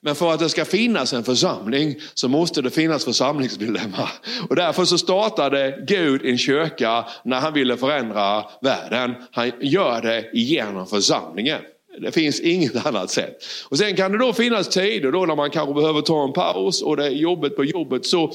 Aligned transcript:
Men 0.00 0.14
för 0.14 0.32
att 0.32 0.40
det 0.40 0.48
ska 0.48 0.64
finnas 0.64 1.12
en 1.12 1.24
församling 1.24 1.96
så 2.14 2.28
måste 2.28 2.62
det 2.62 2.70
finnas 2.70 3.04
församlingsmedlemmar. 3.04 4.10
Och 4.48 4.56
därför 4.56 4.84
så 4.84 4.98
startade 4.98 5.84
Gud 5.86 6.24
en 6.24 6.38
kyrka 6.38 7.04
när 7.24 7.40
han 7.40 7.52
ville 7.52 7.76
förändra 7.76 8.44
världen. 8.60 9.14
Han 9.32 9.52
gör 9.60 10.02
det 10.02 10.30
genom 10.32 10.86
församlingen. 10.86 11.60
Det 12.00 12.12
finns 12.12 12.40
inget 12.40 12.86
annat 12.86 13.10
sätt. 13.10 13.44
Och 13.68 13.78
Sen 13.78 13.96
kan 13.96 14.12
det 14.12 14.18
då 14.18 14.32
finnas 14.32 14.68
tider 14.68 15.12
då 15.12 15.26
när 15.26 15.36
man 15.36 15.50
kanske 15.50 15.74
behöver 15.74 16.00
ta 16.00 16.24
en 16.24 16.32
paus 16.32 16.82
och 16.82 16.96
det 16.96 17.06
är 17.06 17.10
jobbet 17.10 17.56
på 17.56 17.64
jobbet. 17.64 18.06
Så, 18.06 18.32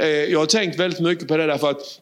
eh, 0.00 0.08
jag 0.08 0.38
har 0.38 0.46
tänkt 0.46 0.78
väldigt 0.78 1.00
mycket 1.00 1.28
på 1.28 1.36
det 1.36 1.46
därför 1.46 1.70
att 1.70 2.00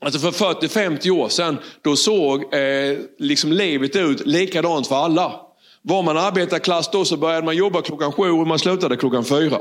Alltså 0.00 0.20
för 0.20 0.30
40-50 0.30 1.10
år 1.10 1.28
sedan 1.28 1.58
då 1.82 1.96
såg 1.96 2.54
eh, 2.54 2.98
liksom 3.18 3.52
livet 3.52 3.96
ut 3.96 4.26
likadant 4.26 4.86
för 4.86 4.96
alla. 4.96 5.40
Var 5.88 6.02
man 6.02 6.16
arbetarklass 6.16 6.90
då 6.90 7.04
så 7.04 7.16
började 7.16 7.44
man 7.44 7.56
jobba 7.56 7.82
klockan 7.82 8.12
sju 8.12 8.30
och 8.30 8.46
man 8.46 8.58
slutade 8.58 8.96
klockan 8.96 9.24
fyra. 9.24 9.58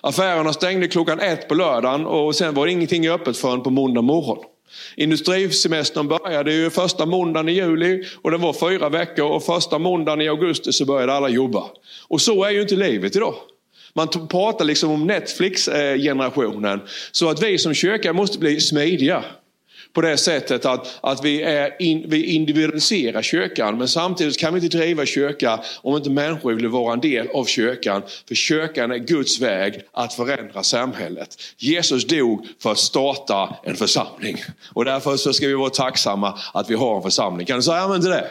Affärerna 0.00 0.52
stängde 0.52 0.88
klockan 0.88 1.20
ett 1.20 1.48
på 1.48 1.54
lördagen 1.54 2.06
och 2.06 2.34
sen 2.34 2.54
var 2.54 2.66
det 2.66 2.72
ingenting 2.72 3.08
öppet 3.08 3.36
förrän 3.36 3.62
på 3.62 3.70
måndag 3.70 4.02
morgon. 4.02 4.38
Industrisemestern 4.96 6.08
började 6.08 6.52
ju 6.52 6.70
första 6.70 7.06
måndagen 7.06 7.48
i 7.48 7.52
juli 7.52 8.04
och 8.22 8.30
den 8.30 8.40
var 8.40 8.52
fyra 8.52 8.88
veckor 8.88 9.24
och 9.24 9.44
första 9.44 9.78
måndagen 9.78 10.20
i 10.20 10.28
augusti 10.28 10.72
så 10.72 10.84
började 10.84 11.12
alla 11.12 11.28
jobba. 11.28 11.64
Och 12.08 12.20
så 12.20 12.44
är 12.44 12.50
ju 12.50 12.62
inte 12.62 12.76
livet 12.76 13.16
idag. 13.16 13.34
Man 13.92 14.08
pratar 14.08 14.64
liksom 14.64 14.90
om 14.90 15.06
Netflix-generationen. 15.06 16.80
Eh, 16.80 16.86
så 17.12 17.28
att 17.28 17.42
vi 17.42 17.58
som 17.58 17.74
kyrka 17.74 18.12
måste 18.12 18.38
bli 18.38 18.60
smidiga 18.60 19.24
på 19.94 20.00
det 20.00 20.16
sättet 20.16 20.64
att, 20.64 20.98
att 21.00 21.24
vi, 21.24 21.42
är 21.42 21.82
in, 21.82 22.04
vi 22.08 22.24
individualiserar 22.24 23.22
kyrkan 23.22 23.78
men 23.78 23.88
samtidigt 23.88 24.38
kan 24.38 24.54
vi 24.54 24.64
inte 24.64 24.76
driva 24.76 25.06
kyrka 25.06 25.60
om 25.82 25.96
inte 25.96 26.10
människor 26.10 26.52
vill 26.52 26.68
vara 26.68 26.92
en 26.92 27.00
del 27.00 27.28
av 27.34 27.44
kyrkan. 27.44 28.02
För 28.28 28.34
kyrkan 28.34 28.90
är 28.90 28.98
Guds 28.98 29.40
väg 29.40 29.80
att 29.92 30.14
förändra 30.14 30.62
samhället. 30.62 31.36
Jesus 31.56 32.06
dog 32.06 32.46
för 32.62 32.72
att 32.72 32.78
starta 32.78 33.56
en 33.62 33.76
församling 33.76 34.36
och 34.72 34.84
därför 34.84 35.16
så 35.16 35.32
ska 35.32 35.46
vi 35.46 35.54
vara 35.54 35.70
tacksamma 35.70 36.38
att 36.54 36.70
vi 36.70 36.74
har 36.74 36.96
en 36.96 37.02
församling. 37.02 37.46
Kan 37.46 37.56
du 37.56 37.62
säga 37.62 37.80
amen 37.80 38.00
till 38.00 38.10
det? 38.10 38.28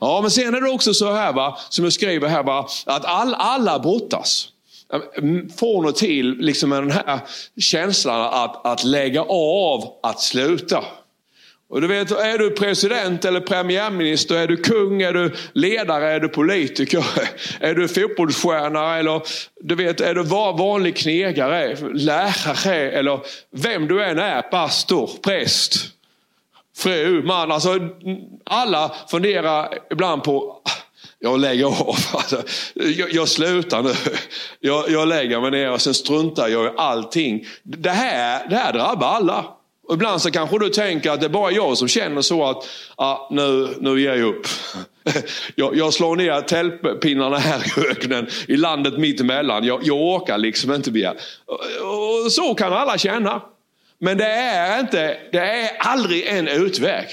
Ja, 0.00 0.20
men 0.22 0.30
sen 0.30 0.54
är 0.54 0.60
det 0.60 0.70
också 0.70 0.94
så 0.94 1.12
här, 1.12 1.32
va, 1.32 1.58
som 1.68 1.84
jag 1.84 1.92
skriver 1.92 2.28
här, 2.28 2.42
va, 2.42 2.68
att 2.86 3.04
all, 3.04 3.34
alla 3.34 3.78
brottas 3.78 4.48
från 5.58 5.76
mm, 5.76 5.86
och 5.86 5.96
till 5.96 6.36
liksom 6.38 6.70
med 6.70 6.82
den 6.82 6.90
här 6.90 7.20
känslan 7.60 8.20
att, 8.20 8.66
att 8.66 8.84
lägga 8.84 9.22
av, 9.22 9.98
att 10.02 10.20
sluta. 10.20 10.84
Och 11.68 11.80
du 11.80 11.86
vet, 11.86 12.10
är 12.10 12.38
du 12.38 12.50
president 12.50 13.24
eller 13.24 13.40
premiärminister, 13.40 14.36
är 14.36 14.46
du 14.46 14.56
kung, 14.56 15.02
är 15.02 15.12
du 15.12 15.34
ledare, 15.52 16.12
är 16.12 16.20
du 16.20 16.28
politiker, 16.28 17.04
är 17.60 17.74
du 17.74 17.88
fotbollsstjärna 17.88 18.98
eller 18.98 19.22
du 19.60 19.74
vet, 19.74 20.00
är 20.00 20.14
du 20.14 20.22
vanlig 20.22 20.96
knegare, 20.96 21.76
lärare 21.92 22.90
eller 22.90 23.20
vem 23.50 23.88
du 23.88 24.04
än 24.04 24.18
är, 24.18 24.42
pastor, 24.42 25.10
präst, 25.22 25.74
fru, 26.76 27.22
man. 27.22 27.52
Alltså, 27.52 27.78
alla 28.44 28.94
funderar 29.10 29.78
ibland 29.90 30.22
på 30.22 30.60
jag 31.18 31.40
lägger 31.40 31.66
av. 31.66 31.96
Alltså, 32.14 32.42
jag, 32.74 33.12
jag 33.12 33.28
slutar 33.28 33.82
nu. 33.82 33.94
Jag, 34.60 34.90
jag 34.90 35.08
lägger 35.08 35.40
mig 35.40 35.50
ner 35.50 35.70
och 35.70 35.80
sen 35.80 35.94
struntar 35.94 36.48
jag 36.48 36.66
i 36.66 36.70
allting. 36.76 37.46
Det 37.62 37.90
här, 37.90 38.48
det 38.48 38.56
här 38.56 38.72
drabbar 38.72 39.06
alla. 39.06 39.44
Och 39.88 39.94
ibland 39.94 40.22
så 40.22 40.30
kanske 40.30 40.58
du 40.58 40.68
tänker 40.68 41.10
att 41.10 41.20
det 41.20 41.26
är 41.26 41.30
bara 41.30 41.50
jag 41.50 41.78
som 41.78 41.88
känner 41.88 42.22
så 42.22 42.44
att 42.44 42.68
ah, 42.96 43.28
nu, 43.30 43.76
nu 43.80 44.00
ger 44.00 44.14
jag 44.14 44.28
upp. 44.28 44.46
Jag, 45.54 45.76
jag 45.76 45.94
slår 45.94 46.16
ner 46.16 46.40
tältpinnarna 46.40 47.38
här 47.38 47.78
i 47.78 47.90
öknen, 47.90 48.26
i 48.48 48.56
landet 48.56 48.98
mittemellan. 48.98 49.64
Jag, 49.64 49.80
jag 49.84 49.96
orkar 49.96 50.38
liksom 50.38 50.72
inte 50.72 50.90
mer. 50.90 51.14
Och 52.24 52.32
så 52.32 52.54
kan 52.54 52.72
alla 52.72 52.98
känna. 52.98 53.42
Men 53.98 54.18
det 54.18 54.26
är, 54.26 54.80
inte, 54.80 55.18
det 55.32 55.38
är 55.38 55.70
aldrig 55.78 56.26
en 56.26 56.48
utväg. 56.48 57.06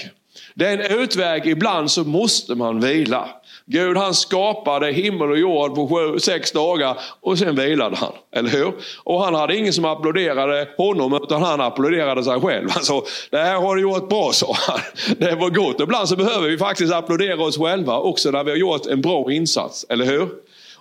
Det 0.54 0.66
är 0.66 0.78
en 0.78 1.00
utväg, 1.00 1.46
ibland 1.46 1.90
så 1.90 2.04
måste 2.04 2.54
man 2.54 2.80
vila. 2.80 3.28
Gud 3.66 3.96
han 3.96 4.14
skapade 4.14 4.92
himmel 4.92 5.30
och 5.30 5.38
jord 5.38 5.74
på 5.74 5.88
sju, 5.88 6.18
sex 6.18 6.52
dagar 6.52 6.98
och 7.20 7.38
sen 7.38 7.56
vilade 7.56 7.96
han. 7.96 8.12
Eller 8.36 8.50
hur? 8.50 8.72
Och 9.04 9.24
han 9.24 9.34
hade 9.34 9.56
ingen 9.56 9.72
som 9.72 9.84
applåderade 9.84 10.68
honom 10.76 11.14
utan 11.22 11.42
han 11.42 11.60
applåderade 11.60 12.24
sig 12.24 12.40
själv. 12.40 12.68
Han 12.70 12.70
alltså, 12.76 13.00
sa, 13.00 13.06
det 13.30 13.38
här 13.38 13.56
har 13.56 13.76
du 13.76 13.82
gjort 13.82 14.08
bra 14.08 14.32
sa 14.32 14.56
han. 14.58 14.80
Det 15.18 15.34
var 15.34 15.50
gott. 15.50 15.80
Ibland 15.80 16.08
så 16.08 16.16
behöver 16.16 16.48
vi 16.48 16.58
faktiskt 16.58 16.92
applådera 16.92 17.42
oss 17.42 17.58
själva 17.58 17.98
också 17.98 18.30
när 18.30 18.44
vi 18.44 18.50
har 18.50 18.58
gjort 18.58 18.86
en 18.86 19.00
bra 19.00 19.32
insats. 19.32 19.86
Eller 19.88 20.04
hur? 20.04 20.28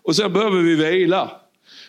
Och 0.02 0.16
sen 0.16 0.34
behöver 0.34 0.60
vi 0.60 0.76
vila. 0.76 1.32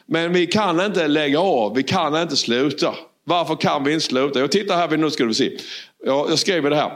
Men 0.06 0.32
vi 0.32 0.46
kan 0.46 0.80
inte 0.80 1.08
lägga 1.08 1.40
av, 1.40 1.74
vi 1.74 1.82
kan 1.82 2.22
inte 2.22 2.36
sluta. 2.36 2.94
Varför 3.24 3.56
kan 3.56 3.84
vi 3.84 3.92
inte 3.92 4.06
sluta? 4.06 4.40
Jag 4.40 4.52
tittar 4.52 4.76
här, 4.76 4.96
nu 4.96 5.10
ska 5.10 5.24
du 5.24 5.34
se. 5.34 5.50
Jag, 6.04 6.30
jag 6.30 6.38
skriver 6.38 6.70
det 6.70 6.76
här. 6.76 6.92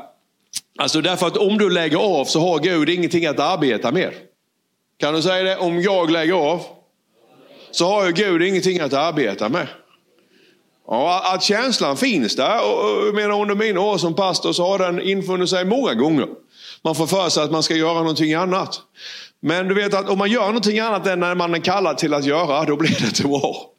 Alltså 0.79 1.01
därför 1.01 1.27
att 1.27 1.37
om 1.37 1.59
du 1.59 1.71
lägger 1.71 1.99
av 1.99 2.25
så 2.25 2.41
har 2.41 2.59
Gud 2.59 2.89
ingenting 2.89 3.27
att 3.27 3.41
arbeta 3.41 3.93
med. 3.93 4.13
Kan 4.99 5.15
du 5.15 5.23
säga 5.23 5.43
det? 5.43 5.57
Om 5.57 5.83
jag 5.83 6.11
lägger 6.11 6.35
av 6.35 6.63
så 7.71 7.87
har 7.87 8.07
ju 8.07 8.13
Gud 8.13 8.43
ingenting 8.43 8.81
att 8.81 8.93
arbeta 8.93 9.49
med. 9.49 9.67
Ja, 10.87 11.35
att 11.35 11.43
känslan 11.43 11.97
finns 11.97 12.37
där, 12.37 12.59
och 12.65 13.09
och, 13.09 13.15
menar 13.15 13.41
under 13.41 13.55
mina 13.55 13.81
år 13.81 13.99
som 13.99 14.15
pastor 14.15 14.53
så 14.53 14.67
har 14.67 14.79
den 14.79 15.01
infunnit 15.01 15.51
sig 15.51 15.65
många 15.65 15.95
gånger. 15.95 16.27
Man 16.85 16.95
får 16.95 17.07
för 17.07 17.29
sig 17.29 17.43
att 17.43 17.51
man 17.51 17.63
ska 17.63 17.75
göra 17.75 17.99
någonting 17.99 18.35
annat. 18.35 18.81
Men 19.41 19.69
du 19.69 19.75
vet 19.75 19.95
att 19.95 20.09
om 20.09 20.19
man 20.19 20.31
gör 20.31 20.47
någonting 20.47 20.79
annat 20.79 21.07
än 21.07 21.21
när 21.21 21.35
man 21.35 21.55
är 21.55 21.59
kallad 21.59 21.99
till 21.99 22.15
att 22.15 22.25
göra, 22.25 22.65
då 22.65 22.77
blir 22.77 23.01
det 23.01 23.07
inte 23.07 23.23
bra. 23.23 23.71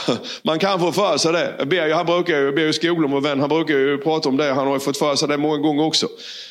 Man 0.42 0.58
kan 0.58 0.80
få 0.80 0.92
för 0.92 1.18
sig 1.18 1.32
det. 1.32 1.66
Birger, 1.66 1.94
han 1.94 2.06
brukar 2.06 2.38
ju, 2.38 2.52
Birger 2.52 2.72
Skoglund, 2.72 3.14
och 3.14 3.24
vän, 3.24 3.40
han 3.40 3.48
brukar 3.48 3.74
ju 3.74 3.98
prata 3.98 4.28
om 4.28 4.36
det. 4.36 4.52
Han 4.52 4.66
har 4.66 4.74
ju 4.74 4.80
fått 4.80 4.96
för 4.96 5.16
sig 5.16 5.28
det 5.28 5.36
många 5.36 5.56
gånger 5.56 5.84
också. 5.84 6.08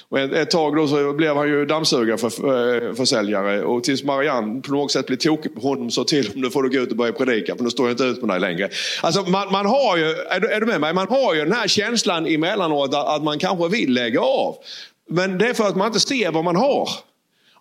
Och 0.09 0.19
ett, 0.19 0.33
ett 0.33 0.51
tag 0.51 0.75
då 0.75 0.87
så 0.87 1.13
blev 1.13 1.35
han 1.35 1.47
ju 1.47 1.65
dammsugarförsäljare 1.65 3.57
För, 3.57 3.57
eh, 3.57 3.63
och 3.63 3.83
tills 3.83 4.03
Marianne 4.03 4.61
på 4.61 4.71
något 4.71 4.91
sätt 4.91 5.07
blev 5.07 5.17
tokig 5.17 5.55
på 5.55 5.61
honom 5.61 5.91
så 5.91 6.03
till 6.03 6.31
om 6.35 6.41
nu 6.41 6.49
får 6.49 6.63
du 6.63 6.69
gå 6.69 6.77
ut 6.77 6.91
och 6.91 6.97
börja 6.97 7.13
predika 7.13 7.55
för 7.55 7.63
nu 7.63 7.69
står 7.69 7.85
jag 7.85 7.93
inte 7.93 8.03
ut 8.03 8.21
med 8.21 8.29
dig 8.29 8.39
längre. 8.39 8.69
Alltså 9.01 9.21
man, 9.21 9.51
man 9.51 9.65
har 9.65 9.97
ju, 9.97 10.05
är 10.05 10.39
du, 10.39 10.47
är 10.47 10.59
du 10.59 10.65
med 10.65 10.81
mig? 10.81 10.93
Man 10.93 11.07
har 11.07 11.33
ju 11.33 11.43
den 11.43 11.53
här 11.53 11.67
känslan 11.67 12.25
emellanåt 12.25 12.93
att, 12.93 13.07
att 13.07 13.23
man 13.23 13.39
kanske 13.39 13.67
vill 13.67 13.93
lägga 13.93 14.21
av. 14.21 14.55
Men 15.09 15.37
det 15.37 15.47
är 15.47 15.53
för 15.53 15.67
att 15.67 15.75
man 15.75 15.87
inte 15.87 15.99
ser 15.99 16.31
vad 16.31 16.43
man 16.43 16.55
har. 16.55 16.89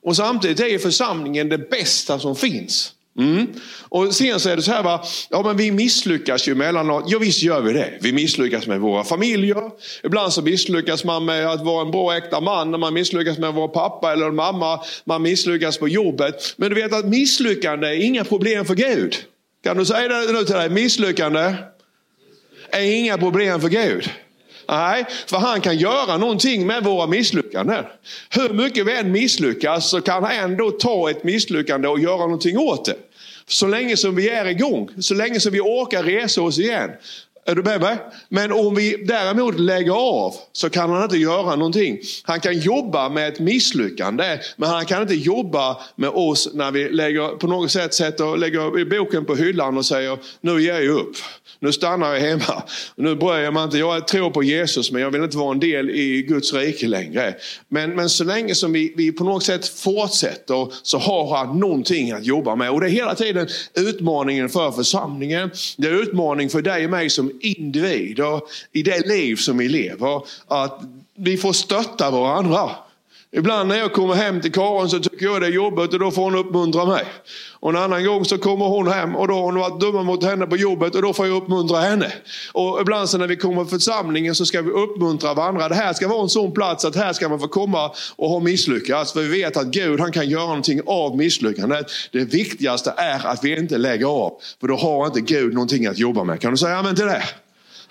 Och 0.02 0.16
samtidigt 0.16 0.60
är 0.60 0.66
ju 0.66 0.78
församlingen 0.78 1.48
det 1.48 1.70
bästa 1.70 2.18
som 2.18 2.36
finns. 2.36 2.92
Mm. 3.18 3.46
Och 3.88 4.14
sen 4.14 4.40
så 4.40 4.48
är 4.48 4.56
det 4.56 4.62
så 4.62 4.72
här, 4.72 4.82
va? 4.82 5.04
ja 5.30 5.42
men 5.42 5.56
vi 5.56 5.70
misslyckas 5.70 6.48
ju 6.48 6.54
mellanåt. 6.54 7.04
Ja 7.06 7.18
visst 7.18 7.42
gör 7.42 7.60
vi 7.60 7.72
det. 7.72 7.98
Vi 8.00 8.12
misslyckas 8.12 8.66
med 8.66 8.80
våra 8.80 9.04
familjer. 9.04 9.70
Ibland 10.02 10.32
så 10.32 10.42
misslyckas 10.42 11.04
man 11.04 11.24
med 11.24 11.46
att 11.46 11.64
vara 11.64 11.82
en 11.82 11.90
bra 11.90 12.16
äkta 12.16 12.40
man. 12.40 12.80
Man 12.80 12.94
misslyckas 12.94 13.38
med 13.38 13.48
att 13.48 13.54
vara 13.54 13.68
pappa 13.68 14.12
eller 14.12 14.30
mamma. 14.30 14.80
Man 15.04 15.22
misslyckas 15.22 15.78
på 15.78 15.88
jobbet. 15.88 16.54
Men 16.56 16.68
du 16.68 16.74
vet 16.74 16.92
att 16.92 17.04
misslyckande 17.04 17.88
är 17.88 18.04
inga 18.04 18.24
problem 18.24 18.64
för 18.64 18.74
Gud. 18.74 19.16
Kan 19.64 19.76
du 19.76 19.84
säga 19.84 20.08
det 20.08 20.32
nu 20.32 20.44
till 20.44 20.54
dig? 20.54 20.70
Misslyckande 20.70 21.54
är 22.70 22.82
inga 22.82 23.18
problem 23.18 23.60
för 23.60 23.68
Gud. 23.68 24.10
Nej, 24.68 25.04
för 25.26 25.36
han 25.36 25.60
kan 25.60 25.78
göra 25.78 26.16
någonting 26.16 26.66
med 26.66 26.84
våra 26.84 27.06
misslyckanden. 27.06 27.84
Hur 28.30 28.48
mycket 28.48 28.86
vi 28.86 28.96
än 28.96 29.12
misslyckas 29.12 29.90
så 29.90 30.00
kan 30.00 30.24
han 30.24 30.32
ändå 30.32 30.70
ta 30.70 31.10
ett 31.10 31.24
misslyckande 31.24 31.88
och 31.88 32.00
göra 32.00 32.16
någonting 32.16 32.58
åt 32.58 32.84
det. 32.84 32.96
Så 33.46 33.66
länge 33.66 33.96
som 33.96 34.16
vi 34.16 34.28
är 34.28 34.46
igång, 34.46 34.90
så 34.98 35.14
länge 35.14 35.40
som 35.40 35.52
vi 35.52 35.60
orkar 35.60 36.02
resa 36.02 36.42
oss 36.42 36.58
igen. 36.58 36.90
Är 37.50 37.54
du 37.54 37.62
med 37.62 37.80
mig? 37.80 37.98
Men 38.28 38.52
om 38.52 38.74
vi 38.74 39.04
däremot 39.04 39.60
lägger 39.60 39.92
av 39.92 40.34
så 40.52 40.70
kan 40.70 40.90
han 40.90 41.02
inte 41.02 41.16
göra 41.16 41.56
någonting. 41.56 41.98
Han 42.22 42.40
kan 42.40 42.58
jobba 42.58 43.08
med 43.08 43.28
ett 43.28 43.40
misslyckande 43.40 44.38
men 44.56 44.68
han 44.68 44.86
kan 44.86 45.02
inte 45.02 45.14
jobba 45.14 45.76
med 45.96 46.10
oss 46.10 46.48
när 46.54 46.70
vi 46.70 46.88
lägger, 46.88 47.28
på 47.28 47.46
något 47.46 47.70
sätt 47.70 47.94
sätter, 47.94 48.36
lägger 48.36 48.84
boken 48.84 49.24
på 49.24 49.34
hyllan 49.34 49.78
och 49.78 49.86
säger 49.86 50.18
nu 50.40 50.62
ger 50.62 50.80
jag 50.80 50.96
upp. 50.96 51.16
Nu 51.62 51.72
stannar 51.72 52.14
jag 52.14 52.20
hemma. 52.20 52.62
Nu 52.96 53.14
bryr 53.14 53.38
jag 53.38 53.54
mig 53.54 53.64
inte. 53.64 53.78
Jag 53.78 54.08
tror 54.08 54.30
på 54.30 54.42
Jesus 54.42 54.92
men 54.92 55.02
jag 55.02 55.10
vill 55.10 55.22
inte 55.22 55.36
vara 55.36 55.52
en 55.52 55.60
del 55.60 55.90
i 55.90 56.22
Guds 56.22 56.52
rike 56.52 56.86
längre. 56.86 57.34
Men, 57.68 57.90
men 57.90 58.08
så 58.08 58.24
länge 58.24 58.54
som 58.54 58.72
vi, 58.72 58.94
vi 58.96 59.12
på 59.12 59.24
något 59.24 59.44
sätt 59.44 59.68
fortsätter 59.68 60.72
så 60.82 60.98
har 60.98 61.36
han 61.36 61.58
någonting 61.58 62.12
att 62.12 62.24
jobba 62.24 62.56
med. 62.56 62.70
Och 62.70 62.80
det 62.80 62.86
är 62.86 62.90
hela 62.90 63.14
tiden 63.14 63.48
utmaningen 63.74 64.48
för 64.48 64.70
församlingen. 64.70 65.50
Det 65.76 65.88
är 65.88 66.02
utmaning 66.02 66.50
för 66.50 66.62
dig 66.62 66.84
och 66.84 66.90
mig 66.90 67.10
som 67.10 67.39
individ 67.40 68.20
och 68.20 68.48
i 68.72 68.82
det 68.82 69.06
liv 69.06 69.36
som 69.36 69.58
vi 69.58 69.68
lever. 69.68 70.22
Att 70.46 70.80
vi 71.14 71.36
får 71.36 71.52
stötta 71.52 72.10
varandra. 72.10 72.70
Ibland 73.32 73.68
när 73.68 73.76
jag 73.76 73.92
kommer 73.92 74.14
hem 74.14 74.40
till 74.40 74.52
Karin 74.52 74.88
så 74.88 74.98
tycker 74.98 75.26
jag 75.26 75.40
det 75.40 75.46
är 75.46 75.50
jobbigt 75.50 75.92
och 75.92 75.98
då 75.98 76.10
får 76.10 76.22
hon 76.22 76.34
uppmuntra 76.34 76.84
mig. 76.84 77.04
Och 77.60 77.70
en 77.70 77.76
annan 77.76 78.04
gång 78.04 78.24
så 78.24 78.38
kommer 78.38 78.66
hon 78.66 78.88
hem 78.88 79.16
och 79.16 79.28
då 79.28 79.34
har 79.34 79.42
hon 79.42 79.54
varit 79.54 79.80
dumma 79.80 80.02
mot 80.02 80.24
henne 80.24 80.46
på 80.46 80.56
jobbet 80.56 80.94
och 80.94 81.02
då 81.02 81.12
får 81.12 81.26
jag 81.26 81.36
uppmuntra 81.36 81.80
henne. 81.80 82.12
Och 82.52 82.80
ibland 82.80 83.08
så 83.08 83.18
när 83.18 83.26
vi 83.26 83.36
kommer 83.36 83.64
till 83.64 83.70
församlingen 83.70 84.34
så 84.34 84.46
ska 84.46 84.62
vi 84.62 84.70
uppmuntra 84.70 85.34
varandra. 85.34 85.68
Det 85.68 85.74
här 85.74 85.92
ska 85.92 86.08
vara 86.08 86.22
en 86.22 86.28
sån 86.28 86.52
plats 86.52 86.84
att 86.84 86.96
här 86.96 87.12
ska 87.12 87.28
man 87.28 87.40
få 87.40 87.48
komma 87.48 87.90
och 88.16 88.30
ha 88.30 88.40
misslyckats. 88.40 89.12
För 89.12 89.20
vi 89.20 89.42
vet 89.42 89.56
att 89.56 89.66
Gud 89.66 90.00
han 90.00 90.12
kan 90.12 90.28
göra 90.28 90.46
någonting 90.46 90.80
av 90.86 91.16
misslyckandet. 91.16 91.86
Det 92.12 92.24
viktigaste 92.24 92.94
är 92.96 93.26
att 93.26 93.44
vi 93.44 93.58
inte 93.58 93.78
lägger 93.78 94.06
av. 94.06 94.32
För 94.60 94.68
då 94.68 94.76
har 94.76 95.06
inte 95.06 95.20
Gud 95.20 95.54
någonting 95.54 95.86
att 95.86 95.98
jobba 95.98 96.24
med. 96.24 96.40
Kan 96.40 96.50
du 96.50 96.56
säga 96.56 96.78
amen 96.78 96.96
till 96.96 97.06
det? 97.06 97.22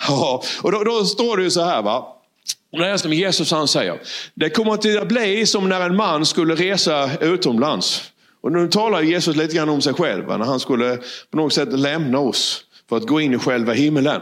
Ja, 0.08 0.44
och 0.62 0.72
då, 0.72 0.84
då 0.84 1.06
står 1.06 1.38
det 1.38 1.44
ju 1.44 1.52
så 1.52 1.64
här 1.64 1.82
va. 1.82 2.19
Det 2.72 2.86
är 2.86 2.98
som 2.98 3.14
Jesus 3.14 3.52
han 3.52 3.68
säger. 3.68 4.00
Det 4.34 4.50
kommer 4.50 4.74
att 4.74 5.08
bli 5.08 5.46
som 5.46 5.70
när 5.70 5.82
en 5.82 5.96
man 5.96 6.26
skulle 6.26 6.56
resa 6.56 7.10
utomlands. 7.22 8.12
Och 8.42 8.52
nu 8.52 8.68
talar 8.68 9.02
Jesus 9.02 9.36
lite 9.36 9.56
grann 9.56 9.70
om 9.70 9.82
sig 9.82 9.94
själv. 9.94 10.28
När 10.28 10.46
han 10.46 10.60
skulle 10.60 10.98
på 11.32 11.38
något 11.38 11.54
sätt 11.54 11.80
lämna 11.80 12.20
oss 12.20 12.64
för 12.90 12.98
att 12.98 13.08
gå 13.08 13.22
in 13.22 13.34
i 13.34 13.38
själva 13.38 13.74
himmelen. 13.74 14.22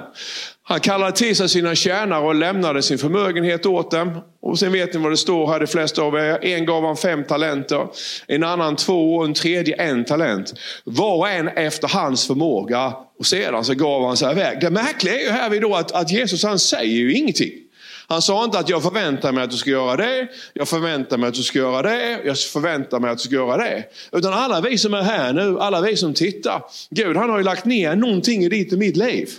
Han 0.63 0.79
kallade 0.79 1.11
till 1.11 1.35
sig 1.35 1.49
sina 1.49 1.75
tjänare 1.75 2.25
och 2.25 2.35
lämnade 2.35 2.83
sin 2.83 2.97
förmögenhet 2.97 3.65
åt 3.65 3.91
dem. 3.91 4.21
Och 4.41 4.59
sen 4.59 4.71
vet 4.71 4.93
ni 4.93 4.99
vad 4.99 5.11
det 5.11 5.17
står 5.17 5.47
här, 5.47 5.59
de 5.59 5.67
flesta 5.67 6.01
av 6.01 6.15
er. 6.15 6.45
En 6.45 6.65
gav 6.65 6.85
han 6.85 6.97
fem 6.97 7.23
talenter, 7.23 7.87
en 8.27 8.43
annan 8.43 8.75
två 8.75 9.15
och 9.15 9.25
en 9.25 9.33
tredje 9.33 9.75
en 9.75 10.05
talent. 10.05 10.53
Var 10.83 11.17
och 11.17 11.29
en 11.29 11.47
efter 11.47 11.87
hans 11.87 12.27
förmåga. 12.27 12.93
Och 13.19 13.25
sedan 13.25 13.65
så 13.65 13.73
gav 13.73 14.05
han 14.05 14.17
sig 14.17 14.31
iväg. 14.31 14.59
Det 14.61 14.69
märkliga 14.69 15.15
är 15.15 15.23
ju 15.23 15.29
här 15.29 15.61
då 15.61 15.75
att, 15.75 15.91
att 15.91 16.11
Jesus 16.11 16.43
han 16.43 16.59
säger 16.59 16.97
ju 16.97 17.13
ingenting. 17.13 17.66
Han 18.09 18.21
sa 18.21 18.43
inte 18.43 18.59
att 18.59 18.69
jag 18.69 18.83
förväntar 18.83 19.31
mig 19.31 19.43
att 19.43 19.51
du 19.51 19.57
ska 19.57 19.69
göra 19.69 19.95
det, 19.95 20.27
jag 20.53 20.67
förväntar 20.67 21.17
mig 21.17 21.29
att 21.29 21.33
du 21.33 21.43
ska 21.43 21.59
göra 21.59 21.81
det, 21.81 22.21
jag 22.25 22.39
förväntar 22.39 22.99
mig 22.99 23.11
att 23.11 23.17
du 23.17 23.23
ska 23.23 23.35
göra 23.35 23.57
det. 23.57 23.83
Utan 24.11 24.33
alla 24.33 24.61
vi 24.61 24.77
som 24.77 24.93
är 24.93 25.01
här 25.01 25.33
nu, 25.33 25.59
alla 25.59 25.81
vi 25.81 25.97
som 25.97 26.13
tittar. 26.13 26.63
Gud 26.89 27.17
han 27.17 27.29
har 27.29 27.37
ju 27.37 27.43
lagt 27.43 27.65
ner 27.65 27.95
någonting 27.95 28.43
i 28.43 28.49
ditt 28.49 28.73
och 28.73 28.79
mitt 28.79 28.97
liv. 28.97 29.29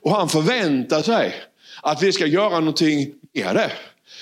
Och 0.00 0.16
han 0.16 0.28
förväntar 0.28 1.02
sig 1.02 1.34
att 1.82 2.02
vi 2.02 2.12
ska 2.12 2.26
göra 2.26 2.60
någonting 2.60 3.12
med 3.32 3.56
det. 3.56 3.72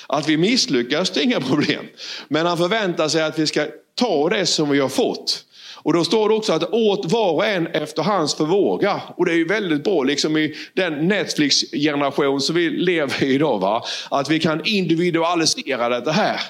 Att 0.07 0.29
vi 0.29 0.37
misslyckas, 0.37 1.11
det 1.11 1.21
är 1.21 1.25
inga 1.25 1.41
problem. 1.41 1.85
Men 2.29 2.47
han 2.47 2.59
förväntar 2.59 3.09
sig 3.09 3.23
att 3.23 3.39
vi 3.39 3.47
ska 3.47 3.67
ta 3.95 4.29
det 4.29 4.47
som 4.47 4.71
vi 4.71 4.81
har 4.81 4.89
fått 4.89 5.45
och 5.83 5.93
då 5.93 6.05
står 6.05 6.29
det 6.29 6.35
också 6.35 6.53
att 6.53 6.73
åt 6.73 7.13
var 7.13 7.33
och 7.33 7.47
en 7.47 7.67
efter 7.67 8.03
hans 8.03 8.35
förmåga. 8.35 9.01
Och 9.17 9.27
det 9.27 9.33
är 9.33 9.37
ju 9.37 9.47
väldigt 9.47 9.85
bra 9.85 10.03
liksom 10.03 10.37
i 10.37 10.55
den 10.75 11.09
Netflix-generation 11.09 12.41
som 12.41 12.55
vi 12.55 12.71
lever 12.71 13.25
i 13.25 13.35
idag. 13.35 13.59
Va? 13.59 13.85
Att 14.11 14.31
vi 14.31 14.41
kan 14.41 14.61
individualisera 14.65 16.01
det 16.01 16.13
här. 16.13 16.41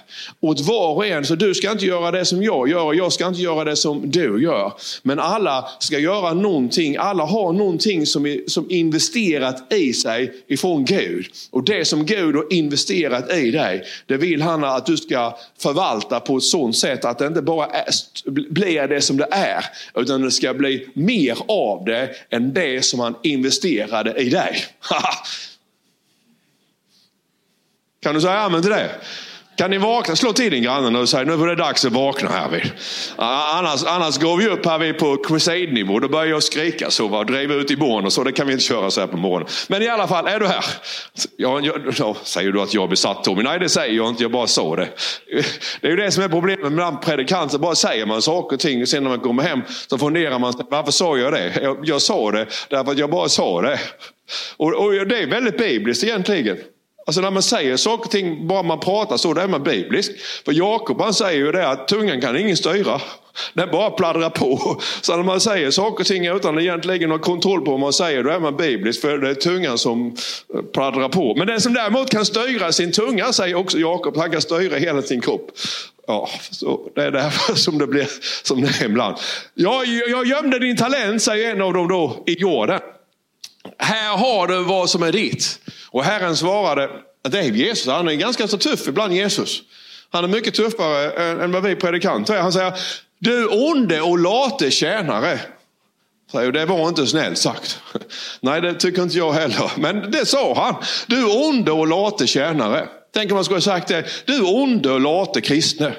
Åt 0.41 0.61
var 0.61 0.95
och 0.95 1.07
en. 1.07 1.25
Så 1.25 1.35
du 1.35 1.55
ska 1.55 1.71
inte 1.71 1.87
göra 1.87 2.11
det 2.11 2.25
som 2.25 2.43
jag 2.43 2.69
gör 2.69 2.85
och 2.85 2.95
jag 2.95 3.13
ska 3.13 3.27
inte 3.27 3.41
göra 3.41 3.65
det 3.65 3.77
som 3.77 4.11
du 4.11 4.43
gör. 4.43 4.73
Men 5.03 5.19
alla 5.19 5.69
ska 5.79 5.99
göra 5.99 6.35
någonting. 6.35 6.97
Alla 6.97 7.25
har 7.25 7.53
någonting 7.53 8.07
som, 8.07 8.27
är, 8.27 8.41
som 8.47 8.71
investerat 8.71 9.73
i 9.73 9.93
sig 9.93 10.35
ifrån 10.49 10.85
Gud. 10.85 11.27
Och 11.51 11.65
det 11.65 11.85
som 11.85 12.07
Gud 12.07 12.35
har 12.35 12.53
investerat 12.53 13.33
i 13.33 13.51
dig, 13.51 13.85
det 14.07 14.17
vill 14.17 14.43
han 14.43 14.65
att 14.65 14.87
du 14.87 14.97
ska 14.97 15.37
förvalta 15.59 16.21
på 16.21 16.37
ett 16.37 16.43
sådant 16.43 16.77
sätt 16.77 17.05
att 17.05 17.19
det 17.19 17.27
inte 17.27 17.43
bara 17.43 17.67
är, 17.67 17.85
blir 18.51 18.89
det 18.89 19.01
som 19.01 19.18
det 19.19 19.29
är. 19.31 19.65
Utan 19.95 20.23
det 20.23 20.31
ska 20.31 20.55
bli 20.55 20.89
mer 20.95 21.39
av 21.49 21.85
det 21.85 22.15
än 22.31 22.53
det 22.53 22.83
som 22.83 23.01
han 23.01 23.17
investerade 23.23 24.15
i 24.15 24.31
dig. 24.31 24.65
kan 28.03 28.15
du 28.15 28.21
säga 28.21 28.39
amen 28.39 28.63
till 28.63 28.71
det? 28.71 28.91
Kan 29.59 29.71
ni 29.71 29.79
vakna? 29.79 30.17
Slå 30.17 30.33
till 30.33 30.51
din 30.51 30.63
granne 30.63 30.99
och 30.99 31.09
säg 31.09 31.25
nu 31.25 31.33
är 31.33 31.47
det 31.47 31.55
dags 31.55 31.85
att 31.85 31.93
vakna 31.93 32.31
här. 32.31 32.49
Vid. 32.49 32.73
Annars, 33.17 33.85
annars 33.85 34.19
går 34.19 34.37
vi 34.37 34.49
upp 34.49 34.67
här 34.67 34.79
vid 34.79 34.99
på 34.99 35.17
crusade-nivå. 35.17 35.99
Då 35.99 36.09
börjar 36.09 36.27
jag 36.27 36.43
skrika 36.43 36.91
så 36.91 37.07
och 37.07 37.27
driva 37.27 37.55
ut 37.55 37.71
i 37.71 37.77
morgon 37.77 38.05
och 38.05 38.13
så. 38.13 38.25
Det 38.25 38.33
kan 38.33 38.47
vi 38.47 38.53
inte 38.53 38.65
köra 38.65 38.91
så 38.91 39.01
här 39.01 39.09
på 39.09 39.17
morgonen. 39.17 39.49
Men 39.69 39.83
i 39.83 39.89
alla 39.89 40.09
fall, 40.09 40.27
är 40.27 40.41
du 40.41 40.47
här? 40.47 40.65
Jag, 41.37 41.67
ja, 41.99 42.17
säger 42.23 42.53
du 42.53 42.61
att 42.61 42.75
jag 42.75 42.85
är 42.85 42.89
besatt 42.89 43.25
Tommy? 43.25 43.43
Nej, 43.43 43.59
det 43.59 43.69
säger 43.69 43.95
jag 43.95 44.09
inte. 44.09 44.23
Jag 44.25 44.31
bara 44.31 44.47
sa 44.47 44.77
det. 44.77 44.89
Det 45.81 45.87
är 45.87 45.91
ju 45.91 45.97
det 45.97 46.11
som 46.11 46.25
är 46.25 46.29
problemet 46.29 46.73
med 46.73 47.03
predikanter. 47.03 47.59
Bara 47.59 47.75
säger 47.75 48.07
man 48.07 48.23
saker 48.23 48.57
och 48.57 48.61
ting 48.61 48.83
och 48.83 48.89
sen 48.89 49.03
när 49.03 49.11
man 49.11 49.21
kommer 49.21 49.43
hem 49.43 49.63
så 49.87 49.99
funderar 49.99 50.39
man. 50.39 50.55
Varför 50.71 50.93
sa 50.93 51.19
jag 51.19 51.33
det? 51.33 51.61
Jag, 51.63 51.79
jag 51.83 52.03
sa 52.03 52.31
det 52.31 52.47
därför 52.69 52.93
att 52.93 52.99
jag 52.99 53.11
bara 53.11 53.29
sa 53.29 53.63
det. 53.63 53.81
Och, 54.57 54.75
och 54.75 55.07
det 55.07 55.19
är 55.19 55.27
väldigt 55.27 55.59
bibliskt 55.59 56.05
egentligen. 56.05 56.59
Alltså 57.09 57.21
när 57.21 57.31
man 57.31 57.43
säger 57.43 57.77
saker 57.77 58.05
och 58.05 58.11
ting, 58.11 58.47
bara 58.47 58.63
man 58.63 58.81
pratar 58.81 59.17
så, 59.17 59.35
då 59.35 59.41
är 59.41 59.49
man 59.49 59.63
biblisk. 59.63 60.13
För 60.45 60.53
Jakob 60.53 61.01
han 61.01 61.15
säger 61.15 61.39
ju 61.39 61.53
det 61.53 61.69
att 61.69 61.89
tungan 61.89 62.21
kan 62.21 62.37
ingen 62.37 62.57
styra. 62.57 63.01
Den 63.53 63.71
bara 63.71 63.91
pladdrar 63.91 64.31
på. 64.31 64.81
Så 65.01 65.17
när 65.17 65.23
man 65.23 65.41
säger 65.41 65.71
saker 65.71 66.01
och 66.01 66.07
ting 66.07 66.27
utan 66.27 66.59
egentligen 66.59 67.11
ha 67.11 67.19
kontroll 67.19 67.65
på 67.65 67.71
vad 67.71 67.81
man 67.81 67.93
säger, 67.93 68.23
då 68.23 68.31
är 68.31 68.41
man 68.41 68.57
biblisk. 68.57 69.01
För 69.01 69.19
det 69.19 69.31
är 69.31 69.35
tungan 69.35 69.79
som 69.79 70.17
eh, 70.55 70.63
pladdrar 70.63 71.09
på. 71.09 71.35
Men 71.35 71.47
den 71.47 71.61
som 71.61 71.75
däremot 71.75 72.11
kan 72.11 72.27
styra 72.27 72.73
sin 72.73 72.93
tunga, 72.93 73.33
säger 73.33 73.55
också 73.55 73.79
Jakob, 73.79 74.17
han 74.17 74.31
kan 74.31 74.43
styra 74.43 74.77
hela 74.77 75.03
sin 75.03 75.21
kropp. 75.21 75.51
Ja, 76.07 76.29
så 76.51 76.81
det 76.95 77.03
är 77.03 77.11
därför 77.11 77.55
som 77.55 77.79
det 77.79 77.87
blir 77.87 78.09
som 78.43 78.61
det 78.63 78.69
är 78.81 78.85
ibland. 78.85 79.17
Jag, 79.55 79.87
jag 79.87 80.27
gömde 80.27 80.59
din 80.59 80.77
talent, 80.77 81.23
säger 81.23 81.51
en 81.51 81.63
av 81.63 81.73
dem 81.73 81.89
då, 81.89 82.25
i 82.27 82.33
jorden. 82.33 82.81
Här 83.79 84.17
har 84.17 84.47
du 84.47 84.65
vad 84.65 84.91
som 84.91 85.03
är 85.03 85.13
ditt. 85.13 85.61
Och 85.91 86.05
Herren 86.05 86.37
svarade, 86.37 86.91
det 87.23 87.39
är 87.39 87.43
Jesus, 87.43 87.87
han 87.87 88.09
är 88.09 88.15
ganska 88.15 88.49
så 88.49 88.59
tuff 88.59 88.89
ibland 88.89 89.13
Jesus. 89.13 89.63
Han 90.11 90.25
är 90.25 90.29
mycket 90.29 90.55
tuffare 90.55 91.11
än 91.45 91.53
vad 91.53 91.63
vi 91.63 91.77
predikanter 91.77 92.35
är. 92.35 92.41
Han 92.41 92.53
säger, 92.53 92.73
du 93.19 93.47
onde 93.47 94.01
och 94.01 94.19
late 94.19 94.71
tjänare. 94.71 95.41
Säger, 96.33 96.53
det 96.53 96.67
var 96.67 96.89
inte 96.89 97.07
snällt 97.07 97.39
sagt. 97.39 97.81
Nej, 98.41 98.61
det 98.61 98.75
tycker 98.75 99.03
inte 99.03 99.17
jag 99.17 99.33
heller. 99.33 99.73
Men 99.77 100.11
det 100.11 100.27
sa 100.27 100.55
han. 100.55 100.83
Du 101.07 101.25
onde 101.25 101.73
och 101.73 101.87
late 101.87 102.27
tjänare. 102.27 102.89
Tänk 103.15 103.31
om 103.31 103.35
man 103.35 103.45
skulle 103.45 103.57
ha 103.57 103.63
sagt 103.63 103.89
det. 103.89 104.05
Du 104.27 104.43
onde 104.43 104.91
och 104.91 105.01
late 105.01 105.41
kristne. 105.41 105.95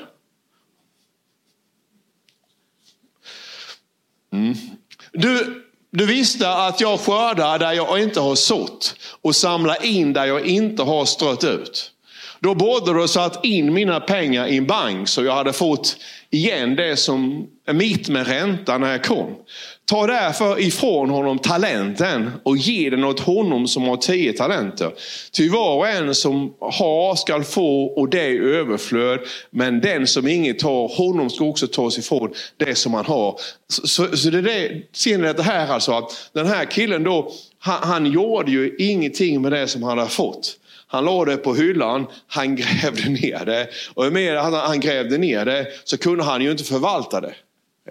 Mm. 4.34 4.56
Du 5.12 5.64
du 5.91 6.06
visste 6.06 6.50
att 6.50 6.81
jag 6.81 7.00
skördar 7.00 7.59
där 7.59 7.74
jag 7.74 8.01
inte 8.01 8.19
har 8.19 8.36
sått 8.36 8.95
och 9.21 9.36
samlar 9.36 9.86
in 9.86 10.13
där 10.13 10.25
jag 10.25 10.45
inte 10.45 10.83
har 10.83 11.06
strött 11.06 11.44
ut. 11.44 11.91
Då 12.39 12.56
borde 12.56 13.01
du 13.01 13.07
satt 13.07 13.45
in 13.45 13.74
mina 13.74 14.00
pengar 14.00 14.47
i 14.47 14.57
en 14.57 14.68
bank 14.68 15.07
så 15.07 15.24
jag 15.24 15.36
hade 15.36 15.53
fått 15.53 15.97
igen 16.30 16.75
det 16.75 16.97
som 16.97 17.47
är 17.68 17.74
mitt 17.74 18.09
med 18.09 18.27
ränta 18.27 18.77
när 18.77 18.91
jag 18.91 19.03
kom. 19.03 19.36
Ta 19.89 20.07
därför 20.07 20.59
ifrån 20.59 21.09
honom 21.09 21.39
talenten 21.39 22.31
och 22.44 22.57
ge 22.57 22.89
den 22.89 23.03
åt 23.03 23.19
honom 23.19 23.68
som 23.68 23.83
har 23.83 23.97
tio 23.97 24.33
talenter. 24.33 24.91
Ty 25.31 25.50
var 25.50 25.75
och 25.75 25.88
en 25.88 26.15
som 26.15 26.53
har 26.59 27.15
skall 27.15 27.44
få 27.44 27.86
och 27.86 28.09
det 28.09 28.21
är 28.21 28.41
överflöd. 28.41 29.19
Men 29.50 29.81
den 29.81 30.07
som 30.07 30.27
inget 30.27 30.62
har, 30.62 30.88
honom 30.88 31.30
ska 31.30 31.45
också 31.45 31.68
tas 31.68 31.97
ifrån 31.97 32.33
det 32.57 32.75
som 32.75 32.94
han 32.94 33.06
har. 33.06 33.39
Så, 33.69 33.88
så, 33.88 34.18
så 34.18 34.30
det 34.30 34.38
är 34.38 34.41
det, 34.41 34.81
ser 34.94 35.18
ni 35.18 35.33
det 35.33 35.44
här 35.44 35.68
alltså, 35.68 35.91
att 35.91 36.30
den 36.33 36.47
här 36.47 36.65
killen 36.65 37.03
då, 37.03 37.31
han, 37.60 37.79
han 37.84 38.05
gjorde 38.05 38.51
ju 38.51 38.75
ingenting 38.79 39.41
med 39.41 39.51
det 39.51 39.67
som 39.67 39.84
han 39.84 39.98
hade 39.98 40.10
fått. 40.10 40.55
Han 40.88 41.05
la 41.05 41.25
det 41.25 41.38
på 41.38 41.55
hyllan, 41.55 42.05
han 42.27 42.55
grävde 42.55 43.10
ner 43.10 43.46
det. 43.46 43.67
Och 43.93 44.13
med 44.13 44.38
att 44.38 44.67
han 44.67 44.79
grävde 44.79 45.17
ner 45.17 45.46
det 45.46 45.67
så 45.84 45.98
kunde 45.98 46.24
han 46.24 46.41
ju 46.41 46.51
inte 46.51 46.63
förvalta 46.63 47.22
det. 47.22 47.34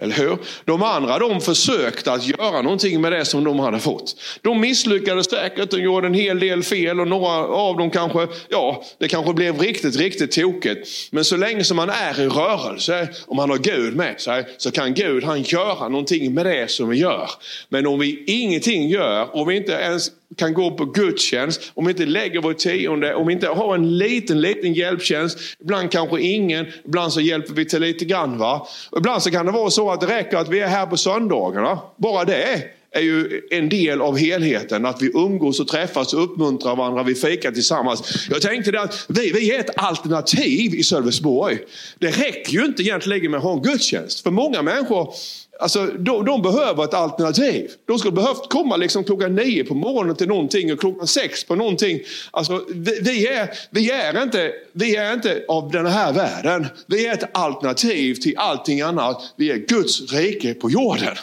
Eller 0.01 0.15
hur? 0.15 0.37
De 0.65 0.83
andra 0.83 1.19
de 1.19 1.41
försökte 1.41 2.11
att 2.11 2.27
göra 2.27 2.61
någonting 2.61 3.01
med 3.01 3.11
det 3.11 3.25
som 3.25 3.43
de 3.43 3.59
hade 3.59 3.79
fått. 3.79 4.15
De 4.41 4.61
misslyckades 4.61 5.29
säkert, 5.29 5.71
de 5.71 5.77
gjorde 5.77 6.07
en 6.07 6.13
hel 6.13 6.39
del 6.39 6.63
fel 6.63 6.99
och 6.99 7.07
några 7.07 7.31
av 7.47 7.77
dem 7.77 7.89
kanske, 7.91 8.27
ja, 8.49 8.83
det 8.97 9.07
kanske 9.07 9.33
blev 9.33 9.59
riktigt, 9.59 9.95
riktigt 9.95 10.31
tokigt. 10.31 10.89
Men 11.11 11.25
så 11.25 11.37
länge 11.37 11.63
som 11.63 11.77
man 11.77 11.89
är 11.89 12.19
i 12.19 12.27
rörelse, 12.27 13.07
om 13.27 13.37
man 13.37 13.49
har 13.49 13.57
Gud 13.57 13.95
med 13.95 14.21
sig, 14.21 14.45
så 14.57 14.71
kan 14.71 14.93
Gud 14.93 15.23
han 15.23 15.41
göra 15.41 15.89
någonting 15.89 16.33
med 16.33 16.45
det 16.45 16.71
som 16.71 16.89
vi 16.89 16.97
gör. 16.97 17.29
Men 17.69 17.87
om 17.87 17.99
vi 17.99 18.23
ingenting 18.27 18.89
gör, 18.89 19.35
om 19.35 19.47
vi 19.47 19.55
inte 19.55 19.71
ens 19.71 20.11
kan 20.37 20.53
gå 20.53 20.71
på 20.71 20.85
gudstjänst, 20.85 21.71
om 21.73 21.85
vi 21.85 21.91
inte 21.91 22.05
lägger 22.05 22.41
vår 22.41 22.53
tionde, 22.53 23.15
om 23.15 23.27
vi 23.27 23.33
inte 23.33 23.47
har 23.47 23.75
en 23.75 23.97
liten, 23.97 24.41
liten 24.41 24.73
hjälptjänst. 24.73 25.37
Ibland 25.59 25.91
kanske 25.91 26.21
ingen, 26.21 26.65
ibland 26.85 27.13
så 27.13 27.21
hjälper 27.21 27.53
vi 27.53 27.65
till 27.65 27.81
lite 27.81 28.05
grann. 28.05 28.37
Va? 28.37 28.67
Ibland 28.97 29.23
så 29.23 29.31
kan 29.31 29.45
det 29.45 29.51
vara 29.51 29.69
så 29.69 29.91
att 29.91 30.01
det 30.01 30.07
räcker 30.07 30.37
att 30.37 30.49
vi 30.49 30.59
är 30.59 30.67
här 30.67 30.85
på 30.85 30.97
söndagarna. 30.97 31.79
Bara 31.97 32.25
det 32.25 32.63
är 32.91 33.01
ju 33.01 33.41
en 33.51 33.69
del 33.69 34.01
av 34.01 34.17
helheten. 34.17 34.85
Att 34.85 35.01
vi 35.01 35.11
umgås 35.13 35.59
och 35.59 35.67
träffas 35.67 36.13
och 36.13 36.23
uppmuntrar 36.23 36.75
varandra, 36.75 37.03
vi 37.03 37.15
fikar 37.15 37.51
tillsammans. 37.51 38.27
Jag 38.29 38.41
tänkte 38.41 38.71
det 38.71 38.81
att 38.81 39.05
vi, 39.07 39.31
vi 39.31 39.55
är 39.55 39.59
ett 39.59 39.77
alternativ 39.77 40.75
i 40.75 40.83
Sölvesborg. 40.83 41.57
Det 41.99 42.07
räcker 42.07 42.53
ju 42.53 42.65
inte 42.65 42.83
egentligen 42.83 43.31
med 43.31 43.37
att 43.37 43.43
ha 43.43 43.53
en 43.53 43.61
gudstjänst. 43.61 44.23
För 44.23 44.31
många 44.31 44.61
människor 44.61 45.13
Alltså, 45.61 45.85
de, 45.85 46.25
de, 46.25 46.41
behöver 46.41 46.83
ett 46.83 46.93
alternativ. 46.93 47.71
De 47.85 47.99
skulle 47.99 48.11
behövt 48.11 48.49
komma 48.49 48.77
liksom 48.77 49.03
klockan 49.03 49.35
nio 49.35 49.63
på 49.63 49.75
morgonen 49.75 50.15
till 50.15 50.27
någonting 50.27 50.73
och 50.73 50.79
klockan 50.79 51.07
sex 51.07 51.43
på 51.43 51.55
någonting. 51.55 51.99
Alltså, 52.31 52.65
vi, 52.69 52.99
vi, 53.01 53.27
är, 53.27 53.49
vi, 53.69 53.91
är 53.91 54.23
inte, 54.23 54.51
vi 54.71 54.95
är 54.95 55.13
inte 55.13 55.45
av 55.47 55.71
den 55.71 55.85
här 55.85 56.13
världen. 56.13 56.67
Vi 56.87 57.07
är 57.07 57.13
ett 57.13 57.37
alternativ 57.37 58.15
till 58.15 58.37
allting 58.37 58.81
annat. 58.81 59.33
Vi 59.35 59.51
är 59.51 59.57
Guds 59.57 60.13
rike 60.13 60.53
på 60.53 60.69
jorden. 60.69 61.15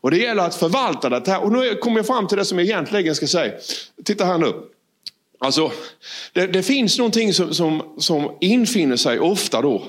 Och 0.00 0.10
det 0.10 0.18
gäller 0.18 0.42
att 0.42 0.54
förvalta 0.54 1.08
det 1.08 1.28
här. 1.28 1.44
Och 1.44 1.52
nu 1.52 1.74
kommer 1.74 1.98
jag 1.98 2.06
fram 2.06 2.28
till 2.28 2.38
det 2.38 2.44
som 2.44 2.58
jag 2.58 2.66
egentligen 2.66 3.14
ska 3.14 3.26
säga. 3.26 3.52
Titta 4.04 4.24
här 4.24 4.38
nu. 4.38 4.52
Alltså, 5.38 5.72
det, 6.32 6.46
det 6.46 6.62
finns 6.62 6.98
någonting 6.98 7.32
som, 7.32 7.54
som, 7.54 7.82
som 7.98 8.30
infinner 8.40 8.96
sig 8.96 9.20
ofta 9.20 9.62
då. 9.62 9.82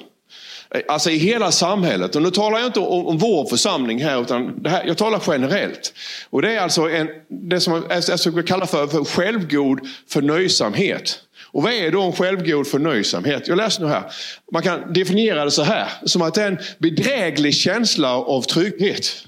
Eh, 0.70 0.82
alltså 0.88 1.10
i 1.10 1.18
hela 1.18 1.52
samhället. 1.52 2.16
Och 2.16 2.22
nu 2.22 2.32
talar 2.32 2.58
jag 2.58 2.68
inte 2.68 2.80
om, 2.80 3.08
om 3.08 3.18
vår 3.18 3.46
församling 3.46 4.04
här, 4.04 4.22
utan 4.22 4.66
här, 4.66 4.84
jag 4.88 4.98
talar 4.98 5.22
generellt. 5.28 5.94
Och 6.30 6.42
det 6.42 6.52
är 6.52 6.60
alltså 6.60 6.90
en, 6.90 7.10
det 7.28 7.60
som 7.60 7.84
jag 7.90 8.20
skulle 8.20 8.44
kalla 8.44 8.66
för, 8.66 8.88
för 8.88 9.04
självgod 9.04 9.80
förnöjsamhet. 10.08 11.20
Och 11.52 11.64
vad 11.64 11.74
är 11.74 11.92
då 11.92 12.02
en 12.02 12.14
självgod 12.14 12.68
förnöjsamhet? 12.68 13.48
Jag 13.48 13.58
läser 13.58 13.84
nu 13.84 13.88
här. 13.88 14.04
Man 14.52 14.64
kan 14.64 14.94
definiera 14.94 15.46
det 15.46 15.52
så 15.52 15.64
här, 15.64 15.88
som 16.06 16.22
att 16.22 16.34
det 16.34 16.44
är 16.44 16.48
en 16.48 16.60
bedräglig 16.78 17.56
känsla 17.56 18.14
av 18.14 18.42
trygghet. 18.42 19.24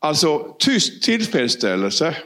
Alltså 0.00 0.56
tyst 0.58 1.02
tillfredsställelse, 1.02 2.16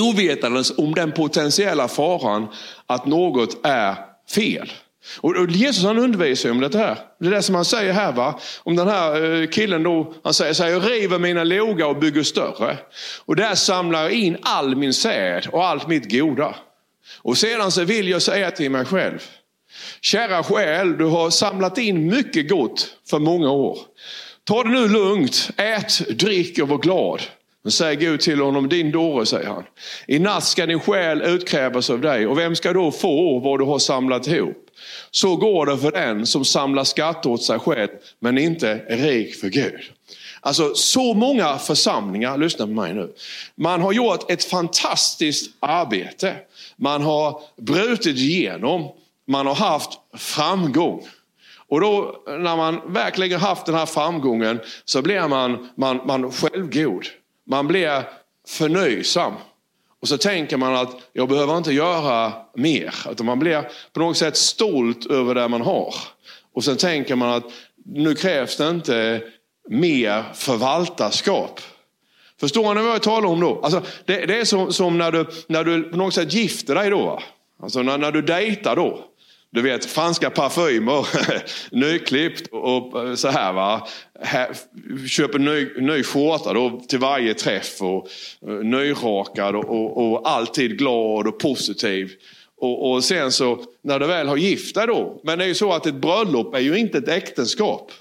ovetandes 0.00 0.78
om 0.78 0.94
den 0.94 1.12
potentiella 1.12 1.88
faran 1.88 2.46
att 2.86 3.06
något 3.06 3.66
är 3.66 3.94
fel. 4.30 4.72
Och 5.20 5.50
Jesus 5.50 5.84
han 5.84 5.98
undervisar 5.98 6.50
om 6.50 6.60
det 6.60 6.74
här. 6.74 6.98
Det 7.20 7.26
är 7.26 7.30
det 7.30 7.42
som 7.42 7.54
han 7.54 7.64
säger 7.64 7.92
här. 7.92 8.12
va. 8.12 8.40
Om 8.62 8.76
den 8.76 8.88
här 8.88 9.40
eh, 9.42 9.48
killen 9.48 9.82
då, 9.82 10.14
han 10.24 10.34
säger 10.34 10.52
så 10.52 10.62
här, 10.62 10.70
jag 10.70 10.90
river 10.90 11.18
mina 11.18 11.44
logar 11.44 11.86
och 11.86 11.98
bygger 11.98 12.22
större. 12.22 12.78
Och 13.24 13.36
där 13.36 13.54
samlar 13.54 14.02
jag 14.02 14.12
in 14.12 14.36
all 14.42 14.76
min 14.76 14.94
säd 14.94 15.46
och 15.52 15.64
allt 15.64 15.88
mitt 15.88 16.12
goda. 16.12 16.54
Och 17.22 17.38
sedan 17.38 17.72
så 17.72 17.84
vill 17.84 18.08
jag 18.08 18.22
säga 18.22 18.50
till 18.50 18.70
mig 18.70 18.84
själv, 18.84 19.22
kära 20.00 20.42
själ, 20.42 20.98
du 20.98 21.04
har 21.04 21.30
samlat 21.30 21.78
in 21.78 22.10
mycket 22.10 22.48
gott 22.48 22.88
för 23.10 23.18
många 23.18 23.50
år. 23.50 23.78
Ta 24.44 24.62
det 24.62 24.70
nu 24.70 24.88
lugnt, 24.88 25.50
ät, 25.56 26.08
drick 26.08 26.58
och 26.58 26.68
var 26.68 26.78
glad. 26.78 27.22
Men 27.66 27.72
säger 27.72 28.00
Gud 28.00 28.20
till 28.20 28.40
honom, 28.40 28.68
din 28.68 28.90
dåre, 28.90 29.26
säger 29.26 29.48
han. 29.48 29.64
I 30.06 30.18
natt 30.18 30.44
ska 30.44 30.66
din 30.66 30.80
själ 30.80 31.22
utkrävas 31.22 31.90
av 31.90 32.00
dig 32.00 32.26
och 32.26 32.38
vem 32.38 32.56
ska 32.56 32.72
då 32.72 32.90
få 32.90 33.38
vad 33.38 33.60
du 33.60 33.64
har 33.64 33.78
samlat 33.78 34.26
ihop? 34.26 34.66
Så 35.10 35.36
går 35.36 35.66
det 35.66 35.78
för 35.78 35.92
den 35.92 36.26
som 36.26 36.44
samlar 36.44 36.84
skatter 36.84 37.30
åt 37.30 37.42
sig 37.42 37.58
själv 37.58 37.88
men 38.20 38.38
inte 38.38 38.68
är 38.88 38.96
rik 38.96 39.34
för 39.34 39.48
Gud. 39.48 39.80
Alltså 40.40 40.74
så 40.74 41.14
många 41.14 41.58
församlingar, 41.58 42.38
lyssna 42.38 42.66
på 42.66 42.72
mig 42.72 42.94
nu. 42.94 43.12
Man 43.54 43.80
har 43.80 43.92
gjort 43.92 44.30
ett 44.30 44.44
fantastiskt 44.44 45.50
arbete. 45.60 46.34
Man 46.76 47.02
har 47.02 47.40
brutit 47.56 48.16
igenom, 48.16 48.88
man 49.26 49.46
har 49.46 49.54
haft 49.54 49.90
framgång. 50.16 51.06
Och 51.68 51.80
då 51.80 52.22
när 52.26 52.56
man 52.56 52.92
verkligen 52.92 53.40
haft 53.40 53.66
den 53.66 53.74
här 53.74 53.86
framgången 53.86 54.60
så 54.84 55.02
blir 55.02 55.28
man, 55.28 55.68
man, 55.74 56.00
man 56.04 56.32
självgod. 56.32 57.06
Man 57.46 57.66
blir 57.66 58.02
förnöjsam. 58.48 59.32
Och 60.00 60.08
så 60.08 60.18
tänker 60.18 60.56
man 60.56 60.74
att 60.76 60.96
jag 61.12 61.28
behöver 61.28 61.56
inte 61.56 61.72
göra 61.72 62.32
mer. 62.54 62.94
Utan 63.10 63.26
man 63.26 63.38
blir 63.38 63.70
på 63.92 64.00
något 64.00 64.16
sätt 64.16 64.36
stolt 64.36 65.06
över 65.06 65.34
det 65.34 65.48
man 65.48 65.60
har. 65.60 65.94
Och 66.54 66.64
sen 66.64 66.76
tänker 66.76 67.16
man 67.16 67.30
att 67.30 67.44
nu 67.84 68.14
krävs 68.14 68.56
det 68.56 68.68
inte 68.68 69.22
mer 69.68 70.24
förvaltarskap. 70.34 71.60
Förstår 72.40 72.74
ni 72.74 72.82
vad 72.82 72.94
jag 72.94 73.02
talar 73.02 73.28
om 73.28 73.40
då? 73.40 73.60
Alltså, 73.62 73.82
det, 74.04 74.26
det 74.26 74.38
är 74.40 74.44
som, 74.44 74.72
som, 74.72 74.98
när, 74.98 75.12
du, 75.12 75.26
när 75.46 75.64
du 75.64 75.82
på 75.82 75.96
något 75.96 76.14
sätt 76.14 76.32
gifter 76.32 76.74
dig 76.74 76.90
då. 76.90 77.22
Alltså 77.62 77.82
när, 77.82 77.98
när 77.98 78.12
du 78.12 78.22
dejtar 78.22 78.76
då. 78.76 79.04
Du 79.50 79.62
vet 79.62 79.84
franska 79.84 80.30
parfymer, 80.30 81.06
nyklippt 81.76 82.48
och 82.52 83.08
eh, 83.08 83.14
så 83.14 83.28
här. 83.28 83.52
Va? 83.52 83.88
Köper 85.08 85.38
ny, 85.38 85.68
ny 85.80 86.02
skjorta 86.02 86.52
då 86.52 86.80
till 86.88 86.98
varje 86.98 87.34
träff 87.34 87.82
och 87.82 88.08
eh, 88.48 88.54
nyrakad 88.54 89.56
och, 89.56 89.64
och, 89.64 90.12
och 90.12 90.30
alltid 90.30 90.78
glad 90.78 91.26
och 91.26 91.38
positiv. 91.38 92.12
Och, 92.60 92.90
och, 92.90 93.04
sen 93.04 93.32
så 93.32 93.64
när 93.82 93.98
du 93.98 94.06
väl 94.06 94.28
har 94.28 94.36
gift 94.36 94.74
dig 94.74 94.86
då. 94.86 95.20
Men 95.24 95.38
det 95.38 95.44
är 95.44 95.48
ju 95.48 95.54
så 95.54 95.72
att 95.72 95.86
ett 95.86 95.94
bröllop 95.94 96.54
är 96.54 96.60
ju 96.60 96.78
inte 96.78 96.98
ett 96.98 97.08
äktenskap. 97.08 97.92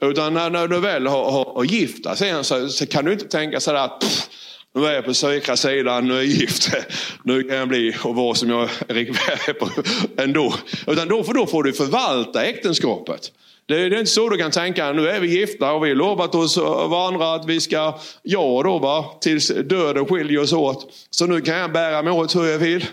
Utan 0.00 0.34
när, 0.34 0.50
när 0.50 0.68
du 0.68 0.80
väl 0.80 1.06
har, 1.06 1.30
har, 1.30 1.44
har 1.44 1.64
gift 1.64 2.04
dig 2.04 2.16
sen 2.16 2.44
så, 2.44 2.68
så, 2.68 2.86
kan 2.86 3.04
du 3.04 3.12
inte 3.12 3.28
tänka 3.28 3.60
sådär 3.60 3.78
att 3.78 4.00
pff, 4.00 4.28
nu 4.74 4.86
är 4.86 4.92
jag 4.92 5.04
på 5.04 5.14
säkra 5.14 5.56
sidan, 5.56 6.08
nu 6.08 6.12
är 6.12 6.16
jag 6.16 6.26
gift. 6.26 6.70
Nu 7.24 7.42
kan 7.42 7.56
jag 7.56 7.68
bli 7.68 7.96
och 8.04 8.14
vara 8.14 8.34
som 8.34 8.50
jag 8.50 8.68
är 8.88 9.52
på 9.52 9.68
ändå. 10.16 10.54
Utan 10.86 11.08
då, 11.08 11.24
för 11.24 11.32
då 11.32 11.46
får 11.46 11.62
du 11.62 11.72
förvalta 11.72 12.44
äktenskapet. 12.44 13.32
Det 13.66 13.74
är, 13.74 13.98
inte 13.98 14.10
så 14.10 14.28
du 14.28 14.36
kan 14.36 14.50
tänka, 14.50 14.92
nu 14.92 15.08
är 15.08 15.20
vi 15.20 15.38
gifta 15.40 15.72
och 15.72 15.84
vi 15.84 15.88
har 15.88 15.96
lovat 15.96 16.34
oss 16.34 16.56
varandra 16.56 17.34
att 17.34 17.46
vi 17.46 17.60
ska, 17.60 17.98
ja 18.22 18.62
då 18.64 18.78
va, 18.78 19.18
tills 19.20 19.48
döden 19.48 20.06
skiljer 20.06 20.40
oss 20.40 20.52
åt. 20.52 20.92
Så 21.10 21.26
nu 21.26 21.40
kan 21.40 21.56
jag 21.56 21.72
bära 21.72 22.02
mig 22.02 22.12
åt 22.12 22.36
hur 22.36 22.44
jag 22.44 22.58
vill. 22.58 22.84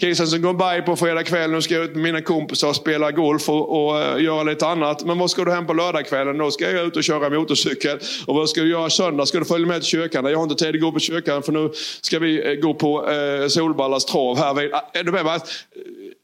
Kisen 0.00 0.26
som 0.26 0.42
går 0.42 0.54
by 0.54 0.82
på 0.82 0.96
fredag 0.96 1.24
kväll, 1.24 1.50
nu 1.50 1.62
ska 1.62 1.74
jag 1.74 1.84
ut 1.84 1.94
med 1.94 2.02
mina 2.02 2.20
kompisar 2.20 2.68
och 2.68 2.76
spela 2.76 3.10
golf 3.10 3.48
och, 3.48 3.86
och 3.86 3.94
uh, 3.94 4.24
göra 4.24 4.42
lite 4.42 4.66
annat. 4.66 5.04
Men 5.04 5.18
vad 5.18 5.30
ska 5.30 5.44
du 5.44 5.52
hem 5.52 5.66
på 5.66 5.72
lördagskvällen? 5.72 6.38
Då 6.38 6.50
ska 6.50 6.70
jag 6.70 6.86
ut 6.86 6.96
och 6.96 7.04
köra 7.04 7.30
motorcykel. 7.30 7.98
Och 8.26 8.34
vad 8.34 8.48
ska 8.48 8.60
du 8.60 8.70
göra 8.70 8.90
söndag? 8.90 9.26
Ska 9.26 9.38
du 9.38 9.44
följa 9.44 9.66
med 9.66 9.80
till 9.80 9.90
kyrkan? 9.90 10.24
Jag 10.24 10.36
har 10.36 10.42
inte 10.42 10.64
tid 10.64 10.74
att 10.74 10.80
gå 10.80 10.92
på 10.92 10.98
kyrkan 10.98 11.42
för 11.42 11.52
nu 11.52 11.70
ska 12.00 12.18
vi 12.18 12.52
eh, 12.52 12.54
gå 12.54 12.74
på 12.74 13.10
eh, 13.10 13.42
uh, 13.42 13.48
Solballas 13.48 14.04
trav 14.04 14.38
här. 14.38 14.64
Uh, 15.04 15.12
med, 15.12 15.40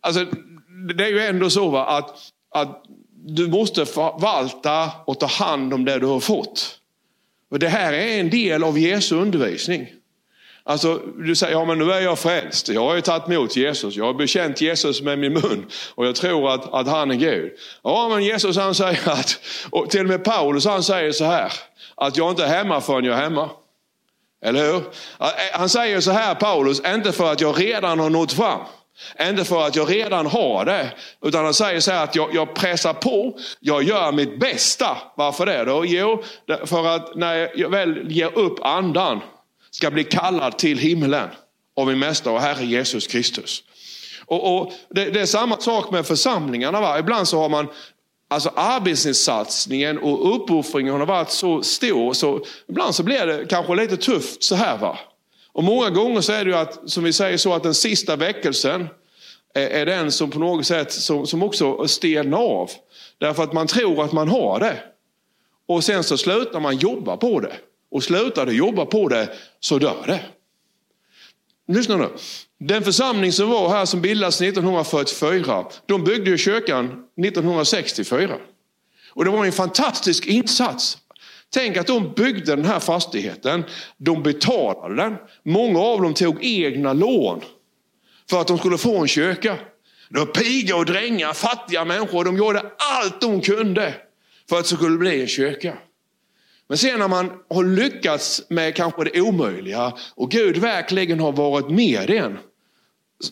alltså, 0.00 0.26
det 0.96 1.04
är 1.04 1.08
ju 1.08 1.20
ändå 1.20 1.50
så 1.50 1.68
va, 1.68 1.86
att, 1.86 2.18
att 2.54 2.82
du 3.26 3.48
måste 3.48 3.86
förvalta 3.86 4.90
och 5.04 5.20
ta 5.20 5.26
hand 5.26 5.74
om 5.74 5.84
det 5.84 5.98
du 5.98 6.06
har 6.06 6.20
fått. 6.20 6.78
Och 7.50 7.58
det 7.58 7.68
här 7.68 7.92
är 7.92 8.20
en 8.20 8.30
del 8.30 8.64
av 8.64 8.78
Jesu 8.78 9.16
undervisning. 9.16 9.86
Alltså, 10.68 11.00
du 11.16 11.36
säger, 11.36 11.52
ja 11.52 11.64
men 11.64 11.78
nu 11.78 11.92
är 11.92 12.00
jag 12.00 12.18
frälst. 12.18 12.68
Jag 12.68 12.80
har 12.80 12.94
ju 12.94 13.00
tagit 13.00 13.28
emot 13.28 13.56
Jesus. 13.56 13.96
Jag 13.96 14.04
har 14.04 14.14
bekänt 14.14 14.60
Jesus 14.60 15.02
med 15.02 15.18
min 15.18 15.32
mun. 15.32 15.66
Och 15.94 16.06
jag 16.06 16.16
tror 16.16 16.54
att, 16.54 16.74
att 16.74 16.88
han 16.88 17.10
är 17.10 17.14
Gud. 17.14 17.52
Ja 17.82 18.08
men 18.08 18.24
Jesus 18.24 18.56
han 18.56 18.74
säger 18.74 19.08
att, 19.08 19.38
och 19.70 19.90
till 19.90 20.00
och 20.00 20.06
med 20.06 20.24
Paulus 20.24 20.66
han 20.66 20.82
säger 20.82 21.12
så 21.12 21.24
här. 21.24 21.52
Att 21.94 22.16
jag 22.16 22.30
inte 22.30 22.44
är 22.44 22.48
hemma 22.48 22.80
förrän 22.80 23.04
jag 23.04 23.18
är 23.18 23.22
hemma. 23.22 23.50
Eller 24.44 24.72
hur? 24.72 24.76
Eh, 24.76 25.28
han 25.52 25.68
säger 25.68 26.00
så 26.00 26.10
här 26.10 26.34
Paulus, 26.34 26.80
inte 26.86 27.12
för 27.12 27.32
att 27.32 27.40
jag 27.40 27.60
redan 27.60 28.00
har 28.00 28.10
nått 28.10 28.32
fram. 28.32 28.60
Inte 29.20 29.44
för 29.44 29.66
att 29.66 29.76
jag 29.76 29.90
redan 29.90 30.26
har 30.26 30.64
det. 30.64 30.92
Utan 31.24 31.44
han 31.44 31.54
säger 31.54 31.80
så 31.80 31.92
här 31.92 32.04
att 32.04 32.16
jag, 32.16 32.34
jag 32.34 32.54
pressar 32.54 32.92
på, 32.92 33.38
jag 33.60 33.82
gör 33.82 34.12
mitt 34.12 34.40
bästa. 34.40 34.96
Varför 35.16 35.46
det 35.46 35.64
då? 35.64 35.84
Jo, 35.86 36.22
för 36.64 36.86
att 36.86 37.16
när 37.16 37.50
jag 37.54 37.70
väl 37.70 38.10
ger 38.10 38.38
upp 38.38 38.58
andan 38.62 39.20
ska 39.76 39.90
bli 39.90 40.04
kallad 40.04 40.58
till 40.58 40.78
himlen 40.78 41.28
av 41.76 41.86
min 41.86 41.98
mästare 41.98 42.34
och 42.34 42.40
Herre 42.40 42.64
Jesus 42.64 43.06
Kristus. 43.06 43.62
Och, 44.26 44.56
och 44.56 44.72
det, 44.90 45.04
det, 45.04 45.20
är 45.20 45.26
samma 45.26 45.56
sak 45.56 45.90
med 45.90 46.06
församlingarna. 46.06 46.80
Va? 46.80 46.98
Ibland 46.98 47.28
så 47.28 47.38
har 47.38 47.48
man 47.48 47.68
Alltså 48.28 48.52
arbetsinsatsningen 48.56 49.98
och 49.98 50.36
uppoffringen 50.36 50.94
har 50.94 51.06
varit 51.06 51.30
så 51.30 51.62
stor 51.62 52.12
så 52.12 52.44
ibland 52.68 52.94
så 52.94 53.02
blir 53.02 53.26
det 53.26 53.46
kanske 53.46 53.74
lite 53.74 53.96
tufft 53.96 54.44
så 54.44 54.54
här. 54.54 54.78
va. 54.78 54.98
Och 55.52 55.64
många 55.64 55.90
gånger 55.90 56.20
så 56.20 56.32
är 56.32 56.44
det 56.44 56.50
ju 56.50 56.56
att, 56.56 56.90
som 56.90 57.04
vi 57.04 57.12
säger 57.12 57.36
så, 57.38 57.54
att 57.54 57.62
den 57.62 57.74
sista 57.74 58.16
väckelsen 58.16 58.88
är, 59.54 59.68
är 59.68 59.86
den 59.86 60.12
som 60.12 60.30
på 60.30 60.38
något 60.38 60.66
sätt 60.66 60.92
som, 60.92 61.26
som 61.26 61.42
också 61.42 61.88
stelnar 61.88 62.38
av. 62.38 62.70
Därför 63.18 63.42
att 63.42 63.52
man 63.52 63.66
tror 63.66 64.04
att 64.04 64.12
man 64.12 64.28
har 64.28 64.60
det. 64.60 64.82
Och 65.68 65.84
sen 65.84 66.04
så 66.04 66.18
slutar 66.18 66.60
man 66.60 66.76
jobba 66.76 67.16
på 67.16 67.40
det. 67.40 67.56
Och 67.90 68.02
slutar 68.02 68.46
du 68.46 68.52
jobba 68.52 68.86
på 68.86 69.08
det 69.08 69.28
så 69.60 69.78
dör 69.78 70.04
det. 70.06 70.20
Lyssna 71.68 71.96
nu. 71.96 72.08
Den 72.58 72.82
församling 72.82 73.32
som 73.32 73.50
var 73.50 73.68
här 73.68 73.84
som 73.84 74.00
bildades 74.00 74.40
1944, 74.40 75.66
de 75.86 76.04
byggde 76.04 76.30
ju 76.30 76.38
kyrkan 76.38 76.84
1964. 77.24 78.36
Och 79.10 79.24
det 79.24 79.30
var 79.30 79.44
en 79.44 79.52
fantastisk 79.52 80.26
insats. 80.26 80.98
Tänk 81.50 81.76
att 81.76 81.86
de 81.86 82.12
byggde 82.16 82.56
den 82.56 82.64
här 82.64 82.80
fastigheten, 82.80 83.64
de 83.96 84.22
betalade 84.22 84.94
den. 84.96 85.16
Många 85.42 85.80
av 85.80 86.02
dem 86.02 86.14
tog 86.14 86.44
egna 86.44 86.92
lån 86.92 87.40
för 88.30 88.40
att 88.40 88.46
de 88.46 88.58
skulle 88.58 88.78
få 88.78 88.98
en 88.98 89.08
kyrka. 89.08 89.56
Det 90.10 90.18
var 90.18 90.26
piga 90.26 90.76
och 90.76 90.86
drängar, 90.86 91.32
fattiga 91.32 91.84
människor, 91.84 92.24
de 92.24 92.36
gjorde 92.36 92.62
allt 92.78 93.20
de 93.20 93.40
kunde 93.40 93.94
för 94.48 94.58
att 94.58 94.64
det 94.64 94.76
skulle 94.76 94.98
bli 94.98 95.20
en 95.20 95.26
kyrka. 95.26 95.78
Men 96.68 96.78
sen 96.78 96.98
när 96.98 97.08
man 97.08 97.32
har 97.50 97.64
lyckats 97.64 98.42
med 98.48 98.74
kanske 98.74 99.04
det 99.04 99.20
omöjliga 99.20 99.92
och 100.14 100.30
Gud 100.30 100.56
verkligen 100.56 101.20
har 101.20 101.32
varit 101.32 101.70
med 101.70 102.10
en. 102.10 102.38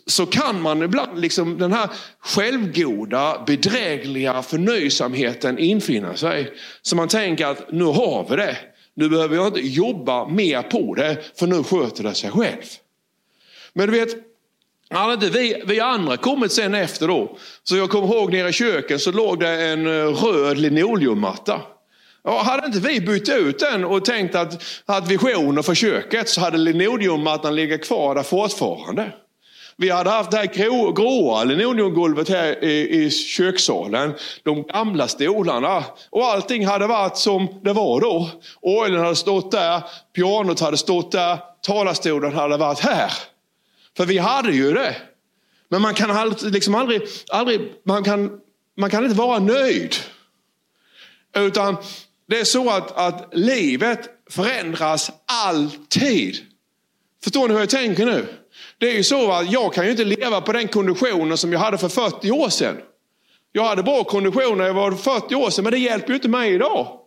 Så 0.07 0.27
kan 0.27 0.63
man 0.63 0.83
ibland, 0.83 1.21
liksom 1.21 1.59
den 1.59 1.73
här 1.73 1.91
självgoda, 2.21 3.45
bedrägliga 3.47 4.43
förnöjsamheten 4.43 5.59
infinna 5.59 6.17
sig. 6.17 6.53
Så 6.83 6.97
man 6.97 7.09
tänker 7.09 7.47
att 7.47 7.73
nu 7.73 7.85
har 7.85 8.27
vi 8.31 8.37
det. 8.37 8.57
Nu 8.95 9.09
behöver 9.09 9.37
jag 9.37 9.47
inte 9.47 9.61
jobba 9.61 10.29
mer 10.29 10.63
på 10.63 10.95
det, 10.95 11.39
för 11.39 11.47
nu 11.47 11.63
sköter 11.63 12.03
det 12.03 12.15
sig 12.15 12.31
själv. 12.31 12.63
Men 13.73 13.91
du 13.91 13.99
vet, 13.99 14.17
hade 14.91 15.15
inte 15.15 15.31
vi, 15.31 15.63
vi 15.67 15.81
andra 15.81 16.17
kommit 16.17 16.53
sen 16.53 16.75
efter 16.75 17.09
då, 17.09 17.39
så 17.63 17.77
jag 17.77 17.91
kommer 17.91 18.09
ihåg 18.09 18.33
nere 18.33 18.49
i 18.49 18.53
köket 18.53 19.01
så 19.01 19.13
låg 19.13 19.41
det 19.41 19.49
en 19.49 19.87
eh, 19.87 20.07
röd 20.07 20.59
linoleummatta. 20.59 21.61
Ja, 22.25 22.43
hade 22.43 22.67
inte 22.67 22.81
vi 22.81 23.01
bytt 23.01 23.29
ut 23.29 23.59
den 23.59 23.85
och 23.85 24.05
tänkt 24.05 24.35
att, 24.35 24.63
att 24.87 25.09
visioner 25.09 25.63
för 25.63 25.75
köket 25.75 26.29
så 26.29 26.41
hade 26.41 26.59
linoleummattan 26.59 27.57
legat 27.57 27.85
kvar 27.85 28.15
där 28.15 28.23
fortfarande. 28.23 29.13
Vi 29.77 29.91
hade 29.91 30.11
haft 30.11 30.31
det 30.31 30.37
här 30.37 30.95
gråa 30.95 31.45
linoleumgolvet 31.45 32.29
här 32.29 32.65
i, 32.65 33.05
i 33.05 33.11
kökssalen. 33.11 34.15
De 34.43 34.63
gamla 34.63 35.09
stolarna. 35.09 35.85
Och 36.11 36.25
allting 36.25 36.67
hade 36.67 36.87
varit 36.87 37.17
som 37.17 37.61
det 37.63 37.73
var 37.73 38.01
då. 38.01 38.31
Orgeln 38.61 39.01
hade 39.01 39.17
stått 39.17 39.53
där, 39.53 39.83
pianot 40.17 40.61
hade 40.61 40.77
stått 40.77 41.13
där, 41.13 41.39
talarstolen 41.63 42.33
hade 42.33 42.57
varit 42.57 42.81
här. 42.81 43.13
För 43.97 44.07
vi 44.07 44.19
hade 44.19 44.53
ju 44.53 44.73
det. 44.73 44.97
Men 45.69 45.83
man 45.83 45.95
kan 45.95 46.35
liksom 46.43 46.75
aldrig, 46.75 47.03
aldrig 47.33 47.73
man, 47.85 48.05
kan, 48.05 48.41
man 48.77 48.91
kan 48.91 49.05
inte 49.05 49.17
vara 49.17 49.39
nöjd. 49.39 49.95
Utan 51.37 51.77
det 52.29 52.41
är 52.41 52.45
så 52.45 52.71
att, 52.71 52.97
att 52.97 53.29
livet 53.33 54.09
förändras 54.31 55.11
alltid. 55.27 56.37
Förstår 57.25 57.49
ni 57.49 57.55
hur 57.55 57.61
jag 57.61 57.71
tänker 57.71 58.07
nu? 58.07 58.27
Det 58.79 58.91
är 58.91 58.95
ju 58.95 59.03
så 59.03 59.33
att 59.33 59.53
jag 59.53 59.75
kan 59.75 59.85
ju 59.85 59.91
inte 59.91 60.05
leva 60.05 60.41
på 60.41 60.53
den 60.53 60.69
konditionen 60.69 61.39
som 61.39 61.53
jag 61.53 61.61
hade 61.61 61.79
för 61.79 61.89
40 61.89 62.31
år 62.31 62.49
sedan. 62.49 62.77
Jag 63.53 63.65
hade 63.65 63.83
bra 63.83 64.05
kondition 64.05 64.59
när 64.59 64.65
jag 64.65 64.75
var 64.75 64.93
40 64.93 65.35
år 65.35 65.51
sedan, 65.51 65.65
men 65.65 65.73
det 65.73 65.79
hjälper 65.79 66.09
ju 66.09 66.15
inte 66.15 66.29
mig 66.29 66.55
idag. 66.55 66.99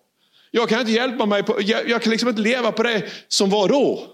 Jag 0.52 0.70
kan 0.70 0.80
inte 0.80 0.92
hjälpa 0.92 1.26
mig, 1.26 1.44
på, 1.44 1.62
jag, 1.62 1.90
jag 1.90 2.02
kan 2.02 2.12
liksom 2.12 2.30
inte 2.30 2.42
leva 2.42 2.72
på 2.72 2.84
det 2.84 3.04
som 3.28 3.50
var 3.50 3.68
då. 3.68 4.08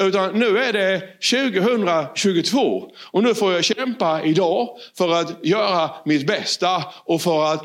Utan 0.00 0.38
nu 0.38 0.58
är 0.58 0.72
det 0.72 1.00
2022 1.32 2.90
och 3.10 3.22
nu 3.22 3.34
får 3.34 3.52
jag 3.52 3.64
kämpa 3.64 4.22
idag 4.22 4.68
för 4.98 5.12
att 5.12 5.44
göra 5.44 5.90
mitt 6.04 6.26
bästa 6.26 6.84
och 7.04 7.22
för 7.22 7.52
att 7.52 7.64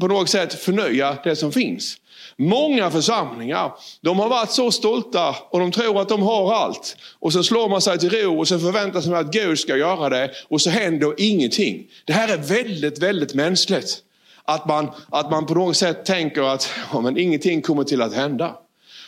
på 0.00 0.06
något 0.08 0.28
sätt 0.28 0.54
förnya 0.54 1.16
det 1.24 1.36
som 1.36 1.52
finns. 1.52 1.96
Många 2.36 2.90
församlingar, 2.90 3.72
de 4.00 4.18
har 4.18 4.28
varit 4.28 4.50
så 4.50 4.70
stolta 4.70 5.34
och 5.50 5.60
de 5.60 5.72
tror 5.72 6.00
att 6.00 6.08
de 6.08 6.22
har 6.22 6.54
allt. 6.54 6.96
Och 7.18 7.32
så 7.32 7.42
slår 7.42 7.68
man 7.68 7.80
sig 7.80 7.98
till 7.98 8.10
ro 8.10 8.38
och 8.38 8.48
så 8.48 8.58
förväntar 8.58 9.00
sig 9.00 9.14
att 9.14 9.32
Gud 9.32 9.58
ska 9.58 9.76
göra 9.76 10.08
det 10.08 10.30
och 10.48 10.60
så 10.60 10.70
händer 10.70 11.14
ingenting. 11.18 11.86
Det 12.04 12.12
här 12.12 12.28
är 12.28 12.36
väldigt, 12.36 12.98
väldigt 12.98 13.34
mänskligt. 13.34 13.98
Att 14.44 14.66
man, 14.66 14.90
att 15.08 15.30
man 15.30 15.46
på 15.46 15.54
något 15.54 15.76
sätt 15.76 16.04
tänker 16.04 16.42
att 16.42 16.70
ja, 16.92 17.00
men 17.00 17.18
ingenting 17.18 17.62
kommer 17.62 17.84
till 17.84 18.02
att 18.02 18.14
hända. 18.14 18.56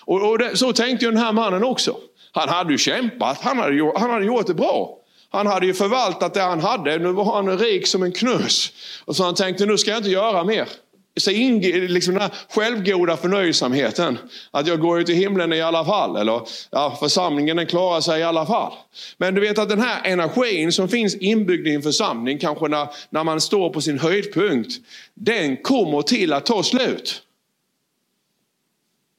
Och, 0.05 0.31
och 0.31 0.39
det, 0.39 0.57
så 0.57 0.73
tänkte 0.73 1.05
ju 1.05 1.11
den 1.11 1.21
här 1.21 1.33
mannen 1.33 1.65
också. 1.65 1.97
Han 2.33 2.49
hade 2.49 2.73
ju 2.73 2.79
kämpat, 2.79 3.39
han 3.41 3.59
hade, 3.59 3.75
gjort, 3.75 3.99
han 3.99 4.11
hade 4.11 4.25
gjort 4.25 4.47
det 4.47 4.55
bra. 4.55 4.99
Han 5.31 5.47
hade 5.47 5.67
ju 5.67 5.75
förvaltat 5.75 6.35
det 6.35 6.41
han 6.41 6.61
hade, 6.61 6.99
nu 6.99 7.13
var 7.13 7.25
han 7.25 7.59
rik 7.59 7.87
som 7.87 8.03
en 8.03 8.13
knös. 8.13 8.73
Och 9.05 9.17
så 9.17 9.25
han 9.25 9.35
tänkte, 9.35 9.67
nu 9.67 9.79
ska 9.79 9.91
jag 9.91 9.99
inte 9.99 10.11
göra 10.11 10.45
mer. 10.45 10.69
Så 11.17 11.31
in, 11.31 11.61
liksom 11.61 12.15
den 12.15 12.23
här 12.23 12.31
självgoda 12.49 13.17
förnöjsamheten. 13.17 14.19
Att 14.51 14.67
jag 14.67 14.81
går 14.81 14.99
ju 14.99 15.05
till 15.05 15.15
himlen 15.15 15.53
i 15.53 15.61
alla 15.61 15.85
fall. 15.85 16.17
Eller 16.17 16.41
ja, 16.71 16.97
församlingen 17.01 17.57
den 17.57 17.67
klarar 17.67 18.01
sig 18.01 18.21
i 18.21 18.23
alla 18.23 18.47
fall. 18.47 18.73
Men 19.17 19.35
du 19.35 19.41
vet 19.41 19.59
att 19.59 19.69
den 19.69 19.81
här 19.81 20.01
energin 20.05 20.73
som 20.73 20.89
finns 20.89 21.15
inbyggd 21.15 21.67
i 21.67 21.75
en 21.75 21.83
församling, 21.83 22.39
kanske 22.39 22.69
när, 22.69 22.89
när 23.11 23.25
man 23.25 23.41
står 23.41 23.71
på 23.71 23.81
sin 23.81 23.99
höjdpunkt. 23.99 24.73
Den 25.15 25.57
kommer 25.57 26.03
till 26.03 26.33
att 26.33 26.47
ta 26.47 26.63
slut. 26.63 27.23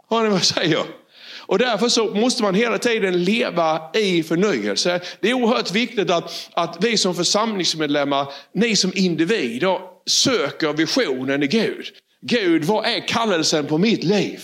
Hör 0.10 0.24
ni 0.24 0.30
vad 0.30 0.38
jag 0.38 0.46
säger? 0.46 0.84
Och 1.46 1.58
därför 1.58 1.90
så 1.90 2.14
måste 2.14 2.44
man 2.44 2.56
hela 2.56 2.78
tiden 2.78 3.24
leva 3.24 3.82
i 3.94 4.24
förnyelse. 4.24 5.02
Det 5.20 5.30
är 5.30 5.34
oerhört 5.34 5.72
viktigt 5.72 6.10
att, 6.10 6.50
att 6.54 6.78
vi 6.80 6.98
som 6.98 7.16
församlingsmedlemmar, 7.16 8.28
ni 8.54 8.76
som 8.76 8.92
individer, 8.96 9.80
söker 10.06 10.74
visionen 10.74 11.44
i 11.44 11.48
Gud. 11.48 11.86
Gud, 12.22 12.64
vad 12.64 12.86
är 12.86 13.08
kallelsen 13.08 13.66
på 13.66 13.78
mitt 13.78 14.04
liv? 14.04 14.42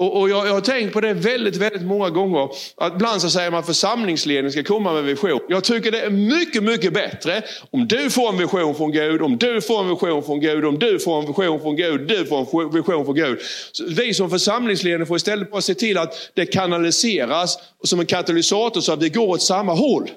Och, 0.00 0.20
och 0.20 0.30
jag, 0.30 0.46
jag, 0.46 0.52
har 0.52 0.60
tänkt 0.60 0.92
på 0.92 1.00
det 1.00 1.14
väldigt, 1.14 1.56
väldigt 1.56 1.82
många 1.82 2.10
gånger. 2.10 2.48
Att 2.76 2.92
ibland 2.92 3.22
så 3.22 3.30
säger 3.30 3.50
man 3.50 3.60
att 3.60 3.66
församlingsledningen 3.66 4.52
ska 4.52 4.62
komma 4.62 4.92
med 4.92 5.04
vision. 5.04 5.40
Jag 5.48 5.64
tycker 5.64 5.90
det 5.90 6.00
är 6.00 6.10
mycket, 6.10 6.62
mycket 6.62 6.92
bättre 6.92 7.42
om 7.70 7.88
du 7.88 8.10
får 8.10 8.28
en 8.28 8.38
vision 8.38 8.74
från 8.74 8.92
Gud, 8.92 9.22
om 9.22 9.36
du 9.38 9.60
får 9.60 9.80
en 9.82 9.88
vision 9.88 10.22
från 10.22 10.40
Gud, 10.40 10.64
om 10.64 10.78
du 10.78 10.98
får 10.98 11.20
en 11.20 11.26
vision 11.26 11.60
från 11.60 11.76
Gud, 11.76 12.08
du 12.08 12.26
får 12.26 12.62
en 12.62 12.70
vision 12.70 13.04
från 13.04 13.14
Gud. 13.14 13.38
Så 13.72 13.84
vi 13.88 14.14
som 14.14 14.30
församlingsledare 14.30 15.06
får 15.06 15.16
istället 15.16 15.50
bara 15.50 15.62
se 15.62 15.74
till 15.74 15.98
att 15.98 16.30
det 16.34 16.46
kanaliseras 16.46 17.58
som 17.84 18.00
en 18.00 18.06
katalysator 18.06 18.80
så 18.80 18.92
att 18.92 19.02
vi 19.02 19.08
går 19.08 19.28
åt 19.28 19.42
samma 19.42 19.74
håll. 19.74 20.10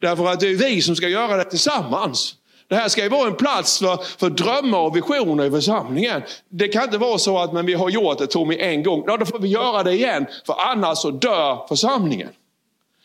Därför 0.00 0.26
att 0.26 0.40
det 0.40 0.48
är 0.48 0.54
vi 0.54 0.82
som 0.82 0.96
ska 0.96 1.08
göra 1.08 1.36
det 1.36 1.44
tillsammans. 1.44 2.34
Det 2.70 2.76
här 2.76 2.88
ska 2.88 3.02
ju 3.02 3.08
vara 3.08 3.26
en 3.26 3.36
plats 3.36 3.78
för, 3.78 3.96
för 4.18 4.30
drömmar 4.30 4.78
och 4.78 4.96
visioner 4.96 5.44
i 5.44 5.50
församlingen. 5.50 6.22
Det 6.48 6.68
kan 6.68 6.84
inte 6.84 6.98
vara 6.98 7.18
så 7.18 7.38
att 7.38 7.52
men 7.52 7.66
vi 7.66 7.74
har 7.74 7.90
gjort 7.90 8.18
det 8.18 8.26
Tommy 8.26 8.56
en 8.58 8.82
gång, 8.82 9.04
ja 9.06 9.16
då 9.16 9.26
får 9.26 9.38
vi 9.38 9.48
göra 9.48 9.82
det 9.82 9.92
igen. 9.92 10.26
För 10.46 10.54
annars 10.58 10.98
så 10.98 11.10
dör 11.10 11.66
församlingen. 11.68 12.28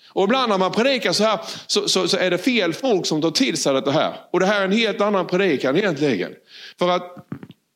Och 0.10 0.24
ibland 0.24 0.50
när 0.50 0.58
man 0.58 0.72
predikar 0.72 1.12
så 1.12 1.24
här 1.24 1.40
så, 1.68 1.90
så, 1.90 2.08
så, 2.08 2.18
är 2.18 2.32
det 2.32 2.38
fel 2.38 2.74
folk 2.74 3.06
som 3.06 3.22
tar 3.22 3.32
till 3.32 3.58
sig 3.58 3.82
det 3.82 3.92
här. 3.92 4.14
Och 4.32 4.40
det 4.40 4.46
här 4.46 4.62
är 4.62 4.66
en 4.66 4.72
helt 4.72 5.02
annan 5.02 5.28
predikan 5.28 5.78
egentligen. 5.78 6.32
För 6.80 6.90
att 6.90 7.28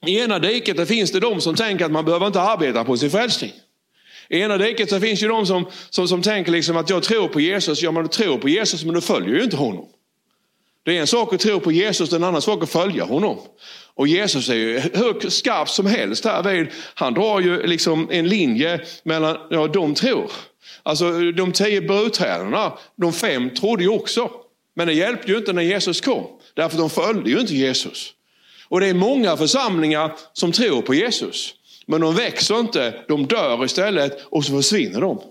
i 0.06 0.20
ena 0.20 0.40
diket 0.40 0.88
finns 0.88 1.12
det 1.12 1.20
de 1.20 1.42
som 1.42 1.56
tänker 1.56 1.86
att 1.86 1.92
man 1.92 2.06
behöver 2.06 2.28
inte 2.28 2.42
arbeta 2.42 2.84
på 2.84 2.98
sin 2.98 3.12
frälsning. 3.12 3.52
I 4.30 4.40
ena 4.40 4.58
diket 4.58 4.90
så 4.90 5.00
finns 5.00 5.24
ju 5.24 5.28
de 5.28 5.46
som, 5.46 5.66
som, 5.90 6.08
som 6.08 6.22
tänker 6.22 6.52
liksom 6.52 6.78
att 6.78 6.90
jag 6.90 7.04
tror 7.04 7.28
på 7.28 7.40
Jesus, 7.40 7.82
ja 7.82 7.92
men 7.92 8.04
du 8.04 8.10
tror 8.10 8.38
på 8.38 8.50
Jesus 8.50 8.84
men 8.84 8.94
du 8.94 9.02
följer 9.02 9.36
ju 9.36 9.44
inte 9.44 9.58
honom. 9.58 9.86
Det 10.90 10.98
är 10.98 11.02
en 11.02 11.08
sak 11.08 11.34
att 11.34 11.40
tro 11.40 11.60
på 11.60 11.72
Jesus, 11.72 12.14
en 12.14 12.24
annan 12.24 12.42
sak 12.42 12.64
att 12.64 12.70
följa 12.70 13.04
honom. 13.04 13.38
Och 13.96 14.08
Jesus 14.08 14.50
är 14.50 14.56
ju 14.56 14.80
hur 14.80 15.30
skarp 15.30 15.70
som 15.70 15.86
helst 15.86 16.26
här 16.26 16.72
Han 16.94 17.14
drar 17.14 17.40
ju 17.40 17.68
liksom 17.68 18.08
en 18.12 18.28
linje 18.28 18.82
mellan, 19.04 19.38
ja 19.50 19.68
de 19.68 19.94
tror. 19.94 20.32
Alltså 20.84 21.32
de 21.32 21.52
tio 21.52 21.82
brudträdarna, 21.82 22.74
de 22.96 23.14
fem 23.14 23.50
trodde 23.50 23.84
ju 23.84 23.90
också. 23.90 24.32
Men 24.76 24.88
det 24.88 24.94
hjälpte 24.94 25.32
ju 25.32 25.38
inte 25.38 25.54
när 25.54 25.62
Jesus 25.62 26.02
kom. 26.02 26.26
Därför 26.54 26.78
de 26.78 26.90
följde 26.90 27.30
ju 27.30 27.40
inte 27.40 27.56
Jesus. 27.56 28.14
Och 28.68 28.80
det 28.80 28.88
är 28.88 28.94
många 28.94 29.38
församlingar 29.38 30.16
som 30.34 30.52
tror 30.52 30.82
på 30.82 30.94
Jesus. 30.94 31.54
Men 31.86 32.02
de 32.02 32.16
växer 32.16 32.60
inte, 32.60 32.94
de 33.08 33.26
dör 33.26 33.66
istället 33.66 34.26
och 34.26 34.46
så 34.46 34.52
försvinner 34.52 35.02
de. 35.02 35.22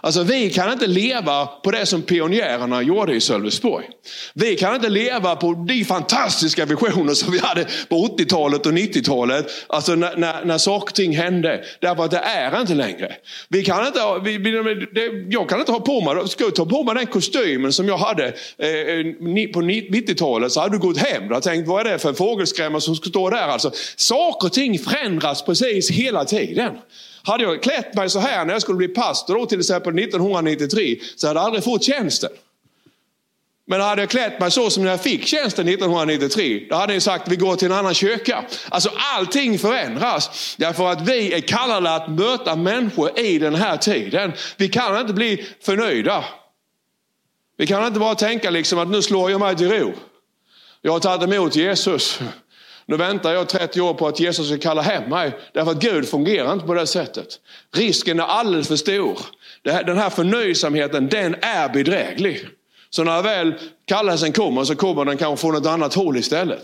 Alltså 0.00 0.22
vi 0.22 0.50
kan 0.50 0.72
inte 0.72 0.86
leva 0.86 1.46
på 1.46 1.70
det 1.70 1.86
som 1.86 2.02
pionjärerna 2.02 2.82
gjorde 2.82 3.14
i 3.14 3.20
Sölvesborg. 3.20 3.86
Vi 4.34 4.56
kan 4.56 4.74
inte 4.74 4.88
leva 4.88 5.36
på 5.36 5.64
de 5.68 5.84
fantastiska 5.84 6.64
visioner 6.64 7.14
som 7.14 7.32
vi 7.32 7.38
hade 7.38 7.66
på 7.88 7.96
80-talet 7.96 8.66
och 8.66 8.72
90-talet. 8.72 9.46
Alltså 9.66 9.94
när, 9.94 10.16
när, 10.16 10.44
när 10.44 10.58
saker 10.58 10.86
och 10.86 10.94
ting 10.94 11.16
hände. 11.16 11.64
Därför 11.80 12.04
att 12.04 12.10
det 12.10 12.18
är 12.18 12.60
inte 12.60 12.74
längre. 12.74 13.12
Vi 13.48 13.64
kan 13.64 13.86
inte, 13.86 14.00
vi, 14.24 14.38
det, 14.92 15.26
jag 15.28 15.48
kan 15.48 15.60
inte 15.60 15.72
ha 15.72 15.80
på 15.80 16.00
mig, 16.00 16.28
ska 16.28 16.44
jag 16.44 16.54
ta 16.54 16.66
på 16.66 16.84
mig 16.84 16.94
den 16.94 17.06
kostymen 17.06 17.72
som 17.72 17.88
jag 17.88 17.98
hade 17.98 18.26
eh, 18.58 18.68
eh 18.68 19.50
på 19.52 19.60
90-talet 19.60 20.52
så 20.52 20.60
hade 20.60 20.74
du 20.74 20.78
gått 20.78 20.98
hem 20.98 21.28
Du 21.28 21.34
hade 21.34 21.46
tänkt 21.46 21.68
vad 21.68 21.86
är 21.86 21.92
det 21.92 21.98
för 21.98 22.12
fågelskrämma 22.12 22.80
som 22.80 22.96
ska 22.96 23.08
stå 23.08 23.30
där. 23.30 23.48
Alltså, 23.48 23.72
saker 23.96 24.46
och 24.46 24.52
ting 24.52 24.78
förändras 24.78 25.42
precis 25.42 25.90
hela 25.90 26.24
tiden. 26.24 26.72
Hade 27.22 27.44
jag 27.44 27.62
klätt 27.62 27.94
mig 27.94 28.10
så 28.10 28.18
här 28.18 28.44
när 28.44 28.52
jag 28.52 28.62
skulle 28.62 28.78
bli 28.78 28.88
pastor 28.88 29.34
då, 29.34 29.46
till 29.46 29.60
exempel 29.60 29.98
1993 29.98 30.96
så 31.16 31.26
hade 31.26 31.40
jag 31.40 31.46
aldrig 31.46 31.64
fått 31.64 31.84
tjänsten. 31.84 32.30
Men 33.70 33.80
hade 33.80 34.02
jag 34.02 34.10
klätt 34.10 34.40
mig 34.40 34.50
så 34.50 34.70
som 34.70 34.84
när 34.84 34.90
jag 34.90 35.00
fick 35.00 35.26
tjänsten 35.26 35.68
1993, 35.68 36.66
då 36.70 36.76
hade 36.76 36.92
jag 36.92 37.02
sagt 37.02 37.28
vi 37.28 37.36
går 37.36 37.56
till 37.56 37.70
en 37.70 37.78
annan 37.78 37.94
kyrka. 37.94 38.44
Alltså 38.68 38.90
allting 38.96 39.58
förändras. 39.58 40.54
Därför 40.58 40.88
att 40.88 41.08
vi 41.08 41.32
är 41.32 41.40
kallade 41.40 41.94
att 41.94 42.10
möta 42.10 42.56
människor 42.56 43.18
i 43.18 43.38
den 43.38 43.54
här 43.54 43.76
tiden. 43.76 44.32
Vi 44.56 44.68
kan 44.68 45.00
inte 45.00 45.14
bli 45.14 45.46
förnöjda. 45.60 46.24
Vi 47.56 47.66
kan 47.66 47.86
inte 47.86 48.00
bara 48.00 48.14
tänka 48.14 48.50
liksom 48.50 48.78
att 48.78 48.88
nu 48.88 49.02
slår 49.02 49.30
jag 49.30 49.40
mig 49.40 49.56
till 49.56 49.70
ro. 49.70 49.92
Jag 50.82 50.92
har 50.92 51.00
tagit 51.00 51.22
emot 51.22 51.56
Jesus. 51.56 52.20
Nu 52.90 52.96
väntar 52.96 53.32
jag 53.32 53.48
30 53.48 53.80
år 53.80 53.94
på 53.94 54.08
att 54.08 54.20
Jesus 54.20 54.48
ska 54.48 54.58
kalla 54.58 54.82
hem 54.82 55.10
mig. 55.10 55.32
Därför 55.52 55.70
att 55.70 55.80
Gud 55.80 56.08
fungerar 56.08 56.52
inte 56.52 56.66
på 56.66 56.74
det 56.74 56.86
sättet. 56.86 57.26
Risken 57.74 58.20
är 58.20 58.24
alldeles 58.24 58.68
för 58.68 58.76
stor. 58.76 59.18
Den 59.62 59.98
här 59.98 60.10
förnöjsamheten, 60.10 61.08
den 61.08 61.36
är 61.40 61.68
bedräglig. 61.68 62.48
Så 62.90 63.04
när 63.04 63.22
väl 63.22 63.54
kallelsen 63.84 64.32
kommer 64.32 64.64
så 64.64 64.76
kommer 64.76 65.04
den 65.04 65.16
kanske 65.16 65.40
från 65.40 65.56
ett 65.56 65.66
annat 65.66 65.94
håll 65.94 66.16
istället. 66.16 66.62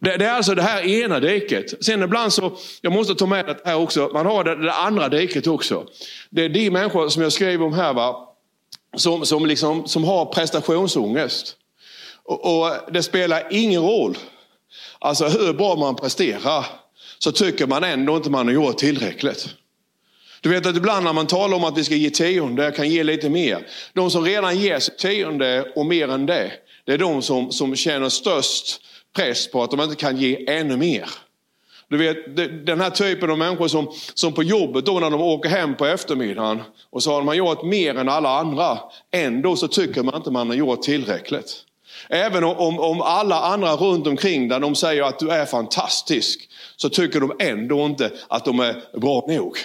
Det, 0.00 0.16
det, 0.16 0.26
är 0.26 0.32
alltså 0.32 0.54
det 0.54 0.62
här 0.62 0.82
ena 0.86 1.20
diket. 1.20 1.84
Sen 1.84 2.02
ibland 2.02 2.32
så, 2.32 2.52
jag 2.80 2.92
måste 2.92 3.14
ta 3.14 3.26
med 3.26 3.46
det 3.46 3.56
här 3.64 3.76
också, 3.76 4.10
man 4.12 4.26
har 4.26 4.44
det, 4.44 4.62
det 4.62 4.72
andra 4.72 5.08
diket 5.08 5.46
också. 5.46 5.86
Det 6.30 6.44
är 6.44 6.48
de 6.48 6.70
människor 6.70 7.08
som 7.08 7.22
jag 7.22 7.32
skriver 7.32 7.66
om 7.66 7.72
här, 7.72 7.94
va? 7.94 8.28
Som, 8.96 9.26
som, 9.26 9.46
liksom, 9.46 9.88
som 9.88 10.04
har 10.04 10.26
prestationsångest. 10.26 11.56
Och, 12.24 12.60
och 12.60 12.92
det 12.92 13.02
spelar 13.02 13.42
ingen 13.50 13.82
roll 13.82 14.16
alltså 14.98 15.24
hur 15.24 15.52
bra 15.52 15.76
man 15.76 15.96
presterar, 15.96 16.66
så 17.18 17.32
tycker 17.32 17.66
man 17.66 17.84
ändå 17.84 18.16
inte 18.16 18.30
man 18.30 18.46
har 18.46 18.54
gjort 18.54 18.78
tillräckligt. 18.78 19.48
Du 20.40 20.48
vet 20.48 20.66
att 20.66 20.76
ibland 20.76 21.04
när 21.04 21.12
man 21.12 21.26
talar 21.26 21.56
om 21.56 21.64
att 21.64 21.78
vi 21.78 21.84
ska 21.84 21.94
ge 21.94 22.10
tionde, 22.10 22.64
jag 22.64 22.76
kan 22.76 22.90
ge 22.90 23.04
lite 23.04 23.30
mer. 23.30 23.66
De 23.92 24.10
som 24.10 24.24
redan 24.24 24.58
ger 24.58 24.78
sitt 24.78 24.98
tionde 24.98 25.72
och 25.76 25.86
mer 25.86 26.08
än 26.08 26.26
det, 26.26 26.52
det 26.84 26.92
är 26.92 26.98
de 26.98 27.22
som, 27.22 27.52
som 27.52 27.76
känner 27.76 28.08
störst 28.08 28.80
press 29.16 29.50
på 29.50 29.62
att 29.62 29.70
de 29.70 29.80
inte 29.80 29.96
kan 29.96 30.16
ge 30.16 30.44
ännu 30.48 30.76
mer. 30.76 31.10
Du 31.88 31.96
vet, 31.96 32.36
den 32.66 32.80
här 32.80 32.90
typen 32.90 33.30
av 33.30 33.38
människor 33.38 33.68
som, 33.68 33.92
som 34.14 34.32
på 34.32 34.42
jobbet 34.42 34.86
då 34.86 35.00
när 35.00 35.10
de 35.10 35.20
åker 35.20 35.48
hem 35.48 35.74
på 35.76 35.86
eftermiddagen 35.86 36.62
och 36.90 37.02
så 37.02 37.12
har 37.12 37.22
man 37.22 37.36
gjort 37.36 37.62
mer 37.62 37.98
än 37.98 38.08
alla 38.08 38.38
andra. 38.38 38.78
Ändå 39.10 39.56
så 39.56 39.68
tycker 39.68 40.02
man 40.02 40.16
inte 40.16 40.30
man 40.30 40.48
har 40.48 40.56
gjort 40.56 40.82
tillräckligt. 40.82 41.64
Även 42.08 42.44
om, 42.44 42.80
om 42.80 43.00
alla 43.00 43.40
andra 43.40 43.76
runt 43.76 44.06
omkring 44.06 44.48
där 44.48 44.60
de 44.60 44.74
säger 44.74 45.02
att 45.02 45.18
du 45.18 45.30
är 45.30 45.46
fantastisk 45.46 46.48
så 46.76 46.88
tycker 46.88 47.20
de 47.20 47.32
ändå 47.38 47.84
inte 47.86 48.10
att 48.28 48.44
de 48.44 48.60
är 48.60 48.98
bra 49.00 49.24
nog. 49.28 49.56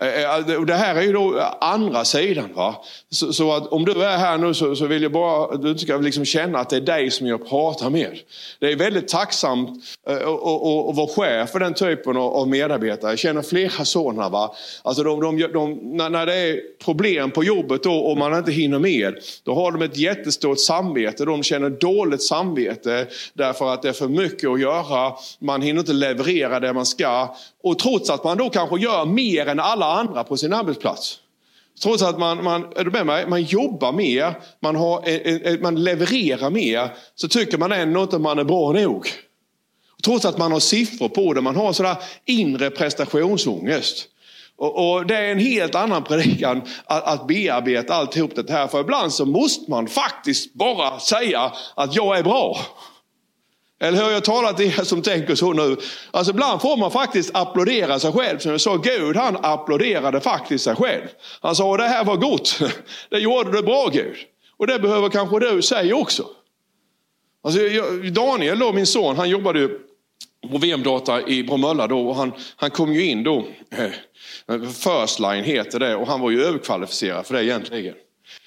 Eh, 0.00 0.24
eh, 0.54 0.60
det 0.60 0.74
här 0.74 0.94
är 0.94 1.02
ju 1.02 1.12
då 1.12 1.40
andra 1.60 2.04
sidan. 2.04 2.52
Va? 2.54 2.84
Så, 3.10 3.32
så, 3.32 3.52
att 3.52 3.66
om 3.66 3.84
du 3.84 4.04
är 4.04 4.16
här 4.16 4.38
nu 4.38 4.54
så, 4.54 4.76
så 4.76 4.86
vill 4.86 5.02
jag 5.02 5.12
bara 5.12 5.54
att 5.54 5.62
du 5.62 5.78
ska 5.78 5.96
liksom 5.96 6.24
känna 6.24 6.58
att 6.58 6.70
det 6.70 6.76
är 6.76 6.80
dig 6.80 7.10
som 7.10 7.26
jag 7.26 7.48
pratar 7.48 7.90
med. 7.90 8.18
Det 8.58 8.72
är 8.72 8.76
väldigt 8.76 9.08
tacksamt 9.08 9.70
eh, 10.08 10.16
att 10.16 10.96
vara 10.96 11.08
chef 11.08 11.50
för 11.50 11.60
den 11.60 11.74
typen 11.74 12.16
av 12.16 12.48
medarbetare. 12.48 13.10
Jag 13.10 13.18
känner 13.18 13.42
flera 13.42 13.84
sådana. 13.84 14.28
Va? 14.28 14.54
Alltså 14.82 15.02
de, 15.02 15.20
de, 15.20 15.52
de, 15.52 15.74
när 15.96 16.26
det 16.26 16.34
är 16.34 16.60
problem 16.84 17.30
på 17.30 17.44
jobbet 17.44 17.82
då, 17.82 17.94
och 17.94 18.18
man 18.18 18.38
inte 18.38 18.52
hinner 18.52 18.78
med, 18.78 19.14
då 19.42 19.54
har 19.54 19.72
de 19.72 19.82
ett 19.82 19.96
jättestort 19.96 20.60
samvete. 20.60 21.24
De 21.24 21.42
känner 21.42 21.70
dåligt 21.70 22.22
samvete 22.22 23.06
därför 23.34 23.72
att 23.72 23.82
det 23.82 23.88
är 23.88 23.92
för 23.92 24.08
mycket 24.08 24.50
att 24.50 24.60
göra. 24.60 25.12
Man 25.38 25.62
hinner 25.62 25.80
inte 25.80 25.92
leverera 25.92 26.60
det 26.60 26.72
man 26.72 26.86
ska. 26.86 27.28
Och 27.64 27.78
trots 27.78 28.10
att 28.10 28.24
man 28.24 28.38
då 28.38 28.50
kanske 28.50 28.78
gör 28.78 29.04
mer 29.04 29.46
än 29.46 29.60
alla 29.60 29.86
andra 29.86 30.24
på 30.24 30.36
sin 30.36 30.52
arbetsplats. 30.52 31.18
Trots 31.82 32.02
att 32.02 32.18
man, 32.18 32.44
man, 32.44 32.72
är 32.76 32.84
du 32.84 32.90
med 32.90 33.06
mig? 33.06 33.26
man 33.26 33.42
jobbar 33.42 33.92
mer, 33.92 34.34
man, 34.60 34.76
har, 34.76 35.08
eh, 35.08 35.14
eh, 35.14 35.52
eh, 35.52 35.60
man 35.60 35.84
levererar 35.84 36.50
mer, 36.50 36.90
så 37.14 37.28
tycker 37.28 37.58
man 37.58 37.72
ändå 37.72 38.02
inte 38.02 38.16
att 38.16 38.22
man 38.22 38.38
är 38.38 38.44
bra 38.44 38.72
nog. 38.72 39.08
Trots 40.04 40.24
att 40.24 40.38
man 40.38 40.52
har 40.52 40.60
siffror 40.60 41.08
på 41.08 41.32
det, 41.32 41.40
man 41.40 41.56
har 41.56 41.72
sådär 41.72 41.96
inre 42.24 42.70
prestationsångest. 42.70 44.06
Och, 44.56 44.90
och 44.90 45.06
det 45.06 45.16
är 45.16 45.32
en 45.32 45.38
helt 45.38 45.74
annan 45.74 46.04
predikan 46.04 46.62
att, 46.84 47.04
att 47.04 47.26
bearbeta 47.26 47.94
alltihop 47.94 48.30
det 48.34 48.50
här. 48.50 48.66
För 48.66 48.80
ibland 48.80 49.12
så 49.12 49.26
måste 49.26 49.70
man 49.70 49.88
faktiskt 49.88 50.54
bara 50.54 50.98
säga 50.98 51.52
att 51.74 51.96
jag 51.96 52.18
är 52.18 52.22
bra. 52.22 52.58
Eller 53.84 54.04
hur? 54.04 54.10
Jag 54.10 54.24
talar 54.24 54.52
till 54.52 54.66
er 54.66 54.84
som 54.84 55.02
tänker 55.02 55.34
så 55.34 55.52
nu. 55.52 55.76
Alltså 56.10 56.32
ibland 56.32 56.60
får 56.60 56.76
man 56.76 56.90
faktiskt 56.90 57.30
applådera 57.34 57.98
sig 57.98 58.12
själv. 58.12 58.38
Som 58.38 58.50
jag 58.50 58.60
sa, 58.60 58.76
Gud 58.76 59.16
han 59.16 59.36
applåderade 59.42 60.20
faktiskt 60.20 60.64
sig 60.64 60.76
själv. 60.76 61.08
Han 61.40 61.56
sa, 61.56 61.76
det 61.76 61.88
här 61.88 62.04
var 62.04 62.16
gott. 62.16 62.58
Det 63.10 63.18
gjorde 63.18 63.52
du 63.52 63.62
bra 63.62 63.88
Gud. 63.92 64.16
Och 64.56 64.66
det 64.66 64.78
behöver 64.78 65.08
kanske 65.08 65.38
du 65.38 65.62
säga 65.62 65.96
också. 65.96 66.26
Alltså, 67.42 67.60
Daniel, 68.10 68.58
då, 68.58 68.72
min 68.72 68.86
son, 68.86 69.16
han 69.16 69.28
jobbade 69.28 69.58
ju 69.58 69.78
på 70.50 70.58
VM-data 70.58 71.28
i 71.28 71.42
Bromölla 71.42 71.86
då 71.86 72.08
och 72.08 72.16
han, 72.16 72.32
han 72.56 72.70
kom 72.70 72.92
ju 72.92 73.04
in 73.04 73.22
då. 73.22 73.46
Eh, 73.70 74.60
First 74.60 75.20
line 75.20 75.44
heter 75.44 75.78
det 75.78 75.96
och 75.96 76.06
han 76.06 76.20
var 76.20 76.30
ju 76.30 76.44
överkvalificerad 76.44 77.26
för 77.26 77.34
det 77.34 77.44
egentligen. 77.44 77.94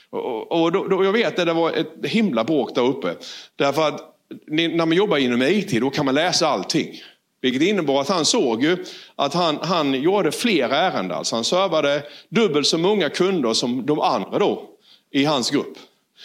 Och, 0.10 0.52
och 0.52 0.72
då, 0.72 0.88
då, 0.88 1.06
jag 1.06 1.12
vet 1.14 1.40
att 1.40 1.46
det 1.46 1.54
var 1.54 1.72
ett 1.72 1.94
himla 2.04 2.44
bråk 2.44 2.76
där 2.76 2.82
uppe. 2.82 3.16
Därför 3.56 3.88
att 3.88 4.17
när 4.48 4.86
man 4.86 4.98
jobbar 4.98 5.18
inom 5.18 5.42
IT 5.42 5.82
då 5.82 5.90
kan 5.90 6.06
man 6.06 6.16
läsa 6.16 6.48
allting. 6.48 7.02
Vilket 7.42 7.62
innebar 7.62 8.02
att 8.02 8.10
han 8.10 8.26
såg 8.26 8.64
ju 8.64 8.86
att 9.16 9.34
han, 9.34 9.58
han 9.62 9.94
gjorde 9.94 10.32
fler 10.32 10.70
ärenden. 10.70 11.18
Alltså 11.18 11.36
han 11.36 11.44
servade 11.44 12.04
dubbelt 12.30 12.68
så 12.68 12.78
många 12.78 13.10
kunder 13.10 13.54
som 13.54 13.86
de 13.86 14.00
andra 14.00 14.40
då 14.40 14.64
i 15.12 15.26
hans 15.26 15.50
grupp. 15.52 15.78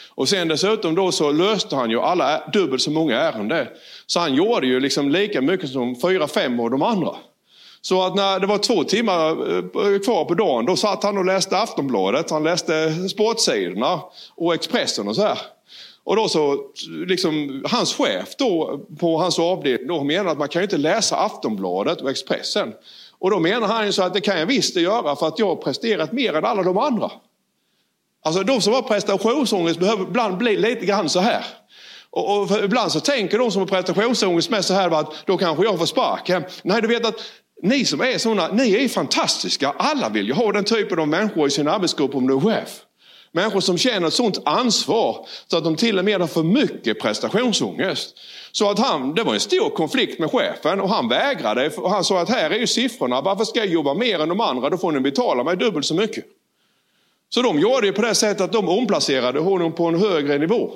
Och 0.09 0.29
sen 0.29 0.49
dessutom 0.49 0.95
då 0.95 1.13
så 1.13 1.33
löste 1.33 1.77
han 1.77 1.91
ju 1.91 2.01
alla 2.01 2.51
dubbelt 2.53 2.83
så 2.83 2.91
många 2.91 3.21
ärenden. 3.21 3.67
Så 4.07 4.21
han 4.21 4.35
gjorde 4.35 4.67
ju 4.67 4.81
liksom 4.81 5.11
lika 5.11 5.41
mycket 5.41 5.71
som 5.71 6.01
fyra, 6.01 6.29
fem 6.29 6.61
av 6.61 6.71
de 6.71 6.83
andra. 6.83 7.17
Så 7.81 8.03
att 8.03 8.15
när 8.15 8.41
det 8.41 8.47
var 8.47 8.59
två 8.59 8.85
timmar 8.85 9.31
eh, 9.31 9.99
kvar 9.99 10.25
på 10.25 10.35
dagen 10.35 10.67
då 10.67 10.77
satt 10.77 11.05
han 11.05 11.19
och 11.19 11.25
läste 11.25 11.59
Aftonbladet, 11.59 12.31
han 12.31 12.43
läste 12.43 13.09
sportsidorna 13.09 14.01
och 14.35 14.55
Expressen 14.55 15.09
och 15.09 15.17
så 15.17 15.23
här. 15.23 15.39
Och 16.05 16.17
då 16.17 16.29
så, 16.29 16.65
liksom, 17.07 17.65
hans 17.71 17.95
chef 17.95 18.37
då, 18.39 18.81
på 19.01 19.19
hans 19.19 19.39
avdelning 19.39 19.87
då 19.89 20.05
menar 20.05 20.31
att 20.31 20.39
man 20.39 20.49
kan 20.49 20.61
ju 20.61 20.65
inte 20.65 20.77
läsa 20.77 21.17
Aftonbladet 21.17 22.01
och 22.01 22.11
Expressen. 22.11 22.73
Och 23.19 23.31
då 23.31 23.39
menar 23.39 23.69
han 23.69 23.87
ju 23.87 23.93
så 23.93 24.03
att 24.03 24.15
det 24.15 24.21
kan 24.21 24.39
jag 24.39 24.47
visst 24.47 24.77
göra 24.77 25.17
för 25.17 25.29
att 25.29 25.39
jag 25.39 25.47
har 25.47 25.57
presterat 25.57 26.13
mer 26.13 26.37
än 26.37 26.45
alla 26.45 26.63
de 26.63 26.79
andra. 26.79 27.11
Alltså 28.25 28.43
de 28.43 28.61
som 28.61 28.73
har 28.73 28.83
prestationsångest 28.83 29.81
behöver 29.81 30.03
ibland 30.03 30.37
bli 30.37 30.57
lite 30.57 30.87
grann 30.87 31.09
så 31.09 31.21
här. 31.21 31.45
Och, 32.11 32.43
och 32.43 32.65
ibland 32.65 32.93
så 32.93 33.01
tänker 33.01 33.39
de 33.39 33.51
som 33.51 33.61
har 33.61 33.67
prestationsångest 33.67 34.51
med 34.51 34.65
så 34.65 34.75
här 34.75 35.01
att 35.01 35.15
då 35.27 35.39
kanske 35.39 35.65
jag 35.65 35.79
får 35.79 35.87
sparken. 35.87 36.45
Nej, 36.63 36.83
du 36.83 36.89
vet 36.89 37.07
att 37.07 37.21
ni 37.63 37.85
som 37.85 38.01
är 38.01 38.19
sådana, 38.19 38.49
ni 38.49 38.85
är 38.85 38.89
fantastiska. 38.89 39.75
Alla 39.77 40.09
vill 40.09 40.27
ju 40.27 40.33
ha 40.33 40.53
den 40.53 40.65
typen 40.65 40.99
av 40.99 41.09
människor 41.09 41.47
i 41.47 41.51
sin 41.51 41.69
arbetsgrupp 41.69 42.15
om 42.15 42.27
du 42.27 42.35
är 42.35 42.41
chef. 42.41 42.81
Människor 43.33 43.61
som 43.61 43.79
känner 43.79 44.09
ett 44.09 44.15
sånt 44.15 44.39
ansvar 44.45 45.27
så 45.47 45.57
att 45.57 45.65
de 45.65 45.77
till 45.77 45.99
och 45.99 46.05
med 46.05 46.21
har 46.21 46.29
för 46.29 46.43
mycket 46.43 47.01
prestationsångest. 47.01 48.17
Så 48.53 48.71
att 48.71 48.79
han, 48.79 49.15
det 49.15 49.23
var 49.23 49.35
en 49.35 49.41
stor 49.41 49.71
konflikt 49.71 50.19
med 50.19 50.31
chefen 50.31 50.81
och 50.81 50.89
han 50.89 51.09
vägrade. 51.09 51.69
Och 51.69 51.91
han 51.91 52.05
sa 52.05 52.21
att 52.21 52.29
här 52.29 52.51
är 52.51 52.59
ju 52.59 52.67
siffrorna, 52.67 53.21
varför 53.21 53.45
ska 53.45 53.59
jag 53.59 53.69
jobba 53.69 53.95
mer 53.95 54.19
än 54.21 54.29
de 54.29 54.41
andra? 54.41 54.71
Då 54.71 54.79
får 54.79 54.93
ni 54.93 55.01
betala 55.01 55.45
mig 55.45 55.57
dubbelt 55.57 55.87
så 55.87 55.95
mycket. 55.95 56.25
Så 57.29 57.43
de 57.43 57.59
gjorde 57.59 57.87
det 57.87 57.93
på 57.93 58.03
det 58.03 58.15
sättet 58.15 58.41
att 58.41 58.53
de 58.53 58.69
omplacerade 58.69 59.41
honom 59.41 59.73
på 59.73 59.87
en 59.87 59.95
högre 59.95 60.39
nivå. 60.39 60.71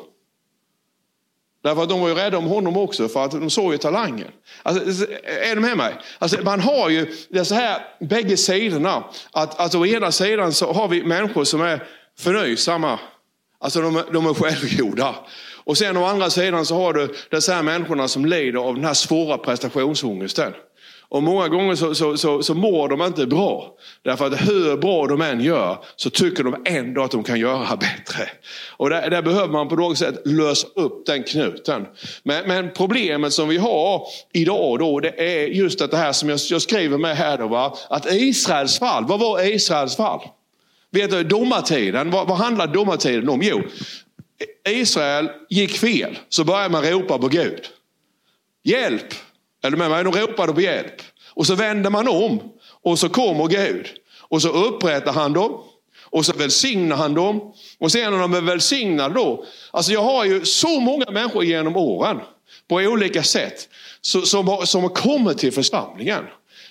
Därför 1.63 1.83
att 1.83 1.89
de 1.89 2.01
var 2.01 2.09
ju 2.09 2.15
rädda 2.15 2.39
om 2.39 2.45
honom 2.45 2.77
också 2.77 3.09
för 3.09 3.25
att 3.25 3.31
de 3.31 3.51
såg 3.51 3.73
ju 3.73 3.79
talangen. 3.79 4.29
Alltså, 4.63 5.07
är 5.25 5.55
du 5.55 5.61
med 5.61 5.77
mig? 5.77 5.95
Alltså, 6.19 6.43
man 6.43 6.61
har 6.61 6.89
ju 6.89 7.15
det 7.29 7.45
så 7.45 7.55
här 7.55 7.81
bägge 8.01 8.37
sidorna. 8.37 9.05
Att, 9.33 9.61
alltså, 9.61 9.79
å 9.79 9.87
ena 9.87 10.13
sidan 10.13 10.53
så 10.53 10.73
har 10.73 10.89
vi 10.89 11.03
människor 11.03 11.45
som 11.45 11.61
är 11.61 11.87
förnöjsamma. 12.19 12.99
Alltså 13.61 13.81
de, 13.81 14.03
de 14.13 14.27
är 14.27 14.35
självgoda. 14.35 15.15
Och 15.65 15.79
sen 15.79 15.97
å 15.97 16.05
andra 16.05 16.31
sidan 16.31 16.67
så 16.67 16.75
har 16.75 16.93
du 16.93 17.15
dessa 17.31 17.55
här 17.55 17.63
människorna 17.63 18.09
som 18.09 18.27
lider 18.27 18.59
av 18.59 18.75
den 18.75 18.85
här 18.85 18.95
svåra 18.95 19.39
prestationsångesten. 19.39 20.53
Och 21.09 21.23
många 21.23 21.49
gånger 21.49 21.75
så, 21.75 21.95
så, 21.95 22.17
så, 22.17 22.43
så 22.43 22.55
mår 22.55 22.89
de 22.89 23.03
inte 23.03 23.27
bra. 23.27 23.75
Därför 24.05 24.27
att 24.27 24.49
hur 24.49 24.77
bra 24.77 25.07
de 25.07 25.21
än 25.21 25.41
gör 25.41 25.79
så 25.97 26.11
tycker 26.11 26.45
de 26.45 26.63
ändå 26.65 27.03
att 27.03 27.11
de 27.11 27.25
kan 27.25 27.41
göra 27.41 27.77
bättre. 27.77 28.31
Och 28.77 28.91
där, 28.91 29.11
där 29.11 29.23
behöver 29.23 29.53
man 29.53 29.69
på 29.69 29.77
något 29.77 29.99
sätt 29.99 30.23
lösa 30.25 30.67
upp 30.75 31.07
den 31.07 31.23
knuten. 31.23 31.87
Men, 32.23 32.49
men, 32.49 32.71
problemet 32.73 33.33
som 33.33 33.49
vi 33.49 33.57
har 33.57 34.03
idag 34.33 34.79
då 34.79 35.01
det 35.01 35.43
är 35.43 35.47
just 35.47 35.91
det 35.91 35.97
här 35.97 36.13
som 36.13 36.29
jag, 36.29 36.41
jag 36.51 36.63
skriver 36.63 36.99
med 36.99 37.17
här 37.17 37.39
då. 37.39 37.49
Va? 37.49 37.77
Att 37.91 38.13
Israels 38.13 38.79
fall, 38.79 39.05
vad 39.05 39.21
var 39.21 39.55
Israels 39.55 39.97
fall? 39.97 40.21
Vet 40.97 41.11
du, 41.11 41.25
domartiden, 41.25 42.11
vad, 42.11 42.29
vad 42.29 42.39
handlar 42.39 42.67
domartiden 42.67 43.29
om? 43.29 43.43
Jo, 43.43 43.63
Israel 44.69 45.31
gick 45.49 45.79
fel, 45.79 46.19
så 46.29 46.45
började 46.45 46.69
man 46.69 46.83
ropa 46.83 47.19
på 47.19 47.29
Gud. 47.29 47.61
Hjälp! 48.65 49.15
Eller 49.65 49.77
med 49.77 49.91
mig, 49.91 50.05
de 50.05 50.13
ropade 50.13 50.53
på 50.53 50.61
hjälp. 50.61 51.03
Och 51.35 51.47
så 51.47 51.55
vände 51.55 51.91
man 51.91 52.09
om 52.09 52.41
och 52.83 52.99
så 52.99 53.09
kommer 53.09 53.47
Gud. 53.47 53.87
Och 54.29 54.43
så 54.43 54.49
upprättar 54.49 55.13
han 55.13 55.33
dem. 55.33 55.61
Och 56.05 56.27
så 56.27 56.33
välsignar 56.33 56.97
han 56.97 57.15
dem. 57.15 57.55
Och 57.79 57.93
sen 57.93 58.13
när 58.13 58.19
de 58.19 58.35
är 58.35 58.41
välsignade 58.41 59.15
då. 59.15 59.45
Alltså 59.71 59.93
jag 59.93 60.03
har 60.03 60.25
ju 60.25 60.45
så 60.45 60.81
många 60.81 61.11
människor 61.11 61.45
genom 61.45 61.77
åren. 61.77 62.21
På 62.69 62.77
olika 62.77 63.23
sätt. 63.23 63.69
Som, 64.01 64.49
har, 64.49 64.65
som 64.65 64.83
har 64.83 64.89
kommit 64.91 65.39
till 65.39 65.53
församlingen. 65.53 66.25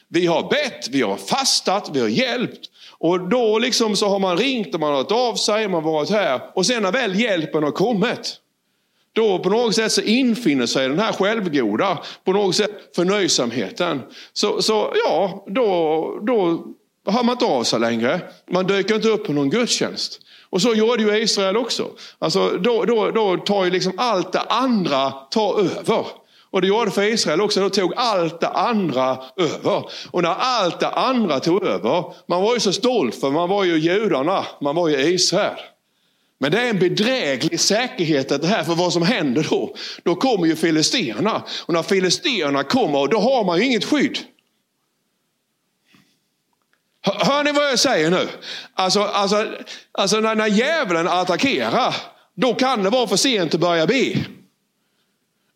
Vi 0.07 0.25
har 0.25 0.49
bett, 0.49 0.87
vi 0.87 1.01
har 1.01 1.17
fastat, 1.17 1.89
vi 1.93 1.99
har 1.99 2.07
hjälpt. 2.07 2.69
Och 3.05 3.29
då 3.29 3.59
liksom 3.59 3.95
så 3.95 4.07
har 4.07 4.19
man 4.19 4.37
ringt 4.37 4.73
och 4.73 4.79
man 4.79 4.89
har 4.89 4.97
hört 4.97 5.11
av 5.11 5.35
sig, 5.35 5.67
man 5.67 5.83
har 5.83 5.91
varit 5.91 6.09
här. 6.09 6.41
Och 6.53 6.65
sen 6.65 6.83
när 6.83 6.91
väl 6.91 7.19
hjälpen 7.19 7.63
har 7.63 7.71
kommit, 7.71 8.37
då 9.13 9.39
på 9.39 9.49
något 9.49 9.75
sätt 9.75 9.91
så 9.91 10.01
infinner 10.01 10.65
sig 10.65 10.89
den 10.89 10.99
här 10.99 11.13
självgoda, 11.13 11.97
på 12.23 12.33
något 12.33 12.55
sätt 12.55 12.71
förnöjsamheten. 12.95 14.01
Så, 14.33 14.61
så 14.61 14.93
ja, 15.05 15.45
då, 15.47 16.19
då 16.21 16.65
hör 17.11 17.23
man 17.23 17.33
inte 17.33 17.45
av 17.45 17.63
sig 17.63 17.79
längre. 17.79 18.21
Man 18.51 18.67
dyker 18.67 18.95
inte 18.95 19.09
upp 19.09 19.25
på 19.25 19.33
någon 19.33 19.49
gudstjänst. 19.49 20.19
Och 20.49 20.61
så 20.61 20.73
gjorde 20.73 21.03
ju 21.03 21.17
Israel 21.17 21.57
också. 21.57 21.87
Alltså, 22.19 22.49
då, 22.49 22.85
då, 22.85 23.11
då 23.11 23.37
tar 23.37 23.65
ju 23.65 23.71
liksom 23.71 23.93
allt 23.97 24.31
det 24.31 24.41
andra 24.41 25.11
tar 25.11 25.59
över. 25.59 26.05
Och 26.55 26.61
det 26.61 26.67
gjorde 26.67 26.91
för 26.91 27.03
Israel 27.03 27.41
också. 27.41 27.59
Då 27.59 27.69
tog 27.69 27.93
allt 27.95 28.39
det 28.39 28.47
andra 28.47 29.23
över. 29.37 29.89
Och 30.11 30.23
när 30.23 30.29
allt 30.29 30.79
det 30.79 30.89
andra 30.89 31.39
tog 31.39 31.63
över, 31.63 32.13
man 32.27 32.41
var 32.41 32.53
ju 32.53 32.59
så 32.59 32.73
stolt 32.73 33.15
för 33.15 33.31
man 33.31 33.49
var 33.49 33.63
ju 33.63 33.77
judarna, 33.77 34.45
man 34.61 34.75
var 34.75 34.87
ju 34.89 34.95
Israel. 34.95 35.59
Men 36.39 36.51
det 36.51 36.61
är 36.61 36.69
en 36.69 36.79
bedräglig 36.79 37.59
säkerhet 37.59 38.29
det 38.29 38.47
här 38.47 38.63
för 38.63 38.75
vad 38.75 38.93
som 38.93 39.03
händer 39.03 39.47
då. 39.49 39.75
Då 40.03 40.15
kommer 40.15 40.47
ju 40.47 40.55
filisterna. 40.55 41.43
Och 41.65 41.73
när 41.73 41.83
filisterna 41.83 42.63
kommer, 42.63 43.07
då 43.07 43.19
har 43.19 43.43
man 43.43 43.57
ju 43.57 43.65
inget 43.65 43.85
skydd. 43.85 44.17
Hör 47.01 47.43
ni 47.43 47.51
vad 47.51 47.69
jag 47.69 47.79
säger 47.79 48.11
nu? 48.11 48.27
Alltså, 48.73 49.01
alltså, 49.01 49.47
alltså 49.91 50.19
när, 50.19 50.35
när 50.35 50.47
djävulen 50.47 51.07
attackerar, 51.07 51.95
då 52.35 52.53
kan 52.53 52.83
det 52.83 52.89
vara 52.89 53.07
för 53.07 53.15
sent 53.15 53.53
att 53.53 53.59
börja 53.59 53.87
be. 53.87 54.15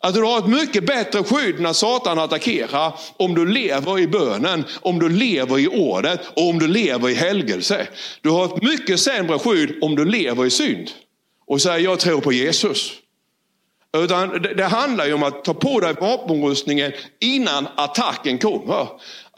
Att 0.02 0.14
du 0.14 0.22
har 0.22 0.38
ett 0.38 0.46
mycket 0.46 0.86
bättre 0.86 1.24
skydd 1.24 1.60
när 1.60 1.72
Satan 1.72 2.18
attackerar 2.18 2.94
om 3.16 3.34
du 3.34 3.46
lever 3.46 3.98
i 3.98 4.06
bönen, 4.06 4.64
om 4.80 4.98
du 4.98 5.08
lever 5.08 5.58
i 5.58 5.68
ordet 5.68 6.20
och 6.36 6.48
om 6.48 6.58
du 6.58 6.68
lever 6.68 7.08
i 7.08 7.14
helgelse. 7.14 7.88
Du 8.20 8.30
har 8.30 8.44
ett 8.44 8.62
mycket 8.62 9.00
sämre 9.00 9.38
skydd 9.38 9.78
om 9.82 9.96
du 9.96 10.04
lever 10.04 10.46
i 10.46 10.50
synd 10.50 10.90
och 11.46 11.62
säger 11.62 11.78
jag 11.84 11.98
tror 11.98 12.20
på 12.20 12.32
Jesus. 12.32 12.92
Utan 13.96 14.28
det, 14.28 14.54
det 14.54 14.64
handlar 14.64 15.06
ju 15.06 15.12
om 15.12 15.22
att 15.22 15.44
ta 15.44 15.54
på 15.54 15.80
dig 15.80 15.94
vapenrustningen 16.00 16.92
innan 17.20 17.68
attacken 17.76 18.38
kommer. 18.38 18.88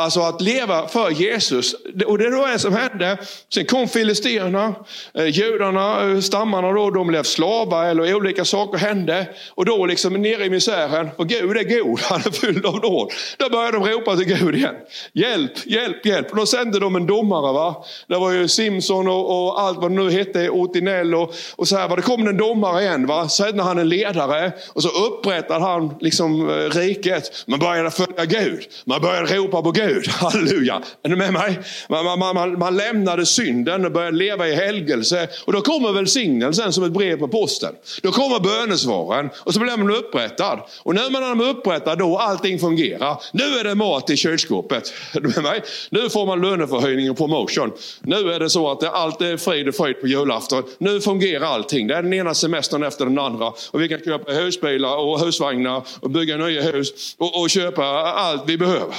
Alltså 0.02 0.20
att 0.20 0.40
leva 0.40 0.88
för 0.88 1.10
Jesus. 1.10 1.74
Och 2.06 2.18
det 2.18 2.30
var 2.30 2.52
det 2.52 2.58
som 2.58 2.72
hände. 2.72 3.18
Sen 3.54 3.66
kom 3.66 3.88
filisterna, 3.88 4.74
eh, 5.14 5.26
judarna, 5.26 6.10
eh, 6.10 6.20
stammarna 6.20 6.72
då, 6.72 6.90
de 6.90 7.06
blev 7.06 7.22
slavar 7.22 7.86
eller 7.86 8.14
olika 8.14 8.44
saker 8.44 8.78
hände. 8.78 9.28
Och 9.54 9.64
då 9.64 9.86
liksom 9.86 10.12
nere 10.12 10.44
i 10.44 10.50
misären, 10.50 11.08
för 11.16 11.24
Gud 11.24 11.56
är 11.56 11.78
god, 11.78 12.00
han 12.02 12.20
är 12.20 12.30
fylld 12.30 12.66
av 12.66 12.74
nåd. 12.74 13.12
Då 13.36 13.48
började 13.48 13.78
de 13.78 13.86
ropa 13.86 14.16
till 14.16 14.24
Gud 14.24 14.54
igen. 14.54 14.74
Hjälp, 15.12 15.66
hjälp, 15.66 16.06
hjälp. 16.06 16.30
Och 16.30 16.36
då 16.36 16.46
sände 16.46 16.78
de 16.78 16.96
en 16.96 17.06
domare. 17.06 17.52
Va? 17.52 17.84
Det 18.08 18.16
var 18.16 18.32
ju 18.32 18.48
Simson 18.48 19.08
och, 19.08 19.44
och 19.44 19.60
allt 19.60 19.78
vad 19.78 19.90
det 19.90 19.94
nu 19.94 20.10
hette, 20.10 20.50
Otinell 20.50 21.14
och, 21.14 21.34
och 21.56 21.68
så 21.68 21.76
här. 21.76 21.88
Va? 21.88 21.96
Det 21.96 22.02
kom 22.02 22.28
en 22.28 22.36
domare 22.36 22.82
igen. 22.82 23.06
Va? 23.06 23.28
Sände 23.28 23.62
han 23.62 23.78
en 23.78 23.88
ledare 23.88 24.52
och 24.72 24.82
så 24.82 24.88
upprättade 24.88 25.64
han 25.64 25.94
liksom 26.00 26.50
eh, 26.50 26.54
riket. 26.54 27.44
Man 27.46 27.58
började 27.58 27.90
följa 27.90 28.24
Gud. 28.24 28.62
Man 28.84 29.00
började 29.00 29.36
ropa 29.36 29.62
på 29.62 29.70
Gud. 29.70 29.91
Gud. 29.92 30.08
Halleluja. 30.10 30.82
Är 31.02 31.08
ni 31.08 31.16
med 31.16 31.32
mig? 31.32 31.58
Man, 31.88 32.04
man, 32.18 32.34
man, 32.34 32.58
man 32.58 32.76
lämnade 32.76 33.26
synden 33.26 33.84
och 33.84 33.92
började 33.92 34.16
leva 34.16 34.48
i 34.48 34.54
helgelse. 34.54 35.28
Och 35.44 35.52
då 35.52 35.60
kommer 35.60 35.92
välsignelsen 35.92 36.72
som 36.72 36.84
ett 36.84 36.92
brev 36.92 37.18
på 37.18 37.28
posten. 37.28 37.74
Då 38.02 38.12
kommer 38.12 38.40
bönesvaren 38.40 39.30
och 39.36 39.54
så 39.54 39.60
blir 39.60 39.76
man 39.76 39.90
upprättad. 39.90 40.60
Och 40.82 40.94
när 40.94 41.10
man 41.10 41.40
är 41.40 41.48
upprättad 41.48 41.98
då 41.98 42.18
allting 42.18 42.58
fungerar. 42.58 43.22
Nu 43.32 43.44
är 43.44 43.64
det 43.64 43.74
mat 43.74 44.10
i 44.10 44.16
kylskåpet. 44.16 44.92
Är 45.14 45.20
du 45.20 45.28
med 45.28 45.42
mig? 45.42 45.62
Nu 45.90 46.10
får 46.10 46.26
man 46.26 46.40
löneförhöjning 46.40 47.10
och 47.10 47.16
promotion. 47.16 47.72
Nu 48.00 48.32
är 48.32 48.40
det 48.40 48.50
så 48.50 48.70
att 48.70 48.84
allt 48.84 49.20
är 49.20 49.36
frid 49.36 49.68
och 49.68 49.74
fröjd 49.74 50.00
på 50.00 50.06
julafton. 50.06 50.62
Nu 50.78 51.00
fungerar 51.00 51.46
allting. 51.46 51.86
Det 51.86 51.94
är 51.94 52.02
den 52.02 52.12
ena 52.12 52.34
semestern 52.34 52.82
efter 52.82 53.04
den 53.04 53.18
andra. 53.18 53.52
Och 53.70 53.82
vi 53.82 53.88
kan 53.88 53.98
köpa 53.98 54.32
husbilar 54.32 54.96
och 54.96 55.20
husvagnar 55.20 55.82
och 56.00 56.10
bygga 56.10 56.36
nya 56.36 56.62
hus 56.62 57.14
och, 57.18 57.40
och 57.40 57.50
köpa 57.50 57.84
allt 58.12 58.42
vi 58.46 58.58
behöver. 58.58 58.94